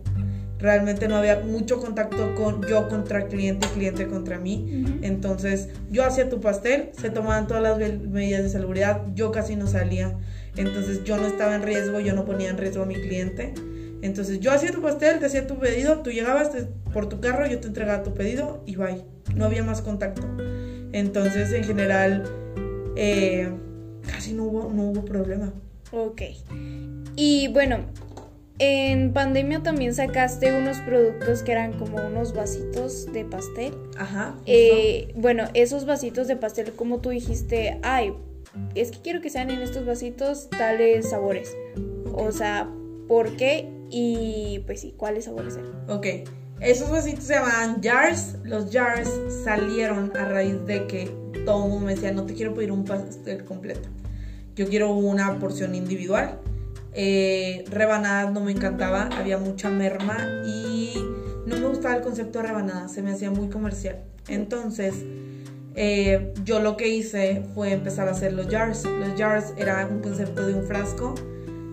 Realmente 0.59 1.07
no 1.07 1.17
había 1.17 1.41
mucho 1.41 1.79
contacto 1.81 2.35
con 2.35 2.63
yo 2.67 2.89
contra 2.89 3.27
cliente 3.29 3.67
y 3.71 3.75
cliente 3.77 4.07
contra 4.09 4.39
mí. 4.41 4.85
Entonces 5.03 5.69
yo 5.91 6.05
hacía 6.05 6.29
tu 6.31 6.41
pastel, 6.41 6.91
se 6.99 7.11
tomaban 7.11 7.47
todas 7.47 7.63
las 7.63 7.79
medidas 7.79 8.43
de 8.43 8.49
seguridad, 8.49 9.03
yo 9.15 9.31
casi 9.31 9.55
no 9.55 9.67
salía. 9.67 10.17
Entonces 10.57 11.05
yo 11.05 11.19
no 11.19 11.27
estaba 11.27 11.55
en 11.55 11.63
riesgo, 11.63 12.01
yo 12.01 12.15
no 12.15 12.25
ponía 12.25 12.49
en 12.51 12.57
riesgo 12.59 12.83
a 12.83 12.87
mi 12.87 12.95
cliente. 12.95 13.53
Entonces 14.03 14.41
yo 14.41 14.51
hacía 14.51 14.73
tu 14.73 14.81
pastel, 14.83 15.19
te 15.21 15.27
hacía 15.27 15.47
tu 15.47 15.59
pedido, 15.59 16.01
tú 16.01 16.11
llegabas 16.11 16.51
te- 16.53 16.67
por 16.93 17.09
tu 17.09 17.21
carro, 17.21 17.47
yo 17.47 17.61
te 17.61 17.69
entregaba 17.69 18.03
tu 18.03 18.15
pedido 18.15 18.63
y 18.67 18.77
bye. 18.77 19.05
No 19.37 19.45
había 19.45 19.63
más 19.63 19.83
contacto. 19.83 20.23
Entonces 20.93 21.53
en 21.53 21.65
general 21.65 22.25
eh, 22.97 23.51
casi 24.07 24.33
no 24.33 24.45
hubo, 24.45 24.73
no 24.73 24.91
hubo 24.91 25.05
problema. 25.05 25.53
Ok. 25.93 26.23
Y 27.17 27.49
bueno, 27.49 27.79
en 28.59 29.13
pandemia 29.13 29.63
también 29.63 29.95
sacaste 29.95 30.57
unos 30.57 30.79
productos 30.79 31.43
que 31.43 31.53
eran 31.53 31.75
como 31.75 31.99
unos 32.07 32.33
vasitos 32.33 33.13
de 33.13 33.25
pastel. 33.25 33.75
Ajá. 33.99 34.35
Eh, 34.47 35.13
bueno, 35.15 35.45
esos 35.55 35.85
vasitos 35.85 36.27
de 36.27 36.37
pastel, 36.37 36.73
como 36.73 37.01
tú 37.01 37.11
dijiste, 37.11 37.79
ay, 37.83 38.15
es 38.75 38.91
que 38.91 38.99
quiero 39.01 39.21
que 39.21 39.31
sean 39.31 39.51
en 39.51 39.61
estos 39.61 39.85
vasitos 39.85 40.49
tales 40.51 41.11
sabores. 41.11 41.55
O 42.13 42.33
sea, 42.33 42.71
¿por 43.09 43.37
qué? 43.37 43.71
Y 43.91 44.63
pues 44.67 44.81
sí, 44.81 44.95
¿cuáles 44.97 45.27
sabores 45.27 45.57
eran? 45.57 45.91
Ok, 45.91 46.07
esos 46.61 46.91
vasitos 46.91 47.25
se 47.25 47.35
llamaban 47.35 47.83
jars. 47.83 48.37
Los 48.45 48.71
jars 48.73 49.11
salieron 49.45 50.17
a 50.17 50.25
raíz 50.25 50.65
de 50.67 50.87
que 50.87 51.07
todo 51.45 51.65
el 51.65 51.71
mundo 51.71 51.87
me 51.87 51.95
decía, 51.95 52.13
no 52.13 52.25
te 52.25 52.35
quiero 52.35 52.55
pedir 52.55 52.73
un 52.73 52.85
pastel 52.85 53.45
completo. 53.45 53.89
Yo 54.55 54.67
quiero 54.69 54.93
una 54.93 55.39
porción 55.39 55.75
individual. 55.75 56.39
Eh, 56.95 57.65
rebanadas 57.71 58.33
no 58.33 58.41
me 58.41 58.53
encantaba, 58.53 59.11
había 59.19 59.37
mucha 59.37 59.69
merma 59.69 60.17
y 60.47 60.95
no 61.47 61.57
me 61.57 61.67
gustaba 61.69 61.97
el 61.97 62.03
concepto 62.03 62.39
de 62.39 62.49
rebanadas, 62.49 62.93
se 62.93 63.03
me 63.03 63.13
hacía 63.13 63.31
muy 63.31 63.51
comercial. 63.51 64.03
Entonces, 64.29 65.05
eh, 65.75 66.33
yo 66.43 66.61
lo 66.61 66.79
que 66.79 66.89
hice 66.89 67.43
fue 67.55 67.73
empezar 67.73 68.09
a 68.09 68.13
hacer 68.13 68.33
los 68.33 68.47
jars. 68.47 68.85
Los 68.85 69.19
jars 69.19 69.53
era 69.59 69.87
un 69.87 70.01
concepto 70.01 70.47
de 70.47 70.55
un 70.55 70.65
frasco, 70.65 71.15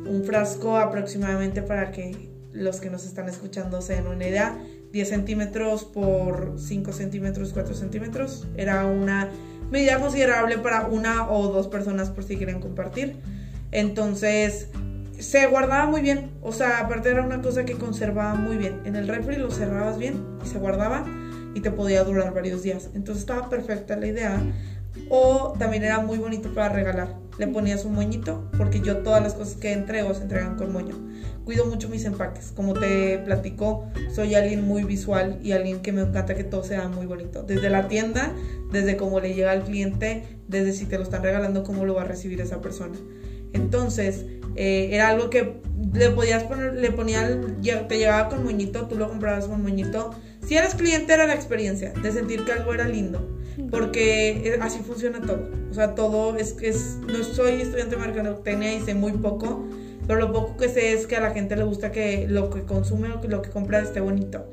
un 0.06 0.26
frasco 0.26 0.78
aproximadamente 0.78 1.62
para 1.62 1.92
que 1.92 2.30
los 2.52 2.82
que 2.82 2.90
nos 2.90 3.06
están 3.06 3.30
escuchando 3.30 3.82
se 3.82 3.96
den 3.96 4.08
una 4.08 4.28
idea, 4.28 4.58
10 4.94 5.10
centímetros 5.10 5.84
por 5.86 6.54
5 6.58 6.94
centímetros, 6.94 7.52
4 7.52 7.74
centímetros. 7.74 8.48
Era 8.56 8.86
una 8.86 9.30
medida 9.72 10.00
considerable 10.00 10.60
para 10.60 10.86
una 10.86 11.30
o 11.30 11.48
dos 11.52 11.68
personas 11.68 12.12
por 12.12 12.24
si 12.24 12.38
quieren 12.38 12.62
compartir. 12.62 13.18
Entonces 13.72 14.70
se 15.18 15.48
guardaba 15.48 15.88
muy 15.88 16.02
bien, 16.02 16.32
o 16.42 16.52
sea, 16.52 16.80
aparte 16.80 17.10
era 17.10 17.24
una 17.24 17.42
cosa 17.42 17.66
que 17.66 17.74
conservaba 17.74 18.36
muy 18.36 18.56
bien. 18.56 18.82
En 18.86 18.96
el 18.96 19.08
refri 19.08 19.38
lo 19.38 19.50
cerrabas 19.50 19.98
bien 19.98 20.24
y 20.46 20.48
se 20.48 20.60
guardaba 20.60 21.04
y 21.56 21.62
te 21.62 21.72
podía 21.72 22.04
durar 22.04 22.32
varios 22.32 22.62
días. 22.62 22.92
Entonces 22.94 23.24
estaba 23.24 23.50
perfecta 23.50 23.96
la 23.96 24.08
idea. 24.08 24.42
O 25.10 25.56
también 25.58 25.84
era 25.84 26.00
muy 26.02 26.20
bonito 26.20 26.54
para 26.54 26.70
regalar. 26.70 27.23
Le 27.38 27.48
ponías 27.48 27.86
un 27.86 27.94
moñito, 27.94 28.50
porque 28.58 28.80
yo 28.80 28.98
todas 28.98 29.22
las 29.24 29.34
cosas 29.34 29.56
que 29.56 29.72
entrego 29.72 30.14
se 30.14 30.24
entregan 30.24 30.56
con 30.56 30.72
moño. 30.72 30.96
Cuido 31.46 31.66
mucho 31.66 31.90
mis 31.90 32.06
empaques. 32.06 32.52
Como 32.56 32.74
te 32.74 33.18
platico, 33.20 33.88
soy 34.14 34.36
alguien 34.36 34.66
muy 34.66 34.84
visual 34.84 35.40
y 35.44 35.52
alguien 35.52 35.82
que 35.82 35.92
me 35.92 36.02
encanta 36.02 36.36
que 36.36 36.44
todo 36.44 36.64
sea 36.64 36.88
muy 36.88 37.06
bonito. 37.06 37.44
Desde 37.44 37.70
la 37.70 37.88
tienda, 37.88 38.34
desde 38.72 38.98
cómo 38.98 39.20
le 39.20 39.34
llega 39.34 39.52
al 39.52 39.64
cliente, 39.64 40.24
desde 40.48 40.74
si 40.74 40.86
te 40.86 40.98
lo 40.98 41.04
están 41.04 41.24
regalando, 41.24 41.64
cómo 41.64 41.86
lo 41.86 41.96
va 41.96 42.04
a 42.04 42.06
recibir 42.06 42.40
esa 42.40 42.62
persona. 42.62 42.96
Entonces, 43.54 44.26
eh, 44.56 44.90
era 44.92 45.10
algo 45.10 45.30
que 45.30 45.62
le 45.94 46.10
podías 46.12 46.44
poner, 46.44 46.74
le 46.74 46.92
ponían, 46.92 47.58
te 47.62 47.98
llegaba 47.98 48.30
con 48.30 48.44
moñito, 48.44 48.88
tú 48.88 48.96
lo 48.96 49.10
comprabas 49.10 49.46
con 49.46 49.62
moñito. 49.62 50.12
Si 50.46 50.56
eras 50.56 50.76
cliente 50.76 51.14
era 51.14 51.26
la 51.26 51.34
experiencia 51.34 51.94
de 51.94 52.12
sentir 52.12 52.44
que 52.46 52.52
algo 52.52 52.74
era 52.74 52.88
lindo, 52.88 53.40
porque 53.70 54.48
eh, 54.48 54.60
así 54.62 54.80
funciona 54.80 55.22
todo. 55.22 55.50
O 55.70 55.74
sea, 55.74 55.96
todo 55.96 56.38
es 56.38 56.54
que 56.54 56.70
es, 56.70 57.00
no 57.08 57.24
soy 57.24 57.62
estudiante 57.62 57.96
de 57.96 58.02
mercadotecnia 58.02 58.74
y 58.74 58.82
sé 58.82 58.94
muy 58.94 59.14
poco, 59.14 59.68
pero 60.08 60.20
lo 60.20 60.32
poco 60.32 60.58
que 60.58 60.70
sé 60.70 60.94
es 60.94 61.08
que 61.08 61.16
a 61.16 61.22
la 61.22 61.32
gente 61.32 61.56
le 61.56 61.64
gusta 61.64 61.92
que 61.92 62.28
lo 62.28 62.50
que 62.50 62.64
consume 62.64 63.12
o 63.12 63.22
que 63.22 63.28
lo 63.28 63.42
que 63.42 63.50
compra 63.50 63.80
esté 63.80 64.00
bonito. 64.00 64.50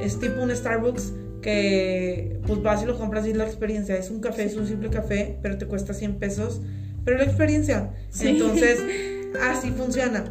Es 0.00 0.18
tipo 0.18 0.42
un 0.42 0.54
Starbucks 0.54 1.12
que 1.42 2.40
pues 2.46 2.62
vas 2.62 2.82
y 2.82 2.86
lo 2.86 2.98
compras 2.98 3.26
y 3.26 3.32
la 3.32 3.44
experiencia. 3.44 3.96
Es 3.96 4.10
un 4.10 4.20
café, 4.20 4.44
es 4.44 4.56
un 4.56 4.66
simple 4.66 4.90
café, 4.90 5.38
pero 5.42 5.58
te 5.58 5.66
cuesta 5.66 5.94
100 5.94 6.18
pesos. 6.18 6.60
Pero 7.04 7.18
la 7.18 7.24
experiencia. 7.24 7.92
Entonces, 8.20 8.80
así 9.42 9.70
funciona. 9.70 10.24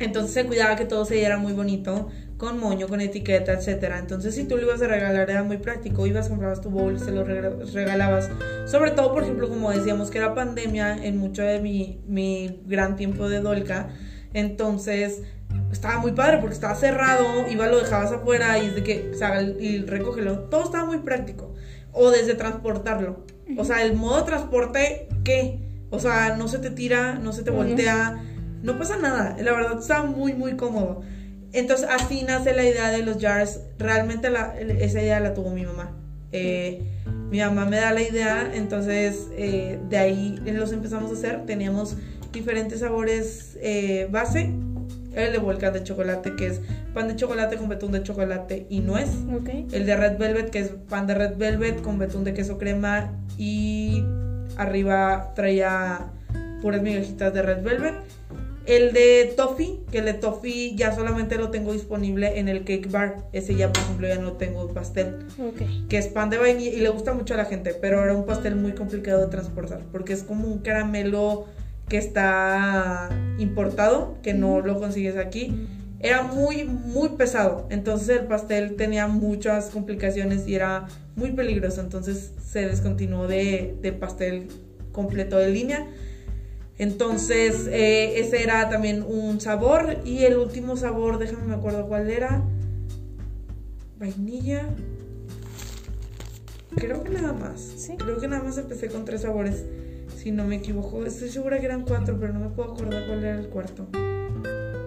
Entonces 0.00 0.32
se 0.32 0.46
cuidaba 0.46 0.76
que 0.76 0.84
todo 0.84 1.04
se 1.04 1.16
diera 1.16 1.38
muy 1.38 1.52
bonito, 1.52 2.08
con 2.38 2.58
moño, 2.60 2.86
con 2.86 3.00
etiqueta, 3.00 3.52
etcétera. 3.52 3.98
Entonces, 3.98 4.34
si 4.34 4.44
tú 4.44 4.56
lo 4.56 4.62
ibas 4.62 4.80
a 4.80 4.86
regalar, 4.86 5.28
era 5.28 5.42
muy 5.42 5.58
práctico. 5.58 6.06
Ibas, 6.06 6.28
comprabas 6.28 6.60
tu 6.60 6.70
bowl, 6.70 6.98
se 6.98 7.10
lo 7.10 7.24
regalabas. 7.24 8.30
Sobre 8.66 8.92
todo, 8.92 9.12
por 9.12 9.24
ejemplo, 9.24 9.48
como 9.48 9.70
decíamos 9.72 10.10
que 10.10 10.18
era 10.18 10.34
pandemia 10.34 11.04
en 11.04 11.18
mucho 11.18 11.42
de 11.42 11.60
mi, 11.60 12.00
mi 12.06 12.62
gran 12.66 12.94
tiempo 12.94 13.28
de 13.28 13.40
Dolca. 13.40 13.88
Entonces, 14.32 15.22
estaba 15.72 15.98
muy 15.98 16.12
padre 16.12 16.38
porque 16.38 16.54
estaba 16.54 16.76
cerrado, 16.76 17.48
iba, 17.50 17.66
lo 17.66 17.78
dejabas 17.78 18.12
afuera 18.12 18.56
y 18.58 18.66
es 18.66 18.74
de 18.76 18.84
que, 18.84 19.10
sea, 19.14 19.42
y 19.42 19.78
recógelo. 19.82 20.38
Todo 20.44 20.64
estaba 20.64 20.84
muy 20.84 20.98
práctico. 20.98 21.54
O 21.92 22.10
desde 22.12 22.34
transportarlo. 22.34 23.24
O 23.56 23.64
sea, 23.64 23.82
el 23.82 23.96
modo 23.96 24.22
transporte, 24.22 25.08
¿qué? 25.24 25.58
O 25.90 25.98
sea, 25.98 26.36
no 26.36 26.46
se 26.46 26.58
te 26.58 26.70
tira, 26.70 27.14
no 27.14 27.32
se 27.32 27.42
te 27.42 27.50
voltea, 27.50 28.22
no 28.62 28.78
pasa 28.78 28.96
nada. 28.96 29.36
La 29.40 29.52
verdad 29.52 29.78
está 29.80 30.04
muy, 30.04 30.34
muy 30.34 30.56
cómodo. 30.56 31.02
Entonces 31.52 31.88
así 31.90 32.22
nace 32.22 32.52
la 32.54 32.64
idea 32.64 32.90
de 32.90 33.02
los 33.02 33.18
jars. 33.18 33.60
Realmente 33.78 34.28
esa 34.80 35.00
idea 35.00 35.20
la 35.20 35.34
tuvo 35.34 35.50
mi 35.50 35.64
mamá. 35.64 35.90
Eh, 36.32 36.82
mi 37.30 37.40
mamá 37.40 37.64
me 37.66 37.76
da 37.76 37.92
la 37.92 38.02
idea, 38.02 38.50
entonces 38.54 39.28
eh, 39.32 39.78
de 39.88 39.98
ahí 39.98 40.38
los 40.46 40.72
empezamos 40.72 41.10
a 41.10 41.14
hacer. 41.14 41.46
Teníamos 41.46 41.96
diferentes 42.32 42.80
sabores 42.80 43.56
eh, 43.60 44.08
base. 44.10 44.52
El 45.14 45.32
de 45.32 45.38
volcán 45.38 45.72
de 45.72 45.82
chocolate, 45.82 46.36
que 46.36 46.46
es 46.46 46.60
pan 46.94 47.08
de 47.08 47.16
chocolate 47.16 47.56
con 47.56 47.68
betún 47.68 47.92
de 47.92 48.02
chocolate 48.02 48.66
y 48.68 48.80
nuez. 48.80 49.08
El 49.72 49.86
de 49.86 49.96
red 49.96 50.16
velvet, 50.16 50.50
que 50.50 50.60
es 50.60 50.68
pan 50.88 51.06
de 51.06 51.14
red 51.14 51.36
velvet 51.36 51.80
con 51.82 51.98
betún 51.98 52.24
de 52.24 52.34
queso 52.34 52.58
crema 52.58 53.10
y 53.36 54.04
arriba 54.56 55.32
traía 55.34 56.10
puras 56.60 56.82
migajitas 56.82 57.32
de 57.32 57.42
red 57.42 57.62
velvet. 57.62 57.94
El 58.68 58.92
de 58.92 59.32
toffee, 59.34 59.80
que 59.90 60.00
el 60.00 60.04
de 60.04 60.12
toffee 60.12 60.76
ya 60.76 60.94
solamente 60.94 61.38
lo 61.38 61.50
tengo 61.50 61.72
disponible 61.72 62.38
en 62.38 62.48
el 62.48 62.64
cake 62.64 62.90
bar. 62.90 63.16
Ese 63.32 63.54
ya, 63.54 63.72
por 63.72 63.82
ejemplo, 63.82 64.06
ya 64.06 64.18
no 64.18 64.32
tengo 64.34 64.68
pastel. 64.74 65.26
Que 65.88 65.96
es 65.96 66.08
pan 66.08 66.28
de 66.28 66.36
vainilla 66.36 66.76
y 66.76 66.80
le 66.80 66.90
gusta 66.90 67.14
mucho 67.14 67.32
a 67.32 67.38
la 67.38 67.46
gente, 67.46 67.72
pero 67.72 68.04
era 68.04 68.12
un 68.12 68.26
pastel 68.26 68.56
muy 68.56 68.72
complicado 68.72 69.22
de 69.22 69.28
transportar 69.28 69.80
porque 69.90 70.12
es 70.12 70.22
como 70.22 70.46
un 70.46 70.58
caramelo 70.58 71.46
que 71.88 71.96
está 71.96 73.08
importado, 73.38 74.18
que 74.22 74.34
no 74.34 74.60
lo 74.60 74.78
consigues 74.78 75.16
aquí. 75.16 75.66
Era 76.00 76.24
muy, 76.24 76.64
muy 76.64 77.08
pesado. 77.16 77.66
Entonces 77.70 78.20
el 78.20 78.26
pastel 78.26 78.76
tenía 78.76 79.06
muchas 79.06 79.70
complicaciones 79.70 80.46
y 80.46 80.56
era 80.56 80.88
muy 81.16 81.32
peligroso. 81.32 81.80
Entonces 81.80 82.32
se 82.46 82.66
descontinuó 82.66 83.26
de, 83.26 83.76
de 83.80 83.92
pastel 83.94 84.48
completo 84.92 85.38
de 85.38 85.48
línea 85.48 85.86
entonces, 86.78 87.66
eh, 87.66 88.20
ese 88.20 88.42
era 88.42 88.68
también 88.68 89.02
un 89.02 89.40
sabor. 89.40 89.98
Y 90.04 90.24
el 90.24 90.38
último 90.38 90.76
sabor, 90.76 91.18
déjame 91.18 91.44
me 91.44 91.54
acuerdo 91.54 91.88
cuál 91.88 92.08
era. 92.08 92.42
Vainilla. 93.98 94.68
Creo 96.76 97.02
que 97.02 97.10
nada 97.10 97.32
más. 97.32 97.60
¿Sí? 97.60 97.96
Creo 97.96 98.18
que 98.18 98.28
nada 98.28 98.44
más 98.44 98.56
empecé 98.58 98.88
con 98.88 99.04
tres 99.04 99.22
sabores. 99.22 99.64
Si 100.16 100.30
no 100.30 100.44
me 100.44 100.56
equivoco. 100.56 101.04
Estoy 101.04 101.30
segura 101.30 101.58
que 101.58 101.66
eran 101.66 101.84
cuatro, 101.84 102.16
pero 102.20 102.32
no 102.32 102.40
me 102.40 102.50
puedo 102.50 102.72
acordar 102.72 103.06
cuál 103.06 103.24
era 103.24 103.38
el 103.38 103.48
cuarto. 103.48 103.88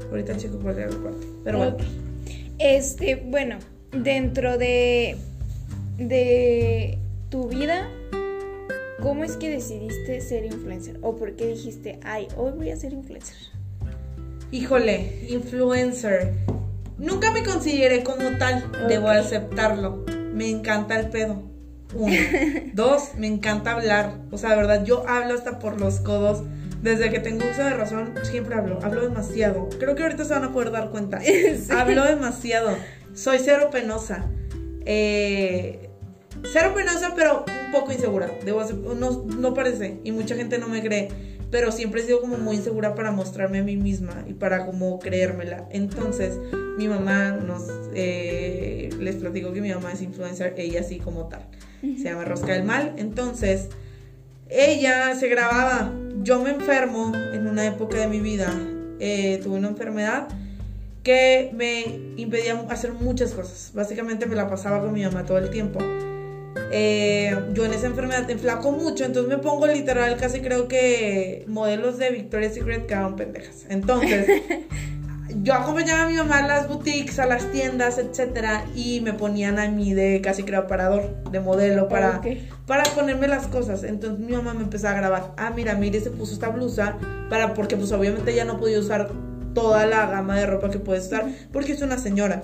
Ahorita 0.09 0.37
chico 0.37 0.59
cuál 0.59 0.79
era 0.79 0.89
el 0.89 0.97
cuarto. 0.97 1.27
Pero 1.43 1.57
bueno. 1.57 1.77
Este, 2.57 3.15
bueno, 3.15 3.57
dentro 3.91 4.57
de. 4.57 5.17
de 5.97 6.97
tu 7.29 7.49
vida 7.49 7.89
¿Cómo 9.01 9.23
es 9.23 9.35
que 9.35 9.49
decidiste 9.49 10.21
ser 10.21 10.45
influencer? 10.45 10.99
¿O 11.01 11.15
por 11.15 11.35
qué 11.35 11.47
dijiste, 11.47 11.99
ay, 12.03 12.27
hoy 12.37 12.51
voy 12.51 12.69
a 12.69 12.75
ser 12.75 12.93
influencer? 12.93 13.35
Híjole, 14.51 15.25
influencer. 15.27 16.33
Nunca 16.99 17.31
me 17.31 17.43
consideré 17.43 18.03
como 18.03 18.37
tal, 18.37 18.71
debo 18.87 19.09
aceptarlo. 19.09 20.05
Me 20.35 20.49
encanta 20.49 20.99
el 20.99 21.09
pedo. 21.09 21.41
Uno. 21.95 22.13
Dos, 22.73 23.15
me 23.17 23.25
encanta 23.25 23.71
hablar. 23.71 24.19
O 24.29 24.37
sea, 24.37 24.51
de 24.51 24.57
verdad, 24.57 24.85
yo 24.85 25.03
hablo 25.09 25.33
hasta 25.33 25.57
por 25.57 25.81
los 25.81 25.99
codos. 25.99 26.43
Desde 26.83 27.09
que 27.09 27.19
tengo 27.19 27.43
uso 27.51 27.63
de 27.63 27.71
razón, 27.71 28.13
siempre 28.21 28.53
hablo. 28.53 28.77
Hablo 28.83 29.01
demasiado. 29.01 29.67
Creo 29.79 29.95
que 29.95 30.03
ahorita 30.03 30.25
se 30.25 30.33
van 30.33 30.43
a 30.43 30.53
poder 30.53 30.69
dar 30.69 30.91
cuenta. 30.91 31.19
Hablo 31.71 32.03
demasiado. 32.03 32.69
Soy 33.13 33.39
cero 33.39 33.69
penosa. 33.71 34.29
Eh, 34.85 35.90
cero 36.43 36.73
penosa, 36.75 37.13
pero 37.15 37.45
un 37.65 37.71
poco 37.71 37.91
insegura. 37.91 38.29
Debo 38.45 38.63
no, 38.95 39.25
no 39.25 39.53
parece, 39.53 39.99
y 40.03 40.11
mucha 40.11 40.35
gente 40.35 40.57
no 40.57 40.67
me 40.67 40.81
cree, 40.81 41.09
pero 41.51 41.71
siempre 41.71 42.01
he 42.01 42.05
sido 42.05 42.21
como 42.21 42.37
muy 42.37 42.55
insegura 42.55 42.95
para 42.95 43.11
mostrarme 43.11 43.59
a 43.59 43.63
mí 43.63 43.75
misma 43.75 44.23
y 44.27 44.33
para 44.33 44.65
como 44.65 44.99
creérmela. 44.99 45.67
Entonces, 45.71 46.39
mi 46.77 46.87
mamá 46.87 47.31
nos, 47.31 47.67
eh, 47.93 48.89
les 48.99 49.17
platico 49.17 49.51
que 49.51 49.61
mi 49.61 49.73
mamá 49.73 49.91
es 49.91 50.01
influencer, 50.01 50.53
ella 50.57 50.79
así 50.79 50.99
como 50.99 51.27
tal. 51.27 51.45
Se 51.81 52.03
llama 52.03 52.25
Rosca 52.25 52.53
del 52.53 52.63
Mal. 52.63 52.93
Entonces, 52.97 53.69
ella 54.49 55.15
se 55.15 55.27
grababa. 55.27 55.91
Yo 56.21 56.41
me 56.41 56.51
enfermo 56.51 57.11
en 57.33 57.47
una 57.47 57.65
época 57.65 57.97
de 57.97 58.07
mi 58.07 58.19
vida. 58.19 58.47
Eh, 58.99 59.39
tuve 59.43 59.57
una 59.57 59.69
enfermedad 59.69 60.27
que 61.03 61.51
me 61.55 61.83
impedía 62.17 62.59
hacer 62.69 62.93
muchas 62.93 63.31
cosas. 63.31 63.71
Básicamente 63.73 64.25
me 64.27 64.35
la 64.35 64.47
pasaba 64.47 64.81
con 64.81 64.93
mi 64.93 65.03
mamá 65.03 65.25
todo 65.25 65.39
el 65.39 65.49
tiempo. 65.49 65.79
Eh, 66.71 67.37
yo 67.53 67.65
en 67.65 67.73
esa 67.73 67.87
enfermedad 67.87 68.25
te 68.25 68.33
enflaco 68.33 68.71
mucho, 68.71 69.05
entonces 69.05 69.29
me 69.29 69.41
pongo 69.41 69.67
literal, 69.67 70.17
casi 70.17 70.41
creo 70.41 70.67
que 70.67 71.45
modelos 71.47 71.97
de 71.97 72.09
Victoria's 72.11 72.53
Secret 72.53 72.85
quedaban 72.87 73.15
pendejas. 73.15 73.65
Entonces, 73.69 74.41
yo 75.43 75.53
acompañaba 75.53 76.03
a 76.03 76.07
mi 76.07 76.15
mamá 76.15 76.39
a 76.39 76.47
las 76.47 76.67
boutiques, 76.67 77.19
a 77.19 77.25
las 77.25 77.51
tiendas, 77.51 77.97
etcétera, 77.97 78.65
y 78.75 79.01
me 79.01 79.13
ponían 79.13 79.59
a 79.59 79.69
mí 79.69 79.93
de 79.93 80.21
casi 80.21 80.43
creo 80.43 80.67
parador, 80.67 81.23
de 81.31 81.39
modelo, 81.39 81.87
para, 81.87 82.21
para 82.67 82.83
ponerme 82.83 83.27
las 83.27 83.47
cosas. 83.47 83.83
Entonces 83.83 84.19
mi 84.19 84.33
mamá 84.33 84.53
me 84.53 84.63
empezó 84.63 84.89
a 84.89 84.93
grabar, 84.93 85.33
ah, 85.37 85.51
mira, 85.55 85.75
mire, 85.75 85.99
se 85.99 86.11
puso 86.11 86.33
esta 86.33 86.49
blusa, 86.49 86.97
para, 87.29 87.53
porque 87.53 87.77
pues 87.77 87.91
obviamente 87.91 88.33
ya 88.35 88.45
no 88.45 88.59
podía 88.59 88.79
usar 88.79 89.09
toda 89.53 89.85
la 89.85 90.05
gama 90.07 90.37
de 90.37 90.45
ropa 90.45 90.69
que 90.69 90.79
puede 90.79 90.99
usar, 90.99 91.25
porque 91.51 91.73
es 91.73 91.81
una 91.81 91.97
señora. 91.97 92.43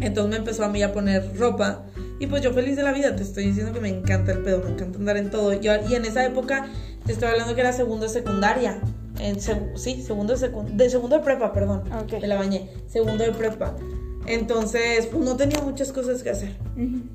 Entonces 0.00 0.30
me 0.30 0.36
empezó 0.36 0.64
a 0.64 0.68
mí 0.68 0.82
a 0.82 0.92
poner 0.92 1.36
ropa 1.36 1.84
y 2.18 2.26
pues 2.26 2.42
yo 2.42 2.52
feliz 2.52 2.76
de 2.76 2.82
la 2.82 2.92
vida, 2.92 3.14
te 3.16 3.22
estoy 3.22 3.46
diciendo 3.46 3.72
que 3.72 3.80
me 3.80 3.88
encanta 3.88 4.32
el 4.32 4.42
pedo, 4.42 4.62
me 4.64 4.70
encanta 4.70 4.98
andar 4.98 5.16
en 5.16 5.30
todo. 5.30 5.52
y 5.52 5.66
en 5.66 6.04
esa 6.04 6.24
época 6.24 6.66
te 7.04 7.12
estoy 7.12 7.28
hablando 7.28 7.54
que 7.54 7.60
era 7.60 7.72
segundo 7.72 8.06
de 8.06 8.12
secundaria. 8.12 8.80
En 9.20 9.40
sí, 9.40 10.02
segundo 10.02 10.34
de, 10.34 10.50
de 10.72 10.90
segundo 10.90 11.18
de 11.18 11.24
prepa, 11.24 11.52
perdón. 11.52 11.82
Okay. 12.04 12.20
Me 12.20 12.26
la 12.26 12.36
bañé. 12.36 12.68
Segundo 12.88 13.22
de 13.24 13.32
prepa. 13.32 13.76
Entonces, 14.26 15.06
pues 15.06 15.22
no 15.22 15.36
tenía 15.36 15.60
muchas 15.60 15.92
cosas 15.92 16.22
que 16.22 16.30
hacer. 16.30 16.56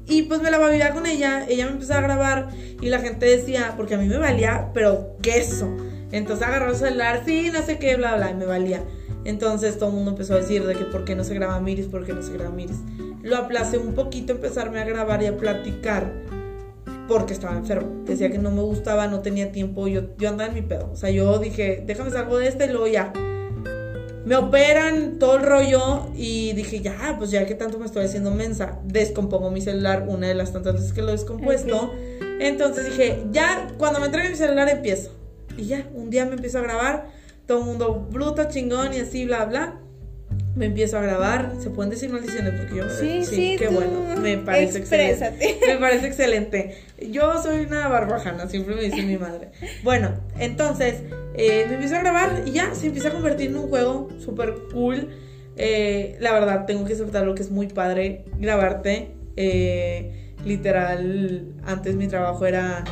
Y 0.08 0.24
pues 0.24 0.42
me 0.42 0.52
la 0.52 0.60
vivía 0.70 0.92
con 0.92 1.06
ella, 1.06 1.46
ella 1.48 1.66
me 1.66 1.72
empezó 1.72 1.96
a 1.96 2.02
grabar 2.02 2.50
y 2.82 2.90
la 2.90 3.00
gente 3.00 3.26
decía, 3.26 3.74
porque 3.76 3.96
a 3.96 3.98
mí 3.98 4.08
me 4.08 4.18
valía, 4.18 4.70
pero 4.74 5.18
queso. 5.22 5.76
Entonces 6.12 6.48
agarró 6.48 6.72
el 6.72 6.76
celular, 6.76 7.24
sí, 7.26 7.50
no 7.52 7.64
sé 7.64 7.80
qué, 7.80 7.96
bla, 7.96 8.16
bla, 8.16 8.32
y 8.32 8.36
me 8.36 8.46
valía. 8.46 8.84
Entonces 9.26 9.78
todo 9.78 9.90
el 9.90 9.96
mundo 9.96 10.12
empezó 10.12 10.34
a 10.34 10.38
decir 10.38 10.66
de 10.66 10.76
que 10.76 10.86
por 10.86 11.06
qué 11.06 11.16
no 11.16 11.24
se 11.24 11.34
graba 11.34 11.60
Miris, 11.60 11.88
por 11.88 12.06
qué 12.06 12.14
no 12.14 12.22
se 12.22 12.34
graba 12.34 12.52
Miris. 12.52 12.78
Lo 13.22 13.38
aplacé 13.38 13.78
un 13.78 13.94
poquito 13.94 14.34
empezarme 14.34 14.80
a 14.80 14.86
grabar 14.86 15.22
y 15.22 15.26
a 15.26 15.38
platicar 15.38 16.12
porque 17.08 17.34
estaba 17.34 17.58
enfermo. 17.58 18.04
Decía 18.06 18.32
que 18.32 18.38
no 18.38 18.52
me 18.52 18.62
gustaba, 18.62 19.08
no 19.08 19.20
tenía 19.20 19.52
tiempo, 19.52 19.88
yo, 19.88 20.16
yo 20.18 20.30
andaba 20.30 20.50
en 20.50 20.56
mi 20.56 20.62
pedo. 20.62 20.90
O 20.94 20.96
sea, 20.96 21.10
yo 21.10 21.40
dije, 21.40 21.84
déjame 21.86 22.12
salgo 22.12 22.38
de 22.38 22.48
este 22.48 22.66
y 22.66 22.70
luego 22.70 22.88
ya. 22.88 23.12
Me 24.26 24.36
operan 24.36 25.18
todo 25.18 25.38
el 25.38 25.44
rollo 25.44 26.12
y 26.16 26.54
dije, 26.54 26.82
ya, 26.82 27.16
pues 27.18 27.32
ya 27.32 27.46
que 27.46 27.56
tanto 27.56 27.80
me 27.80 27.86
estoy 27.86 28.06
haciendo 28.06 28.32
mensa, 28.32 28.80
descompongo 28.84 29.50
mi 29.50 29.60
celular 29.60 30.06
una 30.08 30.28
de 30.28 30.36
las 30.36 30.54
tantas 30.54 30.76
veces 30.76 30.94
que 30.94 31.02
lo 31.02 31.10
he 31.10 31.14
descompuesto. 31.14 31.94
Entonces 32.40 32.86
dije, 32.86 33.24
ya, 33.32 33.68
cuando 33.78 34.00
me 34.00 34.06
entregue 34.06 34.30
mi 34.30 34.36
celular 34.36 34.70
empiezo. 34.70 35.12
Y 35.58 35.66
ya, 35.66 35.90
un 35.94 36.10
día 36.10 36.26
me 36.26 36.34
empiezo 36.34 36.60
a 36.60 36.62
grabar 36.62 37.19
todo 37.50 37.62
el 37.62 37.66
mundo 37.66 38.08
bruto, 38.12 38.48
chingón 38.48 38.94
y 38.94 39.00
así, 39.00 39.26
bla, 39.26 39.46
bla. 39.46 39.80
Me 40.56 40.68
empiezo 40.68 41.00
a 41.00 41.02
grabar, 41.02 41.56
se 41.60 41.72
pueden 41.72 41.90
decir 41.90 42.12
maldiciones 42.12 42.54
porque 42.54 42.76
yo 42.76 42.90
sí, 42.92 43.26
sí, 43.26 43.56
qué 43.58 43.70
bueno, 43.70 44.22
me 44.22 44.38
parece 44.38 44.78
excelente. 44.78 45.58
Me 45.66 45.78
parece 45.78 46.06
excelente. 46.06 46.78
Yo 47.10 47.42
soy 47.42 47.66
una 47.66 47.88
barbajana, 47.88 48.48
siempre 48.48 48.76
me 48.76 48.84
dice 48.84 49.02
mi 49.02 49.18
madre. 49.18 49.50
Bueno, 49.84 50.12
entonces 50.38 51.02
eh, 51.34 51.66
me 51.68 51.74
empiezo 51.74 51.96
a 51.96 52.02
grabar 52.02 52.44
y 52.46 52.52
ya 52.52 52.76
se 52.76 52.86
empieza 52.86 53.08
a 53.08 53.14
convertir 53.14 53.50
en 53.50 53.58
un 53.58 53.68
juego 53.68 54.10
súper 54.24 54.54
cool. 54.72 55.10
Eh, 55.56 56.18
la 56.20 56.34
verdad, 56.34 56.68
tengo 56.68 56.86
que 56.86 56.94
soltar 56.94 57.26
lo 57.26 57.34
que 57.34 57.42
es 57.42 57.50
muy 57.50 57.66
padre 57.66 58.26
grabarte. 58.38 59.16
Eh, 59.38 60.36
literal, 60.46 61.56
antes 61.66 61.96
mi 61.96 62.08
trabajo 62.08 62.46
era 62.46 62.84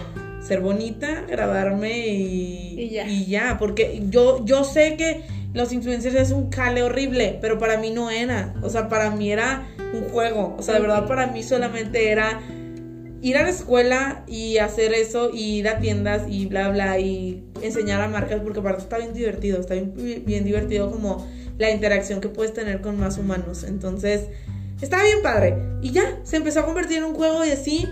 ser 0.48 0.62
bonita, 0.62 1.26
grabarme 1.28 2.08
y, 2.08 3.00
y, 3.06 3.26
ya. 3.26 3.58
porque 3.60 4.02
yo, 4.10 4.46
yo 4.46 4.64
sé 4.64 4.96
que 4.96 5.24
los 5.54 5.74
influencers 5.74 6.16
es 6.16 6.32
un 6.32 6.50
cale 6.50 6.84
horrible, 6.84 7.38
pero 7.42 7.60
para 7.60 7.78
mí 7.78 7.90
no 7.90 8.10
era. 8.10 8.54
O 8.62 8.70
sea, 8.70 8.88
para 8.88 9.12
mí 9.12 9.32
era 9.32 9.68
un 9.94 10.04
juego. 10.10 10.56
O 10.58 10.62
sea, 10.62 10.76
de 10.76 10.82
verdad 10.82 11.08
para 11.08 11.28
mí 11.28 11.44
solamente 11.44 12.12
era 12.12 12.42
ir 13.22 13.38
a 13.38 13.44
la 13.44 13.50
escuela 13.50 14.24
y 14.28 14.60
hacer 14.60 14.94
eso 14.94 15.32
y 15.34 15.58
ir 15.58 15.68
a 15.68 15.80
tiendas 15.80 16.24
y 16.30 16.46
bla 16.46 16.70
bla 16.70 17.00
y 17.00 17.44
enseñar 17.62 18.00
a 18.00 18.08
marcas 18.08 18.42
porque 18.42 18.60
aparte 18.60 18.84
está 18.84 19.00
bien 19.00 19.14
divertido, 19.14 19.60
está 19.60 19.74
bien, 19.74 20.24
bien 20.26 20.46
divertido 20.46 20.92
como 20.92 21.28
la 21.58 21.72
interacción 21.72 22.22
que 22.22 22.30
puedes 22.30 22.54
tener 22.54 22.82
con 22.82 23.00
más 23.00 23.18
humanos. 23.18 23.64
Entonces, 23.64 24.28
estaba 24.82 25.04
bien 25.04 25.22
padre. 25.24 25.58
Y 25.82 25.92
ya, 25.92 26.20
se 26.24 26.38
empezó 26.38 26.62
a 26.62 26.66
convertir 26.66 27.00
en 27.00 27.06
un 27.06 27.16
juego 27.16 27.44
y 27.44 27.50
así 27.50 27.88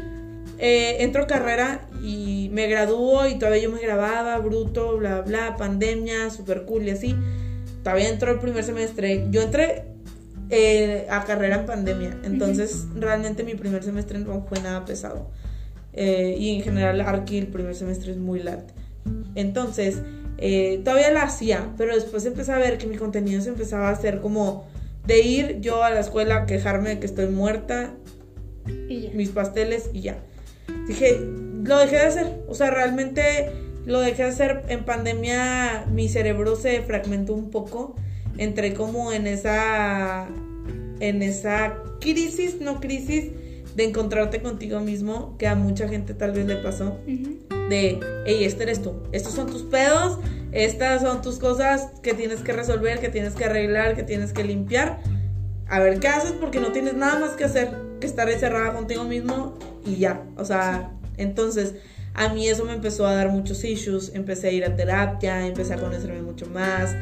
eh, 0.58 0.98
entro 1.00 1.28
carrera 1.28 1.88
y 2.02 2.50
me 2.54 2.68
graduó 2.68 3.28
y 3.28 3.38
todavía 3.38 3.64
yo 3.64 3.72
me 3.72 3.82
grababa, 3.82 4.38
bruto, 4.40 4.98
bla 4.98 5.22
bla, 5.22 5.58
pandemia, 5.58 6.30
super 6.30 6.66
cool 6.66 6.88
y 6.88 6.92
así. 6.92 7.16
Todavía 7.84 8.10
entró 8.10 8.32
el 8.32 8.40
primer 8.40 8.64
semestre. 8.64 9.28
Yo 9.30 9.42
entré 9.42 9.84
eh, 10.50 11.08
a 11.10 11.24
carrera 11.24 11.58
en 11.58 11.66
pandemia. 11.66 12.18
Entonces, 12.24 12.86
realmente 12.96 13.44
mi 13.44 13.56
primer 13.56 13.84
semestre 13.84 14.20
no 14.20 14.46
fue 14.48 14.60
nada 14.60 14.86
pesado. 14.86 15.30
Eh, 15.94 16.36
y 16.38 16.56
en 16.56 16.62
general, 16.62 17.02
Arki 17.02 17.38
el 17.38 17.48
primer 17.48 17.76
semestre 17.76 18.12
es 18.12 18.18
muy 18.18 18.42
lat. 18.42 18.72
Entonces, 19.36 20.02
eh, 20.38 20.82
todavía 20.84 21.12
la 21.12 21.24
hacía, 21.24 21.74
pero 21.78 21.96
después 21.96 22.26
empecé 22.26 22.52
a 22.52 22.58
ver 22.58 22.78
que 22.78 22.88
mi 22.88 22.98
contenido 22.98 23.42
se 23.42 23.50
empezaba 23.50 23.90
a 23.90 23.92
hacer 23.92 24.20
como 24.22 24.68
de 25.08 25.22
ir 25.22 25.62
yo 25.62 25.84
a 25.84 25.90
la 25.90 26.00
escuela 26.00 26.46
quejarme 26.46 26.90
de 26.90 27.00
que 27.00 27.06
estoy 27.06 27.28
muerta, 27.28 27.94
mis 28.88 29.30
pasteles 29.30 29.90
y 29.94 30.02
ya. 30.02 30.18
Dije, 30.88 31.20
lo 31.64 31.78
dejé 31.78 31.96
de 31.96 32.02
hacer. 32.02 32.44
O 32.48 32.56
sea, 32.56 32.72
realmente 32.72 33.52
lo 33.86 34.00
dejé 34.00 34.24
de 34.24 34.30
hacer. 34.30 34.64
En 34.70 34.86
pandemia. 34.86 35.86
Mi 35.92 36.10
cerebro 36.10 36.56
se 36.56 36.82
fragmentó 36.82 37.34
un 37.34 37.52
poco. 37.52 37.96
Entré 38.38 38.74
como 38.74 39.12
en 39.12 39.28
esa 39.28 40.28
en 41.00 41.22
esa 41.22 41.78
crisis, 42.00 42.62
no 42.62 42.80
crisis 42.80 43.32
de 43.76 43.84
encontrarte 43.84 44.42
contigo 44.42 44.80
mismo 44.80 45.36
que 45.38 45.48
a 45.48 45.56
mucha 45.56 45.88
gente 45.88 46.14
tal 46.14 46.32
vez 46.32 46.46
le 46.46 46.56
pasó. 46.58 46.98
De, 47.70 48.00
hey, 48.26 48.44
este 48.44 48.64
eres 48.64 48.82
tú, 48.82 48.94
estos 49.12 49.34
son 49.34 49.48
tus 49.48 49.64
pedos, 49.64 50.20
estas 50.52 51.02
son 51.02 51.22
tus 51.22 51.40
cosas 51.40 51.90
que 52.02 52.14
tienes 52.14 52.42
que 52.42 52.54
resolver, 52.54 53.00
que 53.00 53.10
tienes 53.10 53.34
que 53.34 53.46
arreglar, 53.46 53.96
que 53.96 54.04
tienes 54.04 54.34
que 54.34 54.44
limpiar. 54.44 55.00
A 55.68 55.80
ver 55.80 56.00
qué 56.00 56.08
haces 56.08 56.32
porque 56.34 56.60
no 56.60 56.72
tienes 56.72 56.94
nada 56.94 57.20
más 57.20 57.32
que 57.32 57.44
hacer 57.44 57.85
estar 58.02 58.30
encerrada 58.30 58.74
contigo 58.74 59.04
mismo 59.04 59.58
y 59.86 59.98
ya. 59.98 60.24
O 60.38 60.46
sea, 60.46 60.92
entonces 61.18 61.76
a 62.14 62.30
mí 62.30 62.48
eso 62.48 62.66
me 62.66 62.74
empezó 62.74 63.06
a 63.06 63.14
dar 63.14 63.30
muchos 63.30 63.64
issues, 63.64 64.12
empecé 64.14 64.48
a 64.48 64.52
ir 64.52 64.66
a 64.66 64.76
terapia, 64.76 65.46
empecé 65.46 65.74
a 65.74 65.78
conocerme 65.78 66.22
mucho 66.22 66.46
más, 66.48 66.96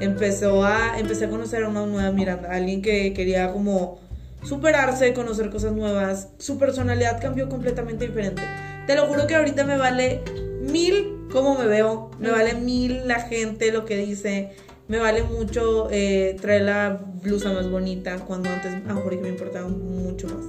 empezó 0.00 0.64
a, 0.64 0.98
empecé 0.98 1.24
a 1.24 1.30
conocer 1.30 1.64
a 1.64 1.68
una 1.68 1.86
nueva 1.86 2.10
Miranda, 2.12 2.50
alguien 2.50 2.82
que 2.82 3.14
quería 3.14 3.50
como 3.52 3.98
superarse, 4.44 5.14
conocer 5.14 5.50
cosas 5.50 5.72
nuevas, 5.72 6.28
su 6.38 6.58
personalidad 6.58 7.20
cambió 7.20 7.48
completamente 7.48 8.06
diferente. 8.06 8.42
Te 8.86 8.94
lo 8.94 9.06
juro 9.06 9.26
que 9.26 9.34
ahorita 9.34 9.64
me 9.64 9.76
vale 9.76 10.22
mil 10.60 11.18
cómo 11.32 11.58
me 11.58 11.66
veo, 11.66 12.10
me 12.18 12.30
vale 12.30 12.54
mil 12.54 13.06
la 13.08 13.20
gente, 13.20 13.72
lo 13.72 13.84
que 13.84 13.96
dice, 13.96 14.52
me 14.88 14.98
vale 14.98 15.22
mucho 15.22 15.88
eh, 15.90 16.36
traer 16.40 16.62
la 16.62 17.00
blusa 17.22 17.52
más 17.52 17.70
bonita, 17.70 18.16
cuando 18.20 18.48
antes 18.48 18.72
a 18.72 18.78
lo 18.78 18.94
mejor 18.94 19.20
me 19.20 19.28
importaba 19.28 19.68
mucho 19.68 20.26
más. 20.28 20.44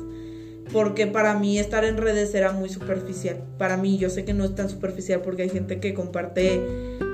Porque 0.71 1.07
para 1.07 1.37
mí 1.37 1.59
estar 1.59 1.83
en 1.83 1.97
redes 1.97 2.33
era 2.33 2.51
muy 2.51 2.69
superficial. 2.69 3.43
Para 3.57 3.75
mí, 3.75 3.97
yo 3.97 4.09
sé 4.09 4.23
que 4.23 4.33
no 4.33 4.45
es 4.45 4.55
tan 4.55 4.69
superficial 4.69 5.21
porque 5.21 5.41
hay 5.41 5.49
gente 5.49 5.79
que 5.79 5.93
comparte 5.93 6.61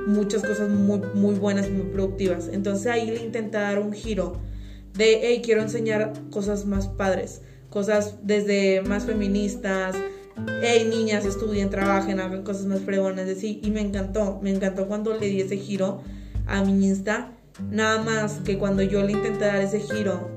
muchas 0.08 0.44
cosas 0.44 0.70
muy, 0.70 1.00
muy 1.16 1.36
buenas 1.36 1.68
y 1.68 1.72
muy 1.72 1.88
productivas. 1.88 2.50
Entonces 2.52 2.88
ahí 2.88 3.10
le 3.10 3.24
intenté 3.24 3.58
dar 3.58 3.80
un 3.80 3.94
giro 3.94 4.42
de, 4.94 5.22
hey, 5.24 5.42
quiero 5.44 5.62
enseñar 5.62 6.14
cosas 6.30 6.66
más 6.66 6.88
padres, 6.88 7.42
cosas 7.70 8.18
desde 8.24 8.82
más 8.82 9.06
feministas, 9.06 9.96
hey, 10.62 10.86
niñas, 10.90 11.26
estudien, 11.26 11.70
trabajen, 11.70 12.20
hagan 12.20 12.44
cosas 12.44 12.66
más 12.66 12.82
fregonas, 12.82 13.28
así. 13.30 13.62
Y 13.64 13.72
me 13.72 13.82
encantó, 13.82 14.40
me 14.44 14.52
encantó 14.52 14.88
cuando 14.88 15.14
le 15.18 15.28
di 15.28 15.42
ese 15.42 15.58
giro 15.58 16.02
a 16.48 16.64
mi 16.64 16.88
Insta. 16.88 17.32
Nada 17.72 18.02
más 18.02 18.42
que 18.44 18.58
cuando 18.58 18.82
yo 18.82 19.04
le 19.04 19.14
intenté 19.14 19.46
dar 19.46 19.62
ese 19.62 19.80
giro, 19.80 20.30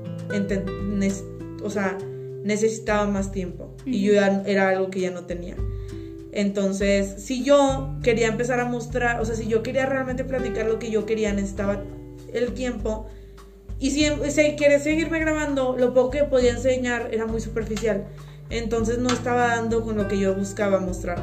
o 1.63 1.69
sea, 1.69 1.97
necesitaba 2.43 3.05
más 3.07 3.31
tiempo. 3.31 3.75
Y 3.85 4.01
yo 4.01 4.13
ya 4.13 4.43
era 4.45 4.69
algo 4.69 4.89
que 4.89 5.01
ya 5.01 5.11
no 5.11 5.25
tenía. 5.25 5.55
Entonces, 6.31 7.15
si 7.23 7.43
yo 7.43 7.95
quería 8.03 8.27
empezar 8.27 8.59
a 8.59 8.65
mostrar, 8.65 9.19
o 9.19 9.25
sea, 9.25 9.35
si 9.35 9.47
yo 9.47 9.63
quería 9.63 9.85
realmente 9.85 10.23
platicar 10.23 10.67
lo 10.67 10.79
que 10.79 10.91
yo 10.91 11.05
quería, 11.05 11.33
necesitaba 11.33 11.83
el 12.33 12.53
tiempo. 12.53 13.07
Y 13.79 13.91
si, 13.91 14.09
si 14.29 14.55
quería 14.55 14.79
seguirme 14.79 15.19
grabando, 15.19 15.75
lo 15.77 15.93
poco 15.93 16.11
que 16.11 16.23
podía 16.23 16.51
enseñar 16.51 17.09
era 17.11 17.25
muy 17.25 17.41
superficial. 17.41 18.05
Entonces 18.49 18.99
no 18.99 19.09
estaba 19.09 19.47
dando 19.47 19.83
con 19.83 19.97
lo 19.97 20.07
que 20.07 20.19
yo 20.19 20.35
buscaba 20.35 20.79
mostrar. 20.79 21.19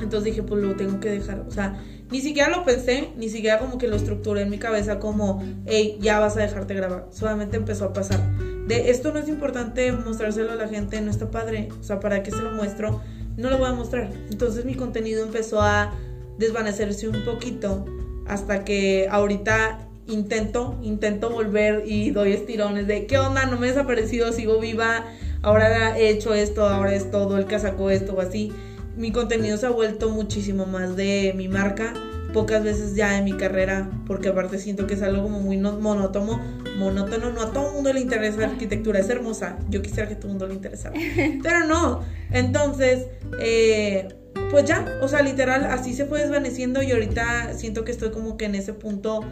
Entonces 0.00 0.24
dije, 0.24 0.42
pues 0.42 0.62
lo 0.62 0.74
tengo 0.76 1.00
que 1.00 1.10
dejar. 1.10 1.40
O 1.40 1.50
sea, 1.50 1.82
ni 2.10 2.20
siquiera 2.20 2.48
lo 2.50 2.64
pensé, 2.64 3.10
ni 3.16 3.28
siquiera 3.28 3.58
como 3.58 3.78
que 3.78 3.88
lo 3.88 3.96
estructuré 3.96 4.42
en 4.42 4.50
mi 4.50 4.58
cabeza 4.58 4.98
como, 4.98 5.42
hey, 5.66 5.98
ya 6.00 6.18
vas 6.18 6.36
a 6.36 6.40
dejarte 6.40 6.74
grabar. 6.74 7.06
Solamente 7.10 7.56
empezó 7.56 7.86
a 7.86 7.92
pasar. 7.92 8.20
De 8.66 8.90
esto 8.90 9.12
no 9.12 9.18
es 9.18 9.28
importante 9.28 9.92
mostrárselo 9.92 10.52
a 10.52 10.54
la 10.56 10.68
gente, 10.68 11.00
no 11.00 11.10
está 11.10 11.30
padre. 11.30 11.68
O 11.80 11.82
sea, 11.82 12.00
¿para 12.00 12.22
qué 12.22 12.30
se 12.30 12.38
lo 12.38 12.52
muestro? 12.52 13.00
no 13.40 13.50
lo 13.50 13.58
voy 13.58 13.68
a 13.68 13.72
mostrar. 13.72 14.10
Entonces 14.30 14.64
mi 14.64 14.74
contenido 14.74 15.24
empezó 15.24 15.60
a 15.60 15.92
desvanecerse 16.38 17.08
un 17.08 17.24
poquito 17.24 17.84
hasta 18.26 18.64
que 18.64 19.08
ahorita 19.10 19.86
intento, 20.06 20.78
intento 20.82 21.30
volver 21.30 21.84
y 21.86 22.10
doy 22.10 22.32
estirones 22.32 22.86
de 22.86 23.06
qué 23.06 23.18
onda, 23.18 23.46
no 23.46 23.58
me 23.58 23.66
he 23.66 23.70
desaparecido, 23.70 24.32
sigo 24.32 24.58
viva, 24.58 25.04
ahora 25.42 25.98
he 25.98 26.10
hecho 26.10 26.34
esto, 26.34 26.66
ahora 26.66 26.94
es 26.94 27.10
todo, 27.10 27.38
el 27.38 27.46
que 27.46 27.58
sacó 27.58 27.90
esto 27.90 28.14
o 28.14 28.20
así. 28.20 28.52
Mi 29.00 29.12
contenido 29.12 29.56
se 29.56 29.64
ha 29.64 29.70
vuelto 29.70 30.10
muchísimo 30.10 30.66
más 30.66 30.94
de 30.94 31.32
mi 31.34 31.48
marca 31.48 31.94
pocas 32.34 32.62
veces 32.62 32.94
ya 32.94 33.16
en 33.16 33.24
mi 33.24 33.32
carrera, 33.32 33.90
porque 34.06 34.28
aparte 34.28 34.58
siento 34.58 34.86
que 34.86 34.92
es 34.92 35.02
algo 35.02 35.22
como 35.22 35.40
muy 35.40 35.56
monótono, 35.56 36.38
monótono, 36.78 37.32
no 37.32 37.40
a 37.40 37.50
todo 37.50 37.68
el 37.68 37.74
mundo 37.74 37.94
le 37.94 38.00
interesa 38.00 38.40
la 38.40 38.48
arquitectura, 38.48 39.00
es 39.00 39.08
hermosa, 39.08 39.58
yo 39.70 39.80
quisiera 39.80 40.06
que 40.06 40.16
todo 40.16 40.26
el 40.26 40.32
mundo 40.32 40.46
le 40.46 40.54
interesara, 40.54 40.94
pero 41.42 41.64
no, 41.64 42.04
entonces, 42.30 43.06
eh, 43.40 44.06
pues 44.50 44.66
ya, 44.66 44.84
o 45.00 45.08
sea, 45.08 45.22
literal, 45.22 45.64
así 45.64 45.94
se 45.94 46.04
fue 46.04 46.20
desvaneciendo 46.20 46.82
y 46.82 46.92
ahorita 46.92 47.54
siento 47.54 47.84
que 47.84 47.92
estoy 47.92 48.10
como 48.10 48.36
que 48.36 48.44
en 48.44 48.54
ese 48.54 48.74
punto 48.74 49.24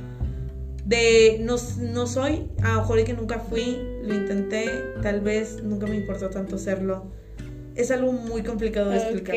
de 0.86 1.40
no, 1.44 1.56
no 1.92 2.06
soy, 2.06 2.48
a 2.62 2.72
lo 2.72 2.80
mejor 2.80 3.04
que 3.04 3.12
nunca 3.12 3.38
fui, 3.38 3.78
lo 4.02 4.14
intenté, 4.14 4.70
tal 5.02 5.20
vez 5.20 5.62
nunca 5.62 5.86
me 5.86 5.96
importó 5.96 6.30
tanto 6.30 6.56
serlo 6.56 7.12
es 7.78 7.92
algo 7.92 8.12
muy 8.12 8.42
complicado 8.42 8.90
de 8.90 8.96
explicar. 8.96 9.36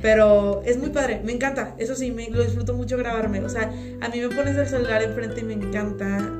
Pero 0.00 0.62
es 0.64 0.78
muy 0.78 0.88
padre, 0.88 1.20
me 1.22 1.32
encanta. 1.32 1.76
Eso 1.78 1.94
sí, 1.94 2.10
me, 2.10 2.30
lo 2.30 2.42
disfruto 2.42 2.72
mucho 2.72 2.96
grabarme. 2.96 3.40
O 3.40 3.50
sea, 3.50 3.70
a 4.00 4.08
mí 4.08 4.18
me 4.18 4.34
pones 4.34 4.56
el 4.56 4.66
celular 4.66 5.02
enfrente 5.02 5.42
y 5.42 5.44
me 5.44 5.52
encanta 5.52 6.32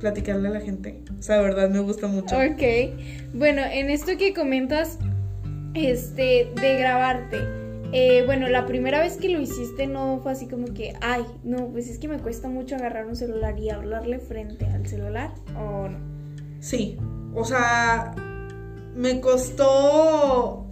platicarle 0.00 0.48
a 0.48 0.50
la 0.50 0.60
gente. 0.60 1.00
O 1.16 1.22
sea, 1.22 1.36
de 1.36 1.42
verdad, 1.42 1.70
me 1.70 1.78
gusta 1.78 2.08
mucho. 2.08 2.36
Ok. 2.36 2.96
Bueno, 3.32 3.62
en 3.64 3.90
esto 3.90 4.16
que 4.18 4.34
comentas, 4.34 4.98
este, 5.74 6.50
de 6.60 6.78
grabarte. 6.78 7.38
Eh, 7.92 8.24
bueno, 8.26 8.48
la 8.48 8.66
primera 8.66 9.00
vez 9.00 9.16
que 9.16 9.28
lo 9.28 9.40
hiciste 9.40 9.86
no 9.86 10.18
fue 10.20 10.32
así 10.32 10.48
como 10.48 10.74
que, 10.74 10.94
ay, 11.00 11.24
no, 11.44 11.68
pues 11.68 11.88
es 11.88 11.98
que 11.98 12.08
me 12.08 12.18
cuesta 12.18 12.48
mucho 12.48 12.74
agarrar 12.74 13.06
un 13.06 13.14
celular 13.14 13.56
y 13.58 13.70
hablarle 13.70 14.18
frente 14.18 14.66
al 14.66 14.86
celular, 14.86 15.30
¿o 15.56 15.88
no? 15.88 15.98
Sí, 16.60 16.98
o 17.34 17.44
sea, 17.44 18.14
me 18.94 19.20
costó 19.20 20.67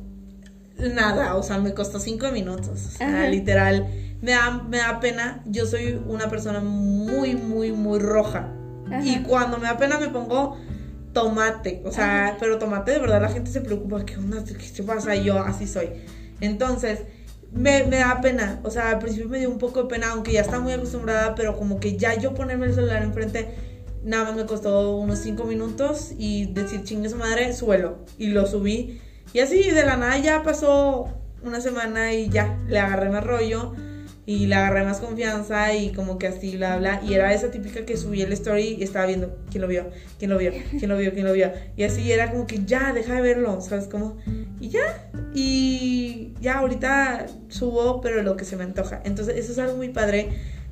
nada, 0.78 1.36
o 1.36 1.42
sea, 1.42 1.58
me 1.58 1.74
costó 1.74 1.98
cinco 1.98 2.30
minutos. 2.30 2.96
literal. 3.30 3.86
Me 4.22 4.32
da, 4.32 4.62
me 4.62 4.78
da 4.78 5.00
pena. 5.00 5.42
Yo 5.46 5.66
soy 5.66 6.00
una 6.06 6.28
persona 6.28 6.60
muy, 6.60 7.34
muy, 7.34 7.72
muy 7.72 7.98
roja. 7.98 8.52
Y 9.02 9.20
cuando 9.22 9.58
me 9.58 9.64
da 9.64 9.76
pena 9.76 9.98
me 9.98 10.08
pongo 10.08 10.56
tomate. 11.12 11.82
O 11.84 11.92
sea, 11.92 12.36
pero 12.38 12.58
tomate 12.58 12.92
de 12.92 12.98
verdad 12.98 13.20
la 13.20 13.28
gente 13.28 13.50
se 13.50 13.60
preocupa. 13.60 14.04
¿Qué 14.04 14.16
onda? 14.16 14.42
¿Qué 14.44 14.82
pasa? 14.82 15.16
Y 15.16 15.24
yo 15.24 15.38
así 15.38 15.66
soy. 15.66 15.88
Entonces, 16.40 17.00
me, 17.52 17.84
me, 17.84 17.96
da 17.96 18.20
pena. 18.20 18.60
O 18.62 18.70
sea, 18.70 18.90
al 18.90 18.98
principio 18.98 19.28
me 19.28 19.38
dio 19.38 19.50
un 19.50 19.58
poco 19.58 19.82
de 19.82 19.88
pena, 19.88 20.10
aunque 20.12 20.32
ya 20.32 20.40
está 20.40 20.60
muy 20.60 20.72
acostumbrada, 20.72 21.34
pero 21.34 21.56
como 21.56 21.80
que 21.80 21.96
ya 21.96 22.14
yo 22.14 22.34
ponerme 22.34 22.66
el 22.66 22.74
celular 22.74 23.02
enfrente, 23.02 23.48
nada 24.04 24.24
más 24.24 24.36
me 24.36 24.46
costó 24.46 24.96
unos 24.96 25.18
cinco 25.18 25.44
minutos 25.44 26.12
y 26.18 26.46
decir 26.52 26.84
chingue 26.84 27.08
su 27.08 27.16
madre, 27.16 27.52
suelo. 27.52 27.98
Y 28.18 28.28
lo 28.28 28.46
subí. 28.46 29.00
Y 29.36 29.40
así 29.40 29.70
de 29.70 29.84
la 29.84 29.98
nada 29.98 30.16
ya 30.16 30.42
pasó 30.42 31.08
una 31.42 31.60
semana 31.60 32.14
y 32.14 32.30
ya 32.30 32.56
le 32.70 32.78
agarré 32.78 33.10
más 33.10 33.22
rollo 33.22 33.74
y 34.24 34.46
le 34.46 34.54
agarré 34.54 34.82
más 34.82 35.00
confianza 35.00 35.74
y 35.74 35.92
como 35.92 36.16
que 36.16 36.28
así 36.28 36.56
bla 36.56 36.78
bla 36.78 37.02
y 37.06 37.12
era 37.12 37.34
esa 37.34 37.50
típica 37.50 37.84
que 37.84 37.98
subí 37.98 38.22
el 38.22 38.32
story 38.32 38.76
y 38.78 38.82
estaba 38.82 39.04
viendo 39.04 39.36
quién 39.50 39.60
lo 39.60 39.68
vio, 39.68 39.90
quién 40.18 40.30
lo 40.30 40.38
vio, 40.38 40.52
quién 40.78 40.88
lo 40.88 40.96
vio, 40.96 41.12
quién 41.12 41.26
lo 41.26 41.34
vio 41.34 41.52
y 41.76 41.82
así 41.82 42.10
era 42.10 42.30
como 42.30 42.46
que 42.46 42.64
ya 42.64 42.94
deja 42.94 43.16
de 43.16 43.20
verlo, 43.20 43.60
¿sabes 43.60 43.88
cómo? 43.88 44.16
Y 44.58 44.70
ya 44.70 45.10
y 45.34 46.32
ya 46.40 46.60
ahorita 46.60 47.26
subo 47.48 48.00
pero 48.00 48.22
lo 48.22 48.38
que 48.38 48.46
se 48.46 48.56
me 48.56 48.64
antoja. 48.64 49.02
Entonces 49.04 49.36
eso 49.36 49.52
es 49.52 49.58
algo 49.58 49.76
muy 49.76 49.90
padre 49.90 50.30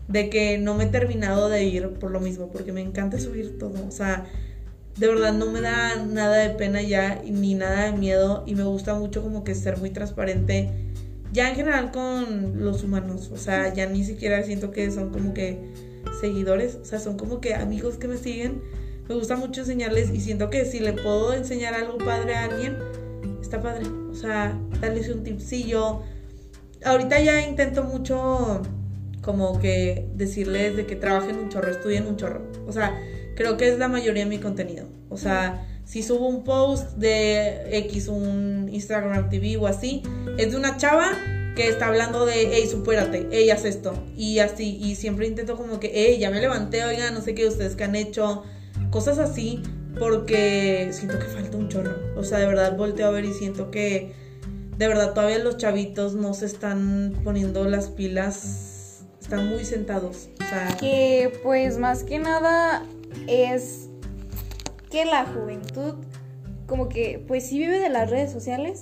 de 0.08 0.30
que 0.30 0.56
no 0.56 0.74
me 0.74 0.84
he 0.84 0.88
terminado 0.88 1.50
de 1.50 1.64
ir 1.64 1.90
por 1.90 2.10
lo 2.10 2.20
mismo, 2.20 2.48
porque 2.48 2.72
me 2.72 2.80
encanta 2.80 3.18
subir 3.18 3.58
todo. 3.58 3.86
O 3.86 3.90
sea, 3.90 4.24
de 4.96 5.08
verdad 5.08 5.32
no 5.32 5.50
me 5.50 5.60
da 5.60 5.96
nada 5.96 6.36
de 6.36 6.50
pena 6.50 6.80
ya 6.82 7.20
ni 7.24 7.54
nada 7.54 7.86
de 7.86 7.92
miedo 7.92 8.44
y 8.46 8.54
me 8.54 8.64
gusta 8.64 8.94
mucho 8.94 9.22
como 9.22 9.44
que 9.44 9.54
ser 9.54 9.78
muy 9.78 9.90
transparente 9.90 10.70
ya 11.34 11.50
en 11.50 11.56
general 11.56 11.90
con 11.90 12.64
los 12.64 12.84
humanos, 12.84 13.28
o 13.32 13.36
sea, 13.36 13.74
ya 13.74 13.86
ni 13.86 14.04
siquiera 14.04 14.40
siento 14.44 14.70
que 14.70 14.88
son 14.92 15.10
como 15.10 15.34
que 15.34 15.58
seguidores, 16.20 16.76
o 16.76 16.84
sea, 16.84 17.00
son 17.00 17.16
como 17.16 17.40
que 17.40 17.54
amigos 17.54 17.96
que 17.96 18.06
me 18.06 18.16
siguen. 18.16 18.62
Me 19.08 19.16
gusta 19.16 19.36
mucho 19.36 19.62
enseñarles 19.62 20.10
y 20.10 20.20
siento 20.20 20.48
que 20.48 20.64
si 20.64 20.78
le 20.78 20.92
puedo 20.92 21.34
enseñar 21.34 21.74
algo 21.74 21.98
padre 21.98 22.36
a 22.36 22.44
alguien, 22.44 22.78
está 23.42 23.60
padre. 23.60 23.84
O 24.10 24.14
sea, 24.14 24.56
darles 24.80 25.08
un 25.08 25.24
tipsillo. 25.24 26.02
Ahorita 26.84 27.20
ya 27.20 27.42
intento 27.46 27.82
mucho 27.82 28.62
como 29.20 29.58
que 29.58 30.08
decirles 30.14 30.76
de 30.76 30.86
que 30.86 30.94
trabajen 30.94 31.36
un 31.36 31.48
chorro, 31.48 31.70
estudien 31.72 32.06
un 32.06 32.16
chorro. 32.16 32.42
O 32.68 32.72
sea, 32.72 32.96
creo 33.34 33.56
que 33.56 33.68
es 33.68 33.78
la 33.78 33.88
mayoría 33.88 34.24
de 34.24 34.30
mi 34.30 34.38
contenido. 34.38 34.86
O 35.08 35.16
sea, 35.16 35.66
si 35.84 36.02
subo 36.02 36.28
un 36.28 36.44
post 36.44 36.92
de 36.92 37.78
X, 37.78 38.08
un 38.08 38.68
Instagram 38.72 39.28
TV 39.28 39.56
o 39.56 39.66
así, 39.66 40.02
es 40.38 40.52
de 40.52 40.56
una 40.56 40.76
chava 40.76 41.10
que 41.54 41.68
está 41.68 41.86
hablando 41.86 42.26
de, 42.26 42.50
hey, 42.52 42.66
supérate, 42.68 43.28
hey, 43.30 43.50
haz 43.50 43.64
esto. 43.64 43.94
Y 44.16 44.38
así, 44.40 44.76
y 44.80 44.96
siempre 44.96 45.26
intento 45.26 45.56
como 45.56 45.78
que, 45.78 45.90
hey, 45.94 46.18
ya 46.18 46.30
me 46.30 46.40
levanté, 46.40 46.84
oiga, 46.84 47.10
no 47.10 47.20
sé 47.20 47.34
qué 47.34 47.46
ustedes 47.46 47.76
que 47.76 47.84
han 47.84 47.94
hecho, 47.94 48.42
cosas 48.90 49.18
así, 49.18 49.62
porque 49.98 50.88
siento 50.92 51.18
que 51.18 51.26
falta 51.26 51.56
un 51.56 51.68
chorro. 51.68 51.94
O 52.16 52.24
sea, 52.24 52.38
de 52.38 52.46
verdad 52.46 52.76
volteo 52.76 53.06
a 53.06 53.10
ver 53.10 53.24
y 53.24 53.32
siento 53.32 53.70
que, 53.70 54.12
de 54.76 54.88
verdad, 54.88 55.14
todavía 55.14 55.38
los 55.38 55.56
chavitos 55.56 56.14
no 56.14 56.34
se 56.34 56.46
están 56.46 57.20
poniendo 57.22 57.64
las 57.66 57.88
pilas, 57.88 59.04
están 59.20 59.48
muy 59.48 59.64
sentados. 59.64 60.28
O 60.40 60.48
sea, 60.48 60.76
que 60.80 61.32
pues 61.44 61.78
más 61.78 62.02
que 62.02 62.18
nada 62.18 62.84
es 63.26 63.88
que 64.90 65.04
la 65.04 65.26
juventud 65.26 65.94
como 66.66 66.88
que 66.88 67.22
pues 67.26 67.46
sí 67.46 67.58
vive 67.58 67.78
de 67.78 67.90
las 67.90 68.10
redes 68.10 68.32
sociales, 68.32 68.80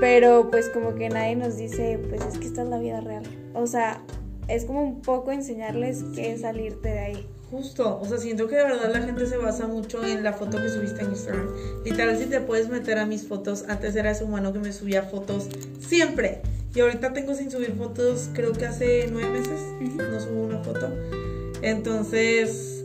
pero 0.00 0.50
pues 0.50 0.68
como 0.68 0.94
que 0.94 1.08
nadie 1.08 1.36
nos 1.36 1.56
dice, 1.56 2.00
pues 2.08 2.24
es 2.24 2.38
que 2.38 2.46
esta 2.46 2.62
es 2.62 2.68
la 2.68 2.78
vida 2.78 3.00
real. 3.00 3.24
O 3.54 3.66
sea, 3.66 4.02
es 4.48 4.64
como 4.64 4.82
un 4.82 5.00
poco 5.00 5.32
enseñarles 5.32 6.02
que 6.14 6.36
salirte 6.38 6.88
de 6.88 6.98
ahí. 6.98 7.28
Justo, 7.50 8.00
o 8.00 8.04
sea, 8.04 8.18
siento 8.18 8.48
que 8.48 8.56
de 8.56 8.64
verdad 8.64 8.92
la 8.92 9.00
gente 9.00 9.26
se 9.26 9.36
basa 9.36 9.68
mucho 9.68 10.04
en 10.04 10.24
la 10.24 10.32
foto 10.32 10.60
que 10.60 10.68
subiste 10.68 11.02
en 11.02 11.10
Instagram. 11.10 11.48
Literal, 11.84 12.18
si 12.18 12.26
te 12.26 12.40
puedes 12.40 12.68
meter 12.68 12.98
a 12.98 13.06
mis 13.06 13.28
fotos, 13.28 13.64
antes 13.68 13.94
era 13.94 14.10
ese 14.10 14.24
humano 14.24 14.52
que 14.52 14.58
me 14.58 14.72
subía 14.72 15.02
fotos 15.02 15.48
siempre. 15.78 16.42
Y 16.74 16.80
ahorita 16.80 17.12
tengo 17.12 17.34
sin 17.34 17.52
subir 17.52 17.76
fotos, 17.76 18.30
creo 18.32 18.52
que 18.52 18.66
hace 18.66 19.08
nueve 19.12 19.38
meses, 19.38 19.60
no 19.96 20.20
subo 20.20 20.42
una 20.42 20.58
foto. 20.64 20.90
Entonces, 21.62 22.83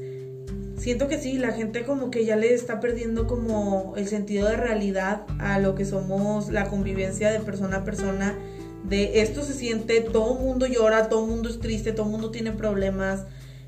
siento 0.79 1.07
que 1.07 1.19
sí, 1.19 1.37
la 1.37 1.51
gente 1.51 1.83
como 1.83 2.09
que 2.09 2.25
ya 2.25 2.35
le 2.35 2.53
está 2.53 2.79
perdiendo 2.79 3.27
como 3.27 3.93
el 3.97 4.07
sentido 4.07 4.47
de 4.47 4.57
realidad 4.57 5.23
a 5.37 5.59
lo 5.59 5.75
que 5.75 5.85
somos 5.85 6.49
la 6.49 6.69
convivencia 6.69 7.31
de 7.31 7.39
persona 7.39 7.77
a 7.77 7.83
persona. 7.83 8.35
De 8.83 9.21
esto 9.21 9.43
se 9.43 9.53
siente, 9.53 10.01
todo 10.01 10.35
mundo 10.35 10.65
llora, 10.65 11.09
todo 11.09 11.25
mundo 11.27 11.49
es 11.49 11.59
triste, 11.59 11.91
todo 11.91 12.05
mundo 12.05 12.31
tiene 12.31 12.53
problemas. 12.53 13.25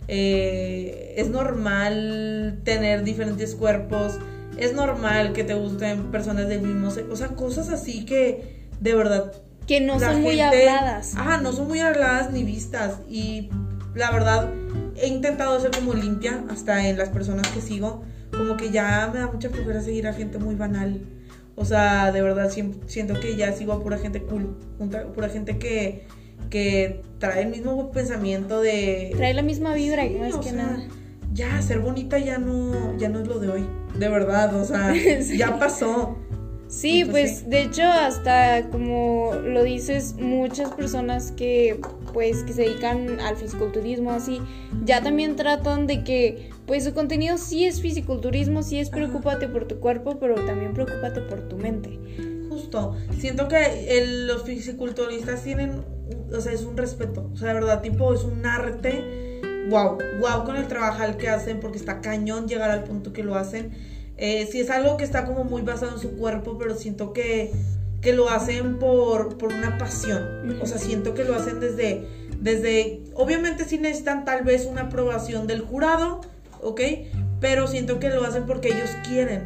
Eh, 0.08 1.14
es 1.18 1.30
normal 1.30 2.62
tener 2.64 3.04
diferentes 3.04 3.56
cuerpos. 3.56 4.18
Es 4.58 4.74
normal 4.74 5.34
que 5.34 5.44
te 5.44 5.54
gusten 5.54 6.12
personas 6.12 6.48
del 6.48 6.62
mismo 6.62 6.92
sexo. 6.92 7.14
O 7.14 7.16
sea, 7.16 7.30
cosas 7.30 7.70
así 7.70 8.06
que 8.06 8.70
de 8.80 8.96
verdad. 8.96 9.34
Que 9.68 9.80
no 9.80 10.00
son 10.00 10.22
muy 10.22 10.40
habladas. 10.40 11.14
Ajá, 11.16 11.40
no 11.42 11.52
son 11.52 11.68
muy 11.68 11.80
habladas 11.80 12.32
ni 12.32 12.44
vistas. 12.44 13.00
Y 13.10 13.50
la 13.94 14.12
verdad, 14.12 14.50
he 15.02 15.08
intentado 15.08 15.60
ser 15.60 15.72
como 15.72 15.94
limpia, 15.94 16.44
hasta 16.50 16.88
en 16.88 16.98
las 16.98 17.10
personas 17.10 17.48
que 17.50 17.62
sigo, 17.62 18.04
como 18.32 18.58
que 18.58 18.72
ya 18.72 19.10
me 19.14 19.20
da 19.20 19.28
mucha 19.28 19.50
flojera 19.50 19.82
seguir 19.82 20.08
a 20.08 20.14
gente 20.14 20.38
muy 20.38 20.56
banal. 20.56 21.02
O 21.56 21.66
sea, 21.66 22.12
de 22.12 22.22
verdad 22.22 22.50
siento 22.50 23.20
que 23.20 23.36
ya 23.36 23.52
sigo 23.54 23.74
a 23.74 23.84
pura 23.84 23.98
gente 23.98 24.22
cool, 24.24 24.58
pura 25.14 25.30
gente 25.30 25.58
que, 25.58 26.08
que 26.50 27.02
trae 27.20 27.44
el 27.44 27.50
mismo 27.50 27.92
pensamiento 27.92 28.62
de... 28.62 29.12
Trae 29.16 29.34
la 29.34 29.42
misma 29.42 29.74
vibra, 29.74 30.04
más 30.20 30.38
que 30.38 30.54
nada. 30.54 30.80
Ya, 31.34 31.62
ser 31.62 31.80
bonita 31.80 32.18
ya 32.18 32.38
no, 32.38 32.98
ya 32.98 33.10
no 33.10 33.20
es 33.20 33.28
lo 33.28 33.40
de 33.40 33.50
hoy, 33.50 33.66
de 33.98 34.10
verdad, 34.10 34.56
o 34.56 34.66
sea, 34.66 34.94
ya 35.38 35.60
pasó. 35.60 36.18
Sí, 36.68 37.04
pues 37.04 37.50
de 37.50 37.64
hecho 37.64 37.84
hasta 37.84 38.70
como 38.70 39.34
lo 39.36 39.62
dices, 39.62 40.16
muchas 40.18 40.72
personas 40.72 41.34
que 41.34 41.82
pues 42.14 42.44
que 42.44 42.54
se 42.54 42.64
dedican 42.64 43.20
al 43.20 43.36
fisiculturismo 43.36 44.12
así, 44.12 44.42
ya 44.84 45.02
también 45.02 45.36
tratan 45.36 45.88
de 45.88 46.04
que 46.04 46.50
pues 46.66 46.84
su 46.84 46.94
contenido 46.94 47.38
sí 47.38 47.66
es 47.66 47.82
fisiculturismo, 47.82 48.64
sí 48.64 48.80
es 48.80 48.90
preocúpate 48.90 49.48
por 49.48 49.68
tu 49.68 49.80
cuerpo, 49.80 50.20
pero 50.20 50.36
también 50.46 50.74
preocúpate 50.74 51.22
por 51.22 51.48
tu 51.48 51.58
mente. 51.58 52.00
Justo, 52.50 52.96
siento 53.18 53.48
que 53.48 54.26
los 54.26 54.44
fisiculturistas 54.44 55.44
tienen, 55.44 55.84
o 56.34 56.42
sea, 56.42 56.52
es 56.52 56.64
un 56.64 56.78
respeto, 56.78 57.30
o 57.34 57.38
sea, 57.38 57.50
de 57.50 57.54
verdad, 57.56 57.82
tipo, 57.82 58.14
es 58.14 58.24
un 58.24 58.46
arte, 58.46 59.42
wow, 59.70 59.98
wow 60.20 60.44
con 60.44 60.58
el 60.58 60.68
trabajo 60.68 61.18
que 61.18 61.30
hacen, 61.30 61.60
porque 61.60 61.78
está 61.78 62.02
cañón 62.02 62.48
llegar 62.48 62.72
al 62.72 62.84
punto 62.84 63.14
que 63.14 63.24
lo 63.24 63.36
hacen 63.36 63.72
eh, 64.22 64.48
si 64.52 64.60
es 64.60 64.70
algo 64.70 64.98
que 64.98 65.04
está 65.04 65.26
como 65.26 65.44
muy 65.46 65.64
basado 65.64 65.96
en 65.96 66.00
su 66.00 66.16
cuerpo, 66.16 66.56
pero 66.60 66.76
siento 66.76 67.12
que, 67.12 67.52
que 68.02 68.14
lo 68.14 68.30
hacen 68.30 68.80
por, 68.80 69.38
por 69.38 69.54
una 69.54 69.78
pasión. 69.78 70.58
O 70.62 70.66
sea, 70.66 70.78
siento 70.78 71.14
que 71.14 71.24
lo 71.24 71.36
hacen 71.36 71.60
desde, 71.60 72.08
desde, 72.40 73.04
obviamente 73.14 73.66
sí 73.66 73.78
necesitan 73.78 74.26
tal 74.26 74.44
vez 74.44 74.66
una 74.66 74.84
aprobación 74.84 75.48
del 75.48 75.62
jurado, 75.62 76.22
¿ok? 76.62 76.82
Pero 77.40 77.68
siento 77.68 78.00
que 78.00 78.10
lo 78.10 78.24
hacen 78.24 78.46
porque 78.46 78.70
ellos 78.70 78.90
quieren. 79.08 79.44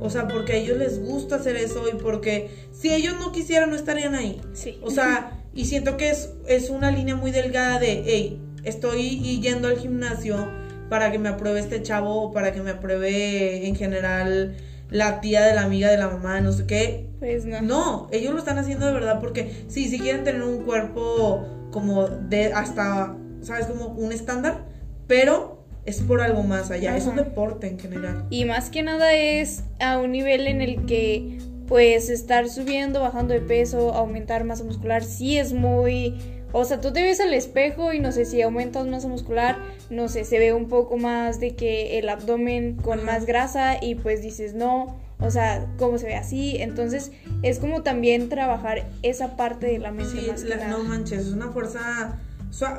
O 0.00 0.10
sea, 0.10 0.28
porque 0.28 0.52
a 0.52 0.56
ellos 0.56 0.78
les 0.78 1.00
gusta 1.00 1.36
hacer 1.36 1.56
eso 1.56 1.84
y 1.92 1.96
porque 1.96 2.50
si 2.72 2.92
ellos 2.92 3.14
no 3.18 3.32
quisieran 3.32 3.70
no 3.70 3.76
estarían 3.76 4.14
ahí. 4.14 4.40
Sí. 4.52 4.78
O 4.82 4.90
sea, 4.90 5.42
y 5.54 5.64
siento 5.64 5.96
que 5.96 6.10
es, 6.10 6.30
es 6.46 6.70
una 6.70 6.90
línea 6.90 7.16
muy 7.16 7.30
delgada 7.30 7.78
de, 7.80 8.04
hey, 8.06 8.40
estoy 8.64 9.40
yendo 9.40 9.68
al 9.68 9.76
gimnasio 9.78 10.48
para 10.88 11.10
que 11.10 11.18
me 11.18 11.28
apruebe 11.28 11.60
este 11.60 11.82
chavo 11.82 12.22
o 12.22 12.32
para 12.32 12.52
que 12.52 12.62
me 12.62 12.70
apruebe 12.70 13.66
en 13.66 13.74
general 13.74 14.56
la 14.90 15.20
tía 15.20 15.44
de 15.44 15.54
la 15.54 15.62
amiga 15.62 15.90
de 15.90 15.98
la 15.98 16.08
mamá, 16.08 16.40
no 16.40 16.52
sé 16.52 16.66
qué. 16.66 17.08
Pues 17.18 17.44
no. 17.44 17.60
No, 17.60 18.08
ellos 18.12 18.32
lo 18.32 18.38
están 18.38 18.58
haciendo 18.58 18.86
de 18.86 18.92
verdad 18.92 19.20
porque 19.20 19.64
sí, 19.68 19.88
si 19.88 19.98
quieren 19.98 20.24
tener 20.24 20.42
un 20.42 20.64
cuerpo 20.64 21.46
como 21.70 22.08
de 22.08 22.52
hasta, 22.52 23.16
¿sabes? 23.42 23.66
Como 23.66 23.86
un 23.88 24.12
estándar, 24.12 24.64
pero 25.06 25.64
es 25.84 26.00
por 26.00 26.20
algo 26.20 26.42
más 26.42 26.70
allá, 26.70 26.96
es 26.96 27.06
un 27.06 27.16
deporte 27.16 27.66
en 27.66 27.78
general. 27.78 28.26
Y 28.30 28.44
más 28.44 28.70
que 28.70 28.82
nada 28.82 29.14
es 29.14 29.64
a 29.80 29.98
un 29.98 30.12
nivel 30.12 30.46
en 30.46 30.60
el 30.60 30.86
que 30.86 31.38
pues 31.66 32.08
estar 32.08 32.48
subiendo, 32.48 33.00
bajando 33.00 33.34
de 33.34 33.40
peso, 33.40 33.92
aumentar 33.92 34.44
masa 34.44 34.64
muscular, 34.64 35.04
sí 35.04 35.38
es 35.38 35.52
muy 35.52 36.14
o 36.52 36.64
sea, 36.64 36.80
tú 36.80 36.92
te 36.92 37.02
ves 37.02 37.20
al 37.20 37.34
espejo 37.34 37.92
y 37.92 38.00
no 38.00 38.12
sé 38.12 38.24
si 38.24 38.40
aumentas 38.40 38.86
masa 38.86 39.08
muscular, 39.08 39.58
no 39.90 40.08
sé, 40.08 40.24
se 40.24 40.38
ve 40.38 40.52
un 40.52 40.68
poco 40.68 40.96
más 40.96 41.40
de 41.40 41.54
que 41.54 41.98
el 41.98 42.08
abdomen 42.08 42.76
con 42.76 43.04
más 43.04 43.26
grasa 43.26 43.76
y 43.82 43.96
pues 43.96 44.22
dices 44.22 44.54
no, 44.54 44.98
o 45.20 45.30
sea, 45.30 45.66
cómo 45.78 45.98
se 45.98 46.06
ve 46.06 46.14
así. 46.14 46.56
Entonces 46.58 47.12
es 47.42 47.58
como 47.58 47.82
también 47.82 48.28
trabajar 48.28 48.86
esa 49.02 49.36
parte 49.36 49.66
de 49.66 49.78
la 49.78 49.90
mente. 49.90 50.36
Sí, 50.36 50.48
no 50.68 50.84
manches, 50.84 51.26
es 51.26 51.32
una 51.32 51.50
fuerza, 51.50 52.18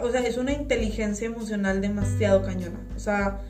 o 0.01 0.11
sea, 0.11 0.21
es 0.21 0.37
una 0.37 0.53
inteligencia 0.53 1.27
emocional 1.27 1.81
demasiado 1.81 2.41
cañona. 2.41 2.79
O 2.95 2.99
sea, 2.99 3.41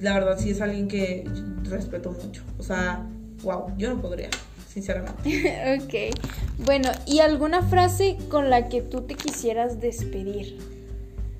la 0.00 0.14
verdad 0.14 0.38
sí 0.38 0.50
es 0.50 0.60
alguien 0.60 0.88
que 0.88 1.24
respeto 1.64 2.12
mucho. 2.12 2.42
O 2.58 2.62
sea, 2.62 3.06
wow, 3.42 3.66
yo 3.76 3.90
no 3.90 4.00
podría 4.00 4.30
sinceramente. 4.78 5.80
ok. 5.82 6.64
Bueno, 6.64 6.90
¿y 7.06 7.20
alguna 7.20 7.62
frase 7.62 8.16
con 8.28 8.50
la 8.50 8.68
que 8.68 8.82
tú 8.82 9.02
te 9.02 9.14
quisieras 9.14 9.80
despedir? 9.80 10.58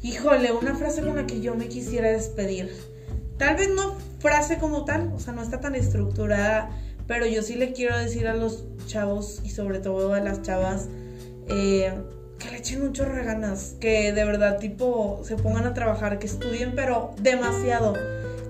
Híjole, 0.02 0.52
una 0.52 0.74
frase 0.74 1.02
con 1.02 1.16
la 1.16 1.26
que 1.26 1.40
yo 1.40 1.54
me 1.54 1.68
quisiera 1.68 2.10
despedir. 2.10 2.72
Tal 3.36 3.56
vez 3.56 3.70
no 3.74 3.94
frase 4.18 4.58
como 4.58 4.84
tal, 4.84 5.12
o 5.14 5.20
sea, 5.20 5.32
no 5.32 5.42
está 5.42 5.60
tan 5.60 5.74
estructurada, 5.74 6.70
pero 7.06 7.26
yo 7.26 7.42
sí 7.42 7.54
le 7.54 7.72
quiero 7.72 7.96
decir 7.96 8.26
a 8.26 8.34
los 8.34 8.64
chavos 8.86 9.40
y 9.44 9.50
sobre 9.50 9.78
todo 9.78 10.12
a 10.12 10.20
las 10.20 10.42
chavas 10.42 10.88
eh, 11.48 11.92
que 12.38 12.50
le 12.50 12.58
echen 12.58 12.84
mucho 12.84 13.04
ganas, 13.04 13.76
que 13.80 14.12
de 14.12 14.24
verdad 14.24 14.58
tipo 14.58 15.20
se 15.24 15.36
pongan 15.36 15.66
a 15.66 15.74
trabajar, 15.74 16.18
que 16.18 16.26
estudien, 16.26 16.72
pero 16.74 17.14
demasiado 17.20 17.94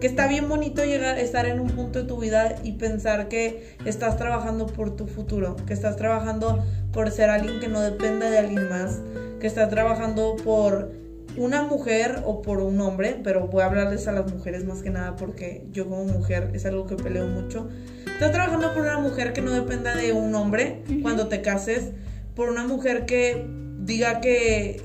que 0.01 0.07
está 0.07 0.29
bien 0.29 0.49
bonito 0.49 0.85
llegar, 0.85 1.19
estar 1.19 1.47
en 1.47 1.61
un 1.61 1.71
punto 1.71 2.01
de 2.01 2.05
tu 2.05 2.19
vida 2.19 2.57
y 2.63 2.73
pensar 2.73 3.29
que 3.29 3.77
estás 3.85 4.17
trabajando 4.17 4.67
por 4.67 4.95
tu 4.95 5.07
futuro, 5.07 5.57
que 5.67 5.75
estás 5.75 5.97
trabajando 5.97 6.65
por 6.93 7.11
ser 7.11 7.31
alguien 7.31 7.59
que 7.61 7.69
no 7.69 7.81
dependa 7.81 8.31
de 8.31 8.39
alguien 8.39 8.69
más, 8.69 9.01
que 9.41 9.47
estás 9.47 9.69
trabajando 9.71 10.37
por 10.45 10.93
una 11.37 11.63
mujer 11.63 12.23
o 12.25 12.43
por 12.43 12.61
un 12.61 12.81
hombre, 12.81 13.21
pero 13.23 13.47
voy 13.49 13.63
a 13.63 13.67
hablarles 13.67 14.09
a 14.09 14.13
las 14.13 14.33
mujeres 14.33 14.65
más 14.65 14.83
que 14.83 14.91
nada 14.91 15.17
porque 15.17 15.67
yo 15.73 15.89
como 15.89 16.05
mujer 16.05 16.51
es 16.55 16.65
algo 16.67 16.87
que 16.87 16.97
peleo 16.97 17.27
mucho. 17.27 17.69
Estás 18.07 18.33
trabajando 18.33 18.73
por 18.75 18.83
una 18.83 18.99
mujer 18.99 19.33
que 19.33 19.41
no 19.41 19.53
dependa 19.53 19.95
de 19.95 20.13
un 20.13 20.35
hombre 20.35 20.83
cuando 21.03 21.29
te 21.29 21.43
cases, 21.43 21.91
por 22.35 22.49
una 22.49 22.67
mujer 22.67 23.07
que 23.07 23.47
diga 23.81 24.21
que 24.21 24.83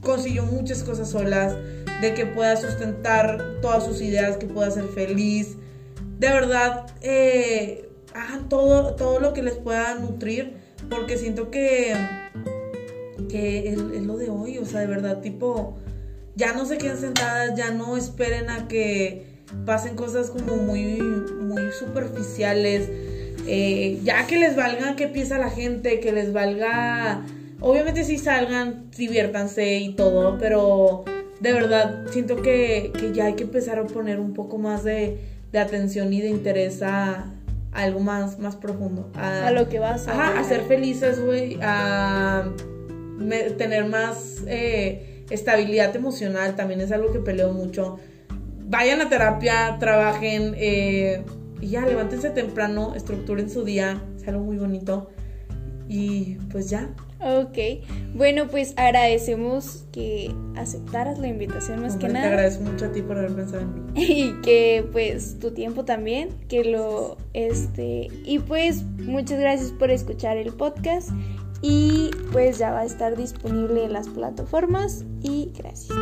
consiguió 0.00 0.44
muchas 0.44 0.84
cosas 0.84 1.10
solas, 1.10 1.56
de 2.00 2.14
que 2.14 2.26
pueda 2.26 2.56
sustentar 2.56 3.60
todas 3.60 3.84
sus 3.84 4.00
ideas, 4.00 4.36
que 4.36 4.46
pueda 4.46 4.70
ser 4.70 4.88
feliz. 4.88 5.56
De 6.18 6.28
verdad, 6.28 6.86
eh, 7.02 7.88
todo, 8.48 8.94
todo 8.94 9.20
lo 9.20 9.32
que 9.32 9.42
les 9.42 9.54
pueda 9.54 9.94
nutrir, 9.94 10.54
porque 10.88 11.16
siento 11.16 11.50
que, 11.50 11.94
que 13.28 13.72
es, 13.72 13.78
lo 13.78 14.16
de 14.16 14.30
hoy, 14.30 14.58
o 14.58 14.64
sea, 14.64 14.80
de 14.80 14.86
verdad, 14.86 15.20
tipo, 15.20 15.76
ya 16.34 16.52
no 16.52 16.66
se 16.66 16.78
queden 16.78 16.98
sentadas, 16.98 17.56
ya 17.56 17.70
no 17.70 17.96
esperen 17.96 18.48
a 18.50 18.68
que 18.68 19.26
pasen 19.64 19.96
cosas 19.96 20.30
como 20.30 20.56
muy, 20.56 21.00
muy 21.00 21.72
superficiales. 21.72 22.88
Eh, 23.50 24.00
ya 24.04 24.26
que 24.26 24.36
les 24.36 24.56
valga 24.56 24.94
que 24.94 25.08
piensa 25.08 25.38
la 25.38 25.50
gente, 25.50 26.00
que 26.00 26.12
les 26.12 26.32
valga. 26.32 27.24
Obviamente 27.60 28.04
sí 28.04 28.18
salgan, 28.18 28.90
diviértanse 28.90 29.78
y 29.78 29.94
todo, 29.94 30.38
pero 30.38 31.04
de 31.40 31.52
verdad 31.52 32.06
siento 32.10 32.42
que, 32.42 32.92
que 32.98 33.12
ya 33.12 33.26
hay 33.26 33.34
que 33.34 33.44
empezar 33.44 33.78
a 33.78 33.84
poner 33.86 34.20
un 34.20 34.34
poco 34.34 34.58
más 34.58 34.84
de, 34.84 35.18
de 35.52 35.58
atención 35.58 36.12
y 36.12 36.20
de 36.20 36.28
interés 36.28 36.82
a, 36.82 37.32
algo 37.72 38.00
más, 38.00 38.38
más 38.38 38.56
profundo. 38.56 39.10
A, 39.14 39.50
lo 39.50 39.68
que 39.68 39.78
vas 39.78 40.08
a... 40.08 40.12
Ajá, 40.12 40.40
a 40.40 40.44
ser 40.44 40.62
felices, 40.62 41.20
güey, 41.20 41.58
a 41.62 42.50
tener 43.56 43.86
más 43.86 44.42
eh, 44.46 45.24
estabilidad 45.30 45.94
emocional, 45.94 46.56
también 46.56 46.80
es 46.80 46.92
algo 46.92 47.12
que 47.12 47.18
peleo 47.18 47.52
mucho. 47.52 47.98
Vayan 48.68 49.00
a 49.00 49.08
terapia, 49.08 49.76
trabajen, 49.78 50.54
eh, 50.56 51.22
y 51.60 51.68
ya, 51.68 51.86
levántense 51.86 52.30
temprano, 52.30 52.94
estructuren 52.94 53.50
su 53.50 53.64
día, 53.64 54.02
es 54.16 54.28
algo 54.28 54.44
muy 54.44 54.56
bonito. 54.56 55.10
Y 55.88 56.36
pues 56.50 56.68
ya. 56.70 56.90
Ok, 57.20 57.58
bueno, 58.14 58.46
pues 58.48 58.74
agradecemos 58.76 59.84
que 59.92 60.32
aceptaras 60.56 61.18
la 61.18 61.26
invitación 61.28 61.82
más 61.82 61.96
que 61.96 62.08
nada. 62.08 62.22
Te 62.22 62.28
agradezco 62.28 62.62
mucho 62.62 62.84
a 62.86 62.92
ti 62.92 63.02
por 63.02 63.18
haber 63.18 63.34
pensado 63.34 63.62
en 63.62 63.74
mí. 63.74 63.80
Y 63.96 64.40
que 64.42 64.88
pues 64.92 65.38
tu 65.40 65.50
tiempo 65.50 65.84
también, 65.84 66.28
que 66.48 66.64
lo, 66.64 67.16
este, 67.32 68.08
y 68.24 68.38
pues 68.38 68.84
muchas 68.84 69.40
gracias 69.40 69.72
por 69.72 69.90
escuchar 69.90 70.36
el 70.36 70.52
podcast 70.52 71.10
y 71.60 72.10
pues 72.30 72.58
ya 72.58 72.70
va 72.70 72.80
a 72.80 72.84
estar 72.84 73.16
disponible 73.16 73.84
en 73.84 73.92
las 73.92 74.08
plataformas 74.08 75.04
y 75.22 75.50
gracias. 75.56 75.98